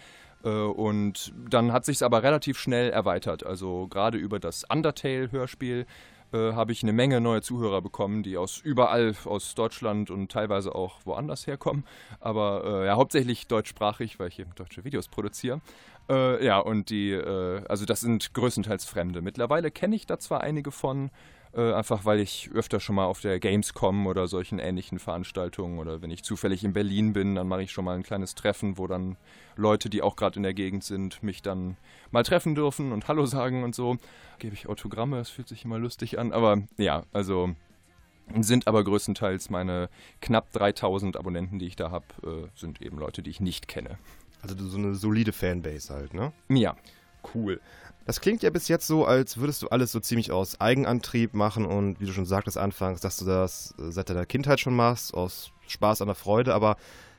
Äh, 0.44 0.50
und 0.50 1.34
dann 1.50 1.72
hat 1.72 1.86
sich 1.86 2.04
aber 2.04 2.24
relativ 2.24 2.58
schnell 2.58 2.90
erweitert. 2.90 3.46
Also 3.46 3.88
gerade 3.88 4.18
über 4.18 4.40
das 4.40 4.64
Undertale-Hörspiel 4.70 5.86
äh, 6.34 6.54
habe 6.54 6.72
ich 6.72 6.84
eine 6.84 6.94
Menge 6.94 7.20
neue 7.20 7.42
Zuhörer 7.42 7.82
bekommen, 7.82 8.24
die 8.24 8.38
aus 8.38 8.60
überall 8.60 9.16
aus 9.26 9.54
Deutschland 9.56 10.10
und 10.10 10.32
teilweise 10.32 10.74
auch 10.74 11.00
woanders 11.06 11.48
herkommen. 11.48 11.84
Aber 12.20 12.64
äh, 12.66 12.86
ja, 12.88 12.96
hauptsächlich 12.96 13.48
deutschsprachig, 13.48 14.20
weil 14.20 14.30
ich 14.30 14.40
eben 14.40 14.56
deutsche 14.56 14.84
Videos 14.84 15.08
produziere. 15.08 15.62
Äh, 16.10 16.46
ja, 16.46 16.60
und 16.60 16.90
die, 16.90 17.12
äh, 17.12 17.64
also 17.68 17.86
das 17.86 18.02
sind 18.02 18.34
größtenteils 18.34 18.86
Fremde. 18.86 19.22
Mittlerweile 19.22 19.72
kenne 19.72 19.96
ich 19.96 20.06
da 20.06 20.20
zwar 20.20 20.42
einige 20.42 20.72
von, 20.72 21.12
äh, 21.54 21.74
einfach 21.74 22.06
weil 22.06 22.20
ich 22.20 22.50
öfter 22.54 22.80
schon 22.80 22.96
mal 22.96 23.06
auf 23.06 23.22
der 23.22 23.40
Gamescom 23.40 24.08
oder 24.08 24.28
solchen 24.28 24.60
ähnlichen 24.60 25.00
Veranstaltungen 25.00 25.80
oder 25.80 26.02
wenn 26.02 26.12
ich 26.12 26.24
zufällig 26.24 26.64
in 26.64 26.74
Berlin 26.74 27.14
bin, 27.14 27.36
dann 27.36 27.48
mache 27.48 27.64
ich 27.64 27.72
schon 27.72 27.86
mal 27.86 27.96
ein 27.96 28.04
kleines 28.04 28.36
Treffen, 28.36 28.78
wo 28.78 28.88
dann 28.88 29.18
Leute, 29.56 29.90
die 29.90 30.02
auch 30.02 30.16
gerade 30.16 30.38
in 30.38 30.44
der 30.44 30.54
Gegend 30.54 30.84
sind, 30.84 31.24
mich 31.24 31.42
dann 31.42 31.78
mal 32.12 32.24
treffen 32.24 32.56
dürfen 32.56 32.92
und 32.92 33.08
Hallo 33.08 33.26
sagen 33.26 33.64
und 33.64 33.76
so. 33.76 33.98
Gebe 34.40 34.56
ich 34.56 34.68
Autogramme, 34.68 35.18
das 35.18 35.30
fühlt 35.30 35.48
sich 35.48 35.66
immer 35.66 35.78
lustig 35.78 36.18
an, 36.18 36.32
aber 36.32 36.64
ja, 36.78 37.04
also 37.12 37.54
sind 38.40 38.68
aber 38.68 38.84
größtenteils 38.84 39.50
meine 39.50 39.90
knapp 40.22 40.52
3000 40.54 41.18
Abonnenten, 41.18 41.60
die 41.60 41.68
ich 41.68 41.76
da 41.76 41.92
habe, 41.92 42.06
äh, 42.24 42.48
sind 42.58 42.82
eben 42.82 42.98
Leute, 42.98 43.22
die 43.22 43.30
ich 43.30 43.42
nicht 43.42 43.68
kenne. 43.68 43.98
Also 44.42 44.56
so 44.58 44.78
eine 44.78 44.96
solide 44.96 45.34
Fanbase 45.34 45.94
halt, 45.94 46.14
ne? 46.14 46.32
Ja. 46.50 46.76
Cool. 47.36 47.60
Das 48.12 48.20
klingt 48.20 48.44
ja 48.44 48.50
bis 48.50 48.68
jetzt 48.68 48.88
so, 48.88 49.06
als 49.06 49.38
würdest 49.38 49.62
du 49.62 49.70
alles 49.70 49.94
so 49.94 50.02
ziemlich 50.02 50.34
aus 50.34 50.60
Eigenantrieb 50.60 51.34
machen 51.34 51.66
und 51.66 52.02
wie 52.02 52.06
du 52.06 52.12
schon 52.12 52.26
sagtest 52.26 52.58
anfangs, 52.58 53.00
dass 53.00 53.16
du 53.16 53.24
das 53.24 53.74
äh, 53.80 53.90
seit 53.90 54.10
deiner 54.10 54.26
Kindheit 54.26 54.60
schon 54.60 54.76
machst, 54.76 55.14
aus 55.14 55.54
Spaß 55.68 56.02
an 56.02 56.10
der 56.10 56.16
Freude, 56.16 56.54
aber 56.54 56.76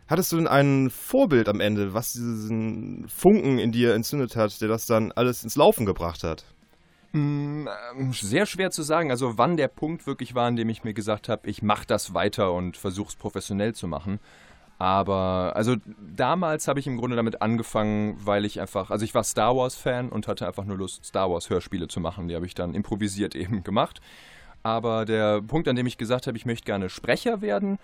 hattest 0.06 0.32
du 0.32 0.36
denn 0.36 0.46
ein 0.46 0.90
Vorbild 0.90 1.48
am 1.48 1.60
Ende, 1.60 1.94
was 1.94 2.12
diesen 2.12 3.08
Funken 3.08 3.58
in 3.58 3.72
dir 3.72 3.94
entzündet 3.94 4.36
hat, 4.36 4.60
der 4.60 4.68
das 4.68 4.84
dann 4.84 5.12
alles 5.12 5.42
ins 5.44 5.56
Laufen 5.56 5.86
gebracht 5.86 6.24
hat? 6.24 6.44
Mm, 7.12 7.68
ähm, 7.96 8.12
Sehr 8.12 8.44
schwer 8.44 8.70
zu 8.70 8.82
sagen, 8.82 9.10
also 9.10 9.38
wann 9.38 9.56
der 9.56 9.68
Punkt 9.68 10.06
wirklich 10.06 10.34
war, 10.34 10.46
an 10.46 10.56
dem 10.56 10.68
ich 10.68 10.84
mir 10.84 10.92
gesagt 10.92 11.30
habe, 11.30 11.48
ich 11.48 11.62
mache 11.62 11.86
das 11.86 12.12
weiter 12.12 12.52
und 12.52 12.76
versuche 12.76 13.08
es 13.08 13.16
professionell 13.16 13.74
zu 13.74 13.88
machen. 13.88 14.20
Aber 14.82 15.52
also 15.54 15.76
damals 15.96 16.66
habe 16.66 16.80
ich 16.80 16.88
im 16.88 16.96
Grunde 16.96 17.14
damit 17.14 17.40
angefangen, 17.40 18.16
weil 18.18 18.44
ich 18.44 18.60
einfach, 18.60 18.90
also 18.90 19.04
ich 19.04 19.14
war 19.14 19.22
Star 19.22 19.54
Wars 19.54 19.76
Fan 19.76 20.08
und 20.08 20.26
hatte 20.26 20.44
einfach 20.44 20.64
nur 20.64 20.76
Lust, 20.76 21.04
Star 21.04 21.30
Wars 21.30 21.48
Hörspiele 21.50 21.86
zu 21.86 22.00
machen. 22.00 22.26
Die 22.26 22.34
habe 22.34 22.46
ich 22.46 22.56
dann 22.56 22.74
improvisiert 22.74 23.34
eben 23.36 23.62
gemacht. 23.62 24.00
Aber 24.64 25.04
der 25.04 25.40
Punkt, 25.40 25.68
an 25.68 25.76
dem 25.76 25.86
ich 25.86 25.98
gesagt 25.98 26.26
habe, 26.26 26.36
ich 26.36 26.46
möchte 26.46 26.64
gerne 26.64 26.88
Sprecher 26.90 27.40
werden, 27.40 27.78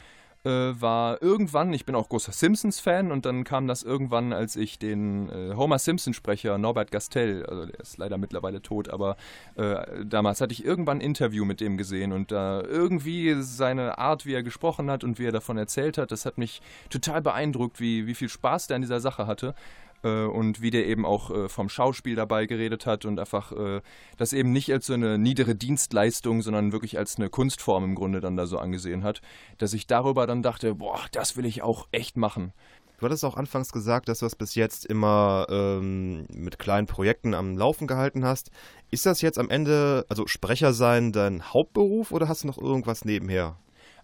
äh, 0.44 0.50
war 0.50 1.22
irgendwann, 1.22 1.72
ich 1.72 1.84
bin 1.84 1.94
auch 1.94 2.08
großer 2.08 2.32
Simpsons-Fan 2.32 3.12
und 3.12 3.26
dann 3.26 3.44
kam 3.44 3.66
das 3.66 3.82
irgendwann, 3.82 4.32
als 4.32 4.56
ich 4.56 4.78
den 4.78 5.28
äh, 5.28 5.54
Homer 5.54 5.78
Simpson-Sprecher 5.78 6.58
Norbert 6.58 6.90
Gastel, 6.90 7.44
also 7.46 7.66
der 7.66 7.80
ist 7.80 7.98
leider 7.98 8.18
mittlerweile 8.18 8.62
tot, 8.62 8.88
aber 8.88 9.16
äh, 9.56 10.04
damals 10.04 10.40
hatte 10.40 10.52
ich 10.52 10.64
irgendwann 10.64 10.98
ein 10.98 11.02
Interview 11.02 11.44
mit 11.44 11.60
dem 11.60 11.76
gesehen 11.76 12.12
und 12.12 12.30
da 12.30 12.62
irgendwie 12.62 13.34
seine 13.42 13.98
Art, 13.98 14.26
wie 14.26 14.34
er 14.34 14.42
gesprochen 14.42 14.90
hat 14.90 15.04
und 15.04 15.18
wie 15.18 15.26
er 15.26 15.32
davon 15.32 15.58
erzählt 15.58 15.98
hat, 15.98 16.12
das 16.12 16.24
hat 16.24 16.38
mich 16.38 16.62
total 16.90 17.22
beeindruckt, 17.22 17.80
wie, 17.80 18.06
wie 18.06 18.14
viel 18.14 18.28
Spaß 18.28 18.68
der 18.68 18.76
an 18.76 18.82
dieser 18.82 19.00
Sache 19.00 19.26
hatte 19.26 19.54
äh, 20.02 20.24
und 20.24 20.60
wie 20.60 20.70
der 20.70 20.86
eben 20.86 21.04
auch 21.04 21.30
äh, 21.30 21.48
vom 21.48 21.68
Schauspiel 21.68 22.14
dabei 22.16 22.46
geredet 22.46 22.86
hat 22.86 23.04
und 23.04 23.18
einfach 23.18 23.52
äh, 23.52 23.80
das 24.16 24.32
eben 24.32 24.52
nicht 24.52 24.72
als 24.72 24.86
so 24.86 24.94
eine 24.94 25.18
niedere 25.18 25.54
Dienstleistung, 25.54 26.42
sondern 26.42 26.72
wirklich 26.72 26.98
als 26.98 27.16
eine 27.16 27.30
Kunstform 27.30 27.84
im 27.84 27.94
Grunde 27.94 28.20
dann 28.20 28.36
da 28.36 28.46
so 28.46 28.58
angesehen 28.58 29.04
hat, 29.04 29.20
dass 29.58 29.72
ich 29.72 29.86
darüber 29.86 30.26
dann 30.26 30.42
dachte, 30.42 30.74
boah, 30.74 31.00
das 31.12 31.36
will 31.36 31.46
ich 31.46 31.62
auch 31.62 31.88
echt 31.92 32.16
machen. 32.16 32.52
Du 32.98 33.06
hattest 33.06 33.24
auch 33.24 33.36
anfangs 33.36 33.70
gesagt, 33.70 34.08
dass 34.08 34.18
du 34.18 34.26
das 34.26 34.34
bis 34.34 34.56
jetzt 34.56 34.84
immer 34.84 35.46
ähm, 35.50 36.26
mit 36.32 36.58
kleinen 36.58 36.88
Projekten 36.88 37.32
am 37.32 37.56
Laufen 37.56 37.86
gehalten 37.86 38.24
hast. 38.24 38.50
Ist 38.90 39.06
das 39.06 39.20
jetzt 39.20 39.38
am 39.38 39.50
Ende, 39.50 40.04
also 40.08 40.26
Sprecher 40.26 40.72
sein, 40.72 41.12
dein 41.12 41.44
Hauptberuf 41.44 42.10
oder 42.10 42.26
hast 42.26 42.42
du 42.42 42.48
noch 42.48 42.58
irgendwas 42.58 43.04
nebenher? 43.04 43.56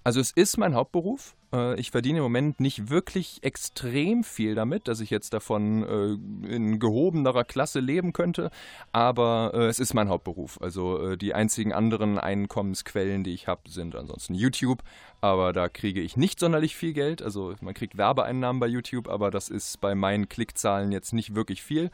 Also 0.04 0.20
es 0.20 0.32
ist 0.32 0.58
mein 0.58 0.74
Hauptberuf. 0.74 1.34
Äh, 1.50 1.80
Ich 1.80 1.90
verdiene 1.90 2.18
im 2.18 2.24
Moment 2.24 2.60
nicht 2.60 2.90
wirklich 2.90 3.38
extrem 3.42 4.22
viel 4.22 4.54
damit, 4.54 4.86
dass 4.86 5.00
ich 5.00 5.08
jetzt 5.08 5.32
davon 5.32 5.82
äh, 5.82 6.54
in 6.54 6.78
gehobenerer 6.78 7.42
Klasse 7.44 7.80
leben 7.80 8.12
könnte, 8.12 8.50
aber 8.92 9.52
äh, 9.54 9.66
es 9.66 9.78
ist 9.78 9.94
mein 9.94 10.10
Hauptberuf. 10.10 10.60
Also 10.60 11.16
die 11.16 11.32
einzigen 11.32 11.72
anderen 11.72 12.18
Einkommensquellen, 12.18 13.24
die 13.24 13.32
ich 13.32 13.48
habe, 13.48 13.70
sind 13.70 13.96
ansonsten 13.96 14.34
YouTube, 14.34 14.82
aber 15.22 15.54
da 15.54 15.70
kriege 15.70 16.02
ich 16.02 16.18
nicht 16.18 16.38
sonderlich 16.38 16.76
viel 16.76 16.92
Geld. 16.92 17.22
Also 17.22 17.54
man 17.62 17.72
kriegt 17.72 17.96
Werbeeinnahmen 17.96 18.60
bei 18.60 18.66
YouTube, 18.66 19.08
aber 19.08 19.30
das 19.30 19.48
ist 19.48 19.80
bei 19.80 19.94
meinen 19.94 20.28
Klickzahlen 20.28 20.92
jetzt 20.92 21.14
nicht 21.14 21.34
wirklich 21.34 21.62
viel. 21.62 21.90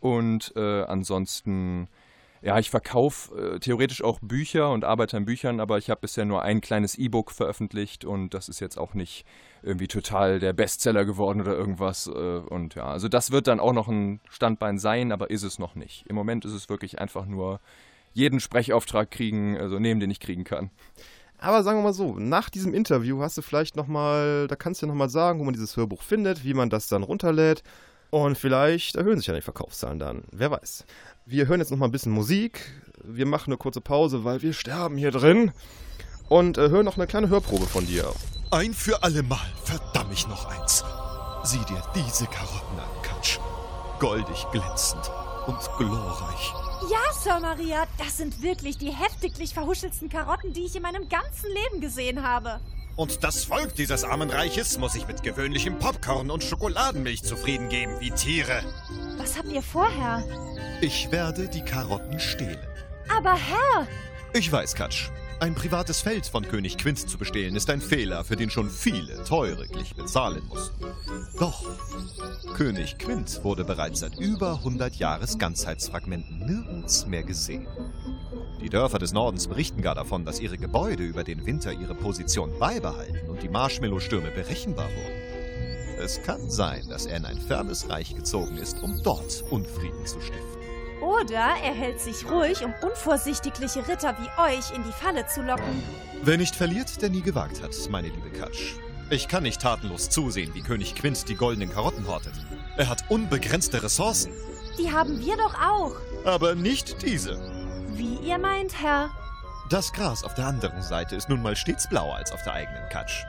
Und 0.00 0.54
ansonsten 0.54 1.88
ja, 2.44 2.58
ich 2.58 2.68
verkaufe 2.68 3.54
äh, 3.54 3.58
theoretisch 3.58 4.04
auch 4.04 4.18
Bücher 4.20 4.70
und 4.70 4.84
arbeite 4.84 5.16
an 5.16 5.24
Büchern, 5.24 5.60
aber 5.60 5.78
ich 5.78 5.88
habe 5.88 6.02
bisher 6.02 6.26
nur 6.26 6.42
ein 6.42 6.60
kleines 6.60 6.94
E-Book 6.94 7.30
veröffentlicht 7.30 8.04
und 8.04 8.34
das 8.34 8.50
ist 8.50 8.60
jetzt 8.60 8.76
auch 8.76 8.92
nicht 8.92 9.24
irgendwie 9.62 9.88
total 9.88 10.40
der 10.40 10.52
Bestseller 10.52 11.06
geworden 11.06 11.40
oder 11.40 11.56
irgendwas. 11.56 12.06
Äh, 12.06 12.10
und 12.10 12.74
ja, 12.74 12.84
also 12.84 13.08
das 13.08 13.30
wird 13.30 13.46
dann 13.46 13.60
auch 13.60 13.72
noch 13.72 13.88
ein 13.88 14.20
Standbein 14.28 14.78
sein, 14.78 15.10
aber 15.10 15.30
ist 15.30 15.42
es 15.42 15.58
noch 15.58 15.74
nicht. 15.74 16.04
Im 16.06 16.16
Moment 16.16 16.44
ist 16.44 16.52
es 16.52 16.68
wirklich 16.68 16.98
einfach 17.00 17.24
nur 17.24 17.60
jeden 18.12 18.40
Sprechauftrag 18.40 19.10
kriegen, 19.10 19.56
also 19.56 19.78
nehmen, 19.78 20.00
den 20.00 20.10
ich 20.10 20.20
kriegen 20.20 20.44
kann. 20.44 20.70
Aber 21.38 21.62
sagen 21.62 21.78
wir 21.78 21.82
mal 21.84 21.94
so, 21.94 22.18
nach 22.18 22.50
diesem 22.50 22.74
Interview 22.74 23.22
hast 23.22 23.38
du 23.38 23.42
vielleicht 23.42 23.74
nochmal, 23.74 24.48
da 24.48 24.56
kannst 24.56 24.82
du 24.82 24.86
nochmal 24.86 25.08
sagen, 25.08 25.40
wo 25.40 25.44
man 25.44 25.54
dieses 25.54 25.78
Hörbuch 25.78 26.02
findet, 26.02 26.44
wie 26.44 26.54
man 26.54 26.68
das 26.68 26.88
dann 26.88 27.02
runterlädt. 27.02 27.62
Und 28.14 28.38
vielleicht 28.38 28.94
erhöhen 28.94 29.18
sich 29.18 29.26
ja 29.26 29.34
die 29.34 29.40
Verkaufszahlen 29.40 29.98
dann. 29.98 30.22
Wer 30.30 30.48
weiß. 30.48 30.84
Wir 31.26 31.48
hören 31.48 31.58
jetzt 31.58 31.72
nochmal 31.72 31.88
ein 31.88 31.90
bisschen 31.90 32.12
Musik. 32.12 32.60
Wir 33.02 33.26
machen 33.26 33.50
eine 33.50 33.56
kurze 33.56 33.80
Pause, 33.80 34.22
weil 34.22 34.40
wir 34.40 34.52
sterben 34.52 34.96
hier 34.96 35.10
drin. 35.10 35.50
Und 36.28 36.56
äh, 36.56 36.68
hören 36.68 36.84
noch 36.84 36.96
eine 36.96 37.08
kleine 37.08 37.28
Hörprobe 37.28 37.66
von 37.66 37.84
dir. 37.88 38.08
Ein 38.52 38.72
für 38.72 39.02
alle 39.02 39.24
Mal 39.24 39.52
verdamm 39.64 40.12
ich 40.12 40.28
noch 40.28 40.46
eins. 40.46 40.84
Sieh 41.42 41.64
dir 41.64 41.82
diese 41.96 42.26
Karotten 42.26 42.78
an, 42.78 43.02
Katsch. 43.02 43.40
Goldig 43.98 44.46
glänzend 44.52 45.10
und 45.48 45.58
glorreich. 45.76 46.52
Ja, 46.88 47.12
Sir 47.20 47.40
Maria, 47.40 47.82
das 47.98 48.18
sind 48.18 48.44
wirklich 48.44 48.78
die 48.78 48.92
heftiglich 48.94 49.54
verhuschelsten 49.54 50.08
Karotten, 50.08 50.52
die 50.52 50.66
ich 50.66 50.76
in 50.76 50.82
meinem 50.82 51.08
ganzen 51.08 51.50
Leben 51.52 51.80
gesehen 51.80 52.22
habe. 52.22 52.60
Und 52.96 53.24
das 53.24 53.44
Volk 53.44 53.74
dieses 53.74 54.04
armen 54.04 54.30
Reiches 54.30 54.78
muss 54.78 54.92
sich 54.92 55.06
mit 55.08 55.22
gewöhnlichem 55.22 55.78
Popcorn 55.78 56.30
und 56.30 56.44
Schokoladenmilch 56.44 57.22
zufrieden 57.22 57.68
geben, 57.68 57.98
wie 57.98 58.10
Tiere. 58.12 58.62
Was 59.18 59.36
habt 59.36 59.48
ihr 59.48 59.62
vor, 59.62 59.88
Herr? 59.90 60.22
Ich 60.80 61.10
werde 61.10 61.48
die 61.48 61.62
Karotten 61.62 62.20
stehlen. 62.20 62.58
Aber 63.08 63.34
Herr! 63.34 63.86
Ich 64.32 64.50
weiß, 64.50 64.74
Katsch. 64.74 65.10
Ein 65.40 65.54
privates 65.54 66.00
Feld 66.00 66.26
von 66.26 66.46
König 66.46 66.78
Quint 66.78 66.98
zu 66.98 67.18
bestehlen, 67.18 67.56
ist 67.56 67.68
ein 67.68 67.80
Fehler, 67.80 68.24
für 68.24 68.36
den 68.36 68.50
schon 68.50 68.70
viele 68.70 69.24
teureglich 69.24 69.94
bezahlen 69.96 70.42
mussten. 70.48 70.86
Doch 71.38 71.64
König 72.54 72.98
Quint 72.98 73.42
wurde 73.42 73.64
bereits 73.64 74.00
seit 74.00 74.16
über 74.18 74.54
100 74.54 74.94
Jahres 74.94 75.38
Ganzheitsfragmenten 75.38 76.38
nirgends 76.46 77.06
mehr 77.06 77.24
gesehen. 77.24 77.66
Die 78.64 78.70
Dörfer 78.70 78.98
des 78.98 79.12
Nordens 79.12 79.46
berichten 79.46 79.82
gar 79.82 79.94
davon, 79.94 80.24
dass 80.24 80.40
ihre 80.40 80.56
Gebäude 80.56 81.02
über 81.02 81.22
den 81.22 81.44
Winter 81.44 81.70
ihre 81.70 81.94
Position 81.94 82.50
beibehalten 82.58 83.28
und 83.28 83.42
die 83.42 83.50
Marshmallow-Stürme 83.50 84.30
berechenbar 84.30 84.86
wurden. 84.88 85.98
Es 86.02 86.22
kann 86.22 86.48
sein, 86.50 86.88
dass 86.88 87.04
er 87.04 87.18
in 87.18 87.26
ein 87.26 87.38
fernes 87.38 87.90
Reich 87.90 88.16
gezogen 88.16 88.56
ist, 88.56 88.82
um 88.82 89.02
dort 89.02 89.44
Unfrieden 89.50 90.06
zu 90.06 90.18
stiften. 90.18 90.62
Oder 91.02 91.34
er 91.62 91.74
hält 91.74 92.00
sich 92.00 92.24
ruhig, 92.30 92.64
um 92.64 92.72
unvorsichtigliche 92.80 93.86
Ritter 93.86 94.16
wie 94.18 94.42
euch 94.42 94.74
in 94.74 94.82
die 94.82 94.92
Falle 94.92 95.26
zu 95.26 95.42
locken. 95.42 95.82
Wer 96.22 96.38
nicht 96.38 96.56
verliert, 96.56 97.02
der 97.02 97.10
nie 97.10 97.20
gewagt 97.20 97.62
hat, 97.62 97.76
meine 97.90 98.08
liebe 98.08 98.30
Katsch. 98.30 98.76
Ich 99.10 99.28
kann 99.28 99.42
nicht 99.42 99.60
tatenlos 99.60 100.08
zusehen, 100.08 100.54
wie 100.54 100.62
König 100.62 100.94
Quint 100.94 101.28
die 101.28 101.34
goldenen 101.34 101.70
Karotten 101.70 102.08
hortet. 102.08 102.32
Er 102.78 102.88
hat 102.88 103.04
unbegrenzte 103.10 103.82
Ressourcen, 103.82 104.32
Die 104.78 104.90
haben 104.90 105.20
wir 105.20 105.36
doch 105.36 105.54
auch. 105.60 105.92
aber 106.24 106.54
nicht 106.54 107.02
diese. 107.02 107.38
Wie 107.96 108.16
ihr 108.16 108.38
meint, 108.38 108.82
Herr. 108.82 109.10
Das 109.70 109.92
Gras 109.92 110.24
auf 110.24 110.34
der 110.34 110.46
anderen 110.46 110.82
Seite 110.82 111.14
ist 111.14 111.28
nun 111.28 111.42
mal 111.42 111.54
stets 111.54 111.88
blauer 111.88 112.16
als 112.16 112.32
auf 112.32 112.42
der 112.42 112.54
eigenen 112.54 112.88
Katsch. 112.90 113.24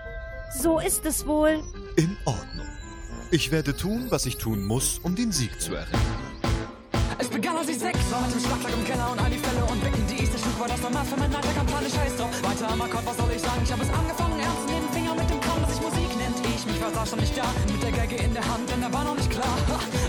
So 0.60 0.80
ist 0.80 1.06
es 1.06 1.28
wohl. 1.28 1.64
In 1.96 2.18
Ordnung. 2.26 2.68
Ich 3.32 3.52
werde 3.52 3.76
tun, 3.78 4.08
was 4.10 4.26
ich 4.26 4.38
tun 4.38 4.66
muss, 4.66 5.00
um 5.00 5.16
den 5.16 5.32
Sieg 5.32 5.62
zu 5.62 5.76
erringen. 5.76 6.02
Es 7.18 7.30
begann 7.30 7.56
als 7.58 7.70
ich 7.70 7.78
sechs 7.78 8.12
war 8.12 8.22
mit 8.22 8.34
dem 8.34 8.40
Schlagzeug 8.40 8.74
im 8.74 8.86
Keller 8.86 9.12
und 9.12 9.20
all 9.20 9.30
die 9.30 9.38
Fälle 9.38 9.66
und 9.66 9.82
Becken. 9.82 10.08
Die 10.08 10.20
erste 10.20 10.38
Stück 10.40 10.60
war 10.60 10.68
das 10.68 10.82
normal 10.82 11.06
für 11.06 11.20
mein 11.20 11.34
Alter, 11.36 11.54
kam 11.54 11.66
Plan, 11.68 11.84
scheiß 11.84 12.18
drauf. 12.18 12.44
Weiter 12.44 12.70
am 12.70 12.82
Akkord, 12.82 13.06
was 13.06 13.18
soll 13.18 13.32
ich 13.32 13.42
sagen? 13.42 13.62
Ich 13.64 13.72
habe 13.72 13.84
es 13.84 13.90
angefangen, 13.90 14.35
mich 16.86 16.94
versah 16.94 17.06
schon 17.06 17.20
nicht 17.20 17.38
da, 17.38 17.46
mit 17.72 17.82
der 17.82 17.92
Geige 17.92 18.16
in 18.16 18.34
der 18.34 18.46
Hand, 18.46 18.70
denn 18.70 18.82
da 18.82 18.92
war 18.94 19.04
noch 19.04 19.16
nicht 19.16 19.30
klar. 19.30 19.58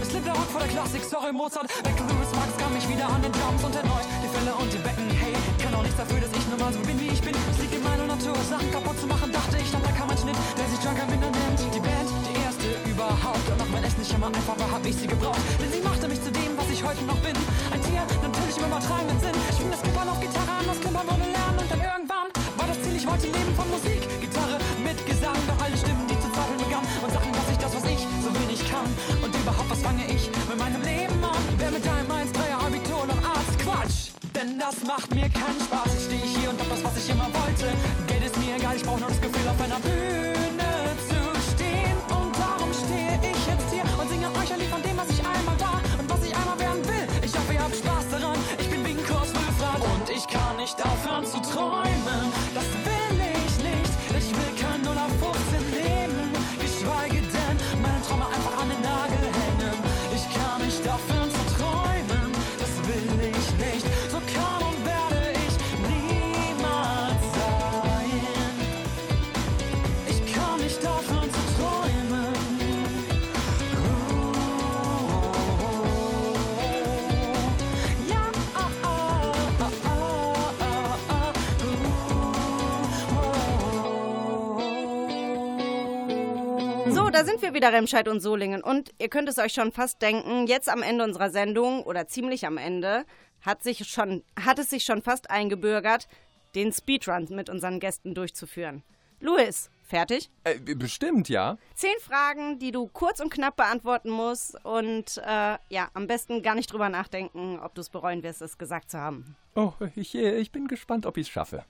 Es 0.02 0.12
litt 0.12 0.24
der 0.26 0.34
Rock 0.34 0.50
vor 0.50 0.60
der 0.60 0.68
Klassik, 0.68 1.02
sorry 1.04 1.32
Mozart. 1.32 1.68
Weg 1.84 1.96
Louis 1.98 2.30
Max 2.36 2.50
kam 2.58 2.72
ich 2.76 2.86
wieder 2.88 3.08
an 3.08 3.22
den 3.22 3.32
Drums 3.32 3.64
und 3.64 3.74
erneut 3.74 4.06
die 4.22 4.28
Fälle 4.28 4.52
und 4.54 4.68
die 4.72 4.80
Becken. 4.84 5.08
Hey, 5.08 5.32
kann 5.62 5.72
auch 5.74 5.82
nichts 5.82 5.96
dafür, 5.96 6.20
dass 6.20 6.32
ich 6.36 6.46
nun 6.48 6.60
mal 6.60 6.72
so 6.72 6.80
bin, 6.84 7.00
wie 7.00 7.08
ich 7.08 7.22
bin. 7.22 7.32
Es 7.32 7.58
liegt 7.60 7.74
in 7.74 7.82
meiner 7.82 8.06
Natur, 8.06 8.36
Sachen 8.44 8.68
kaputt 8.72 8.98
zu 9.00 9.06
machen, 9.06 9.32
dachte 9.32 9.56
ich, 9.56 9.68
doch 9.72 9.80
da 9.80 9.92
kam 9.92 10.10
ein 10.10 10.18
Schnitt, 10.18 10.36
der 10.36 10.66
sich 10.68 10.80
Junker 10.84 11.06
Winter 11.08 11.30
nennt. 11.32 11.60
Die 11.72 11.80
Band, 11.80 12.08
die 12.28 12.36
erste 12.44 12.68
überhaupt. 12.84 13.46
Und 13.48 13.58
auch 13.62 13.72
wenn 13.72 13.84
es 13.84 13.96
nicht 13.96 14.12
immer 14.12 14.28
einfach 14.28 14.56
war, 14.60 14.70
hab 14.70 14.84
ich 14.84 14.96
sie 14.96 15.08
gebraucht. 15.08 15.40
Denn 15.60 15.70
sie 15.72 15.80
machte 15.80 16.08
mich 16.08 16.20
zu 16.20 16.30
dem, 16.30 16.52
was 16.60 16.68
ich 16.68 16.84
heute 16.84 17.02
noch 17.08 17.20
bin. 17.24 17.36
Ein 17.72 17.80
Tier, 17.80 18.04
natürlich 18.20 18.56
im 18.60 18.68
übertragenen 18.68 19.18
Sinn. 19.24 19.36
Ich 19.48 19.56
fing 19.56 19.70
das 19.72 19.80
Klippern 19.80 20.08
auf 20.12 20.20
Gitarre 20.20 20.52
an, 20.60 20.64
das 20.68 20.78
Klippern 20.80 21.08
ohne 21.08 21.26
Lernen. 21.32 21.56
Und 21.56 21.68
dann 21.72 21.80
irgendwann 21.80 22.28
war 22.58 22.66
das 22.68 22.78
Ziel, 22.84 22.96
ich 23.00 23.06
wollte 23.08 23.32
leben 23.32 23.54
von 23.56 23.68
Musik. 23.72 24.05
Begannen. 26.76 27.04
Und 27.04 27.12
sagten, 27.12 27.32
dass 27.32 27.50
ich 27.50 27.58
das, 27.58 27.74
was 27.74 27.84
ich 27.84 28.00
so 28.22 28.30
wenig 28.40 28.70
kann. 28.70 28.86
Und 29.22 29.34
überhaupt, 29.34 29.70
was 29.70 29.80
fange 29.80 30.04
ich 30.06 30.30
mit 30.48 30.58
meinem 30.58 30.82
Leben 30.82 31.24
an? 31.24 31.42
Wer 31.58 31.70
mit 31.70 31.84
deinem 31.84 32.10
1-3er 32.10 32.66
Abitur 32.66 33.02
und 33.02 33.10
Arzt? 33.10 33.58
Quatsch! 33.58 34.10
Denn 34.34 34.58
das 34.58 34.84
macht 34.86 35.14
mir 35.14 35.28
keinen 35.28 35.60
Spaß. 35.60 35.92
Jetzt 35.92 36.04
stehe 36.06 36.22
ich 36.22 36.36
hier 36.36 36.50
und 36.50 36.60
hab 36.60 36.68
das, 36.68 36.84
was 36.84 36.96
ich 36.96 37.10
immer 37.10 37.28
wollte. 37.32 37.66
Geld 38.06 38.24
ist 38.24 38.36
mir 38.38 38.56
egal, 38.56 38.76
ich 38.76 38.82
brauche 38.82 39.00
nur 39.00 39.08
das 39.08 39.20
Gefühl, 39.20 39.48
auf 39.48 39.60
einer 39.60 39.80
Bühne 39.80 40.35
wir 87.46 87.54
wieder, 87.54 87.72
Remscheid 87.72 88.08
und 88.08 88.18
Solingen. 88.18 88.60
Und 88.60 88.92
ihr 88.98 89.08
könnt 89.08 89.28
es 89.28 89.38
euch 89.38 89.52
schon 89.52 89.70
fast 89.70 90.02
denken, 90.02 90.48
jetzt 90.48 90.68
am 90.68 90.82
Ende 90.82 91.04
unserer 91.04 91.30
Sendung 91.30 91.84
oder 91.84 92.08
ziemlich 92.08 92.44
am 92.44 92.58
Ende 92.58 93.04
hat, 93.40 93.62
sich 93.62 93.86
schon, 93.88 94.24
hat 94.40 94.58
es 94.58 94.70
sich 94.70 94.84
schon 94.84 95.00
fast 95.00 95.30
eingebürgert, 95.30 96.08
den 96.56 96.72
Speedrun 96.72 97.28
mit 97.30 97.48
unseren 97.48 97.78
Gästen 97.78 98.14
durchzuführen. 98.14 98.82
Louis, 99.20 99.70
fertig? 99.84 100.28
Äh, 100.42 100.58
bestimmt, 100.74 101.28
ja. 101.28 101.56
Zehn 101.74 101.94
Fragen, 102.00 102.58
die 102.58 102.72
du 102.72 102.88
kurz 102.88 103.20
und 103.20 103.30
knapp 103.30 103.56
beantworten 103.56 104.10
musst 104.10 104.56
und 104.64 105.18
äh, 105.18 105.56
ja, 105.68 105.88
am 105.94 106.08
besten 106.08 106.42
gar 106.42 106.56
nicht 106.56 106.72
drüber 106.72 106.88
nachdenken, 106.88 107.60
ob 107.60 107.76
du 107.76 107.80
es 107.80 107.90
bereuen 107.90 108.24
wirst, 108.24 108.42
es 108.42 108.58
gesagt 108.58 108.90
zu 108.90 108.98
haben. 108.98 109.36
Oh, 109.54 109.72
ich, 109.94 110.16
äh, 110.16 110.36
ich 110.38 110.50
bin 110.50 110.66
gespannt, 110.66 111.06
ob 111.06 111.16
ich 111.16 111.28
es 111.28 111.32
schaffe. 111.32 111.64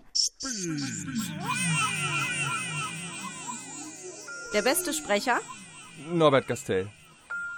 Der 4.54 4.62
beste 4.62 4.94
Sprecher, 4.94 5.38
Norbert 6.12 6.46
Gastel. 6.46 6.88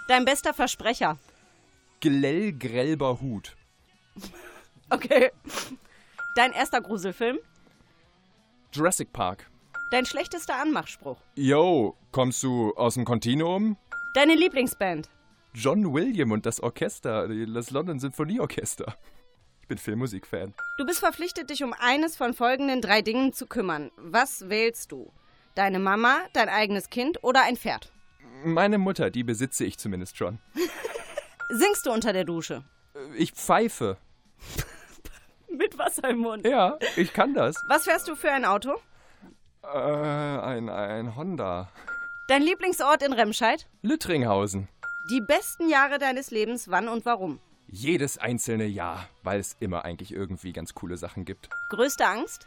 dein 0.09 0.25
bester 0.25 0.55
Versprecher. 0.55 1.19
Glell 2.01 2.53
grelber 2.53 3.21
Hut. 3.21 3.57
Okay. 4.91 5.31
Dein 6.35 6.53
erster 6.53 6.81
Gruselfilm, 6.81 7.39
Jurassic 8.73 9.13
Park. 9.13 9.51
dein 9.91 10.07
schlechtester 10.07 10.57
Anmachspruch, 10.57 11.19
Yo, 11.35 11.95
kommst 12.11 12.43
du 12.43 12.73
aus 12.75 12.95
dem 12.95 13.05
Kontinuum? 13.05 13.77
deine 14.15 14.35
Lieblingsband, 14.35 15.11
John 15.53 15.93
William 15.93 16.31
und 16.33 16.47
das 16.47 16.61
Orchester, 16.61 17.29
das 17.29 17.71
London 17.71 17.99
Sinfonieorchester. 18.01 18.97
Ich 19.61 19.69
bin 19.69 19.77
Filmmusik-Fan. 19.77 20.55
Du 20.79 20.87
bist 20.87 21.01
verpflichtet, 21.01 21.51
dich 21.51 21.63
um 21.63 21.75
eines 21.79 22.17
von 22.17 22.33
folgenden 22.33 22.81
drei 22.81 23.03
Dingen 23.03 23.35
zu 23.35 23.47
kümmern. 23.47 23.91
Was 23.99 24.49
wählst 24.49 24.91
du? 24.93 25.13
Deine 25.55 25.79
Mama, 25.81 26.21
dein 26.33 26.49
eigenes 26.49 26.89
Kind 26.89 27.23
oder 27.23 27.43
ein 27.43 27.57
Pferd? 27.59 27.93
Meine 28.45 28.79
Mutter, 28.79 29.11
die 29.11 29.25
besitze 29.25 29.65
ich 29.65 29.79
zumindest 29.79 30.17
schon. 30.17 30.39
Singst 31.51 31.87
du 31.87 31.93
unter 31.93 32.13
der 32.13 32.25
Dusche? 32.25 32.65
Ich 33.17 33.33
pfeife. 33.33 33.97
Mit 35.51 35.79
Wasser 35.79 36.11
im 36.11 36.19
Mund. 36.19 36.47
Ja, 36.47 36.79
ich 36.97 37.13
kann 37.13 37.35
das. 37.35 37.57
Was 37.69 37.85
fährst 37.85 38.07
du 38.09 38.17
für 38.17 38.31
ein 38.31 38.45
Auto? 38.45 38.75
Äh, 39.63 39.69
ein, 39.69 40.69
ein 40.69 41.17
Honda. 41.17 41.71
Dein 42.29 42.43
Lieblingsort 42.43 43.03
in 43.03 43.13
Remscheid? 43.13 43.67
Lüttringhausen. 43.83 44.69
Die 45.11 45.21
besten 45.21 45.69
Jahre 45.71 45.99
deines 45.99 46.31
Lebens, 46.31 46.69
wann 46.71 46.89
und 46.89 47.07
warum? 47.07 47.41
Jedes 47.67 48.19
einzelne 48.19 48.67
Jahr, 48.67 49.09
weil 49.23 49.41
es 49.41 49.57
immer 49.61 49.85
eigentlich 49.85 50.13
irgendwie 50.13 50.53
ganz 50.53 50.75
coole 50.75 50.97
Sachen 50.97 51.25
gibt. 51.25 51.49
Größte 51.71 52.07
Angst? 52.07 52.47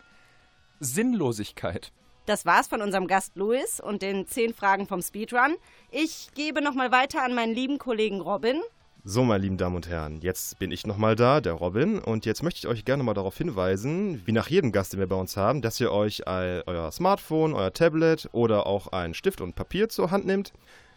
Sinnlosigkeit. 0.79 1.91
Das 2.25 2.45
war's 2.45 2.67
von 2.67 2.81
unserem 2.81 3.07
Gast 3.07 3.35
Louis 3.35 3.79
und 3.79 4.01
den 4.01 4.27
zehn 4.27 4.53
Fragen 4.53 4.87
vom 4.87 5.01
Speedrun. 5.01 5.55
Ich 5.89 6.29
gebe 6.35 6.61
nochmal 6.61 6.91
weiter 6.91 7.23
an 7.23 7.33
meinen 7.33 7.55
lieben 7.55 7.77
Kollegen 7.79 8.21
Robin. 8.21 8.61
So, 9.03 9.23
meine 9.23 9.41
lieben 9.41 9.57
Damen 9.57 9.75
und 9.75 9.89
Herren, 9.89 10.21
jetzt 10.21 10.59
bin 10.59 10.71
ich 10.71 10.85
nochmal 10.85 11.15
da, 11.15 11.41
der 11.41 11.53
Robin, 11.53 11.97
und 11.97 12.27
jetzt 12.27 12.43
möchte 12.43 12.59
ich 12.59 12.67
euch 12.67 12.85
gerne 12.85 13.01
mal 13.01 13.15
darauf 13.15 13.35
hinweisen, 13.35 14.21
wie 14.25 14.31
nach 14.31 14.47
jedem 14.47 14.71
Gast, 14.71 14.93
den 14.93 14.99
wir 14.99 15.07
bei 15.07 15.15
uns 15.15 15.35
haben, 15.35 15.63
dass 15.63 15.79
ihr 15.79 15.91
euch 15.91 16.27
euer 16.27 16.91
Smartphone, 16.91 17.55
euer 17.55 17.73
Tablet 17.73 18.29
oder 18.31 18.67
auch 18.67 18.89
einen 18.89 19.15
Stift 19.15 19.41
und 19.41 19.55
Papier 19.55 19.89
zur 19.89 20.11
Hand 20.11 20.27
nehmt. 20.27 20.53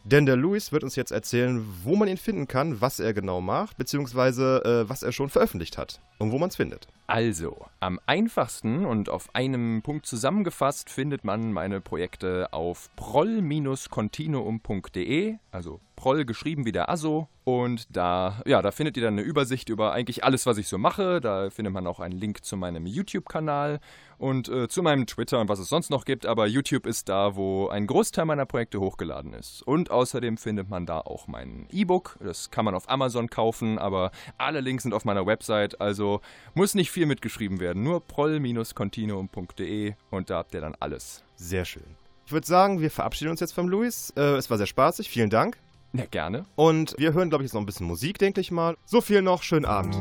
Denn 0.07 0.27
der 0.27 0.37
Luis 0.37 0.71
wird 0.71 0.85
uns 0.85 0.97
jetzt 0.97 1.13
erzählen, 1.13 1.65
wo 1.83 1.97
man 1.97 2.09
ihn 2.09 2.19
finden 2.19 2.47
kann, 2.47 2.83
was 2.83 3.01
er 3.01 3.15
genau 3.15 3.41
macht, 3.41 3.79
beziehungsweise 3.79 4.63
äh, 4.63 4.87
was 4.89 5.03
er 5.03 5.13
schon 5.13 5.31
veröffentlicht 5.31 5.79
hat 5.79 6.03
und 6.19 6.31
wo 6.31 6.39
man 6.39 6.51
es 6.51 6.57
findet. 6.57 6.89
Also, 7.07 7.65
am 7.81 7.99
einfachsten 8.05 8.85
und 8.85 9.09
auf 9.09 9.35
einem 9.35 9.81
Punkt 9.83 10.05
zusammengefasst 10.05 10.91
findet 10.91 11.25
man 11.25 11.53
meine 11.53 11.81
Projekte 11.81 12.53
auf 12.53 12.91
proll-continuum.de, 12.97 15.37
also 15.51 15.81
Proll 16.05 16.27
geschrieben 16.27 16.67
wie 16.67 16.73
der 16.73 16.91
Asso. 16.91 17.29
Und 17.45 17.87
da, 17.97 18.43
ja, 18.45 18.61
da 18.61 18.73
findet 18.73 18.99
ihr 18.99 19.03
dann 19.03 19.15
eine 19.15 19.23
Übersicht 19.23 19.71
über 19.71 19.93
eigentlich 19.95 20.23
alles, 20.23 20.45
was 20.45 20.59
ich 20.59 20.69
so 20.69 20.77
mache. 20.77 21.19
Da 21.23 21.49
findet 21.49 21.73
man 21.73 21.87
auch 21.87 21.99
einen 21.99 22.15
Link 22.15 22.45
zu 22.45 22.59
meinem 22.59 22.85
YouTube-Kanal 22.85 23.81
und 24.19 24.51
äh, 24.51 24.69
zu 24.69 24.83
meinem 24.83 25.07
Twitter 25.07 25.41
und 25.41 25.49
was 25.49 25.61
es 25.61 25.71
sonst 25.71 25.89
noch 25.89 26.05
gibt. 26.05 26.27
Aber 26.27 26.47
YouTube 26.47 26.85
ist 26.85 27.09
da, 27.09 27.37
wo 27.37 27.69
ein 27.69 27.87
Großteil 27.87 28.27
meiner 28.27 28.45
Projekte 28.45 28.81
hochgeladen 28.81 29.33
ist. 29.33 29.63
Und 29.63 29.91
außerdem 29.91 30.37
findet 30.37 30.69
man 30.69 30.85
da 30.85 30.99
auch 30.99 31.27
mein 31.27 31.69
E-Book. 31.73 32.19
Das 32.23 32.51
kann 32.51 32.67
man 32.67 32.75
auf 32.75 32.91
Amazon 32.91 33.31
kaufen, 33.31 33.79
aber 33.79 34.11
alle 34.37 34.61
Links 34.61 34.83
sind 34.83 34.93
auf 34.93 35.07
meiner 35.07 35.25
Website. 35.25 35.81
Also 35.81 36.21
muss 36.53 36.75
nicht 36.75 36.91
viel 36.91 37.07
mitgeschrieben 37.07 37.61
werden. 37.61 37.83
Nur 37.83 38.07
proll-continuum.de 38.07 39.95
und 40.11 40.29
da 40.29 40.37
habt 40.37 40.53
ihr 40.53 40.61
dann 40.61 40.77
alles. 40.81 41.25
Sehr 41.37 41.65
schön. 41.65 41.97
Ich 42.27 42.33
würde 42.33 42.47
sagen, 42.47 42.83
wir 42.83 42.91
verabschieden 42.91 43.31
uns 43.31 43.41
jetzt 43.41 43.55
vom 43.55 43.71
Luis. 43.71 44.13
Äh, 44.19 44.37
es 44.37 44.51
war 44.51 44.59
sehr 44.59 44.67
spaßig. 44.67 45.09
Vielen 45.09 45.31
Dank. 45.31 45.64
Ja, 45.97 46.07
gerne. 46.07 46.45
Und 46.57 46.97
wir 46.99 47.13
hören, 47.13 47.29
glaube 47.29 47.45
ich, 47.45 47.49
jetzt 47.49 47.55
noch 47.55 47.61
ein 47.63 47.67
bisschen 47.67 47.87
Musik, 47.87 48.19
denke 48.19 48.41
ich 48.41 48.51
mal. 48.51 48.77
So 48.85 49.01
viel 49.01 49.23
noch. 49.23 49.45
Schönen 49.45 49.65
Abend. 49.65 49.95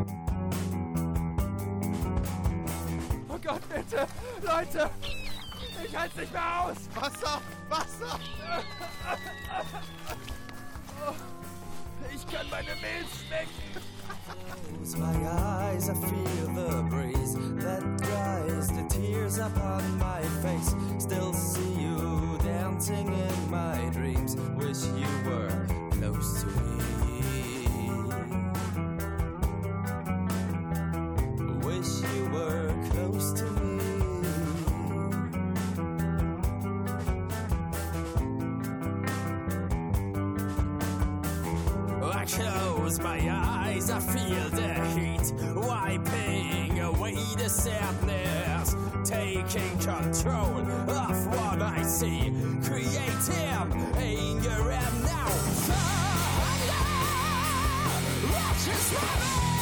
Oh 3.30 3.38
Gott, 3.44 3.62
bitte! 3.70 4.08
Leute! 4.42 4.90
Ich 5.86 5.96
halte 5.96 6.20
nicht 6.20 6.34
mehr 6.34 6.64
aus! 6.64 6.78
Wasser! 6.96 7.42
Wasser! 7.70 8.20
Ich 12.14 12.28
kann 12.28 12.50
meine 12.50 12.72
Milch 12.82 13.10
schmecken! 13.28 13.94
Close 14.76 14.98
my 14.98 15.14
eyes, 15.28 15.90
I 15.90 15.94
feel 15.94 16.48
the 16.56 16.84
breeze 16.90 17.36
that 17.64 17.84
dries 17.98 18.68
the 18.68 18.84
tears 18.90 19.38
upon 19.38 19.84
my 20.00 20.22
face. 20.42 20.74
Still 20.98 21.34
see 21.34 21.82
you 21.82 22.38
dancing 22.44 23.08
in 23.08 23.52
my 23.52 23.90
dreams. 23.92 24.36
Wish 24.58 24.86
you 24.98 25.08
were 25.30 25.68
Wish 31.64 32.02
you 32.14 32.30
were 32.32 32.74
close 32.92 33.34
to 33.34 33.46
me. 33.46 33.80
I 42.04 42.26
close 42.26 43.00
my 43.00 43.20
eyes, 43.30 43.90
I 43.90 44.00
feel 44.00 44.50
the 44.50 44.74
heat 44.96 45.34
wiping 45.56 46.80
away 46.80 47.16
the 47.38 47.50
sadness, 47.50 48.76
taking 49.04 49.78
control 49.80 50.58
of 50.60 51.28
what 51.28 51.62
I 51.62 51.82
see, 51.84 52.32
creating 52.64 53.74
anger 53.98 54.72
Seven. 58.94 59.53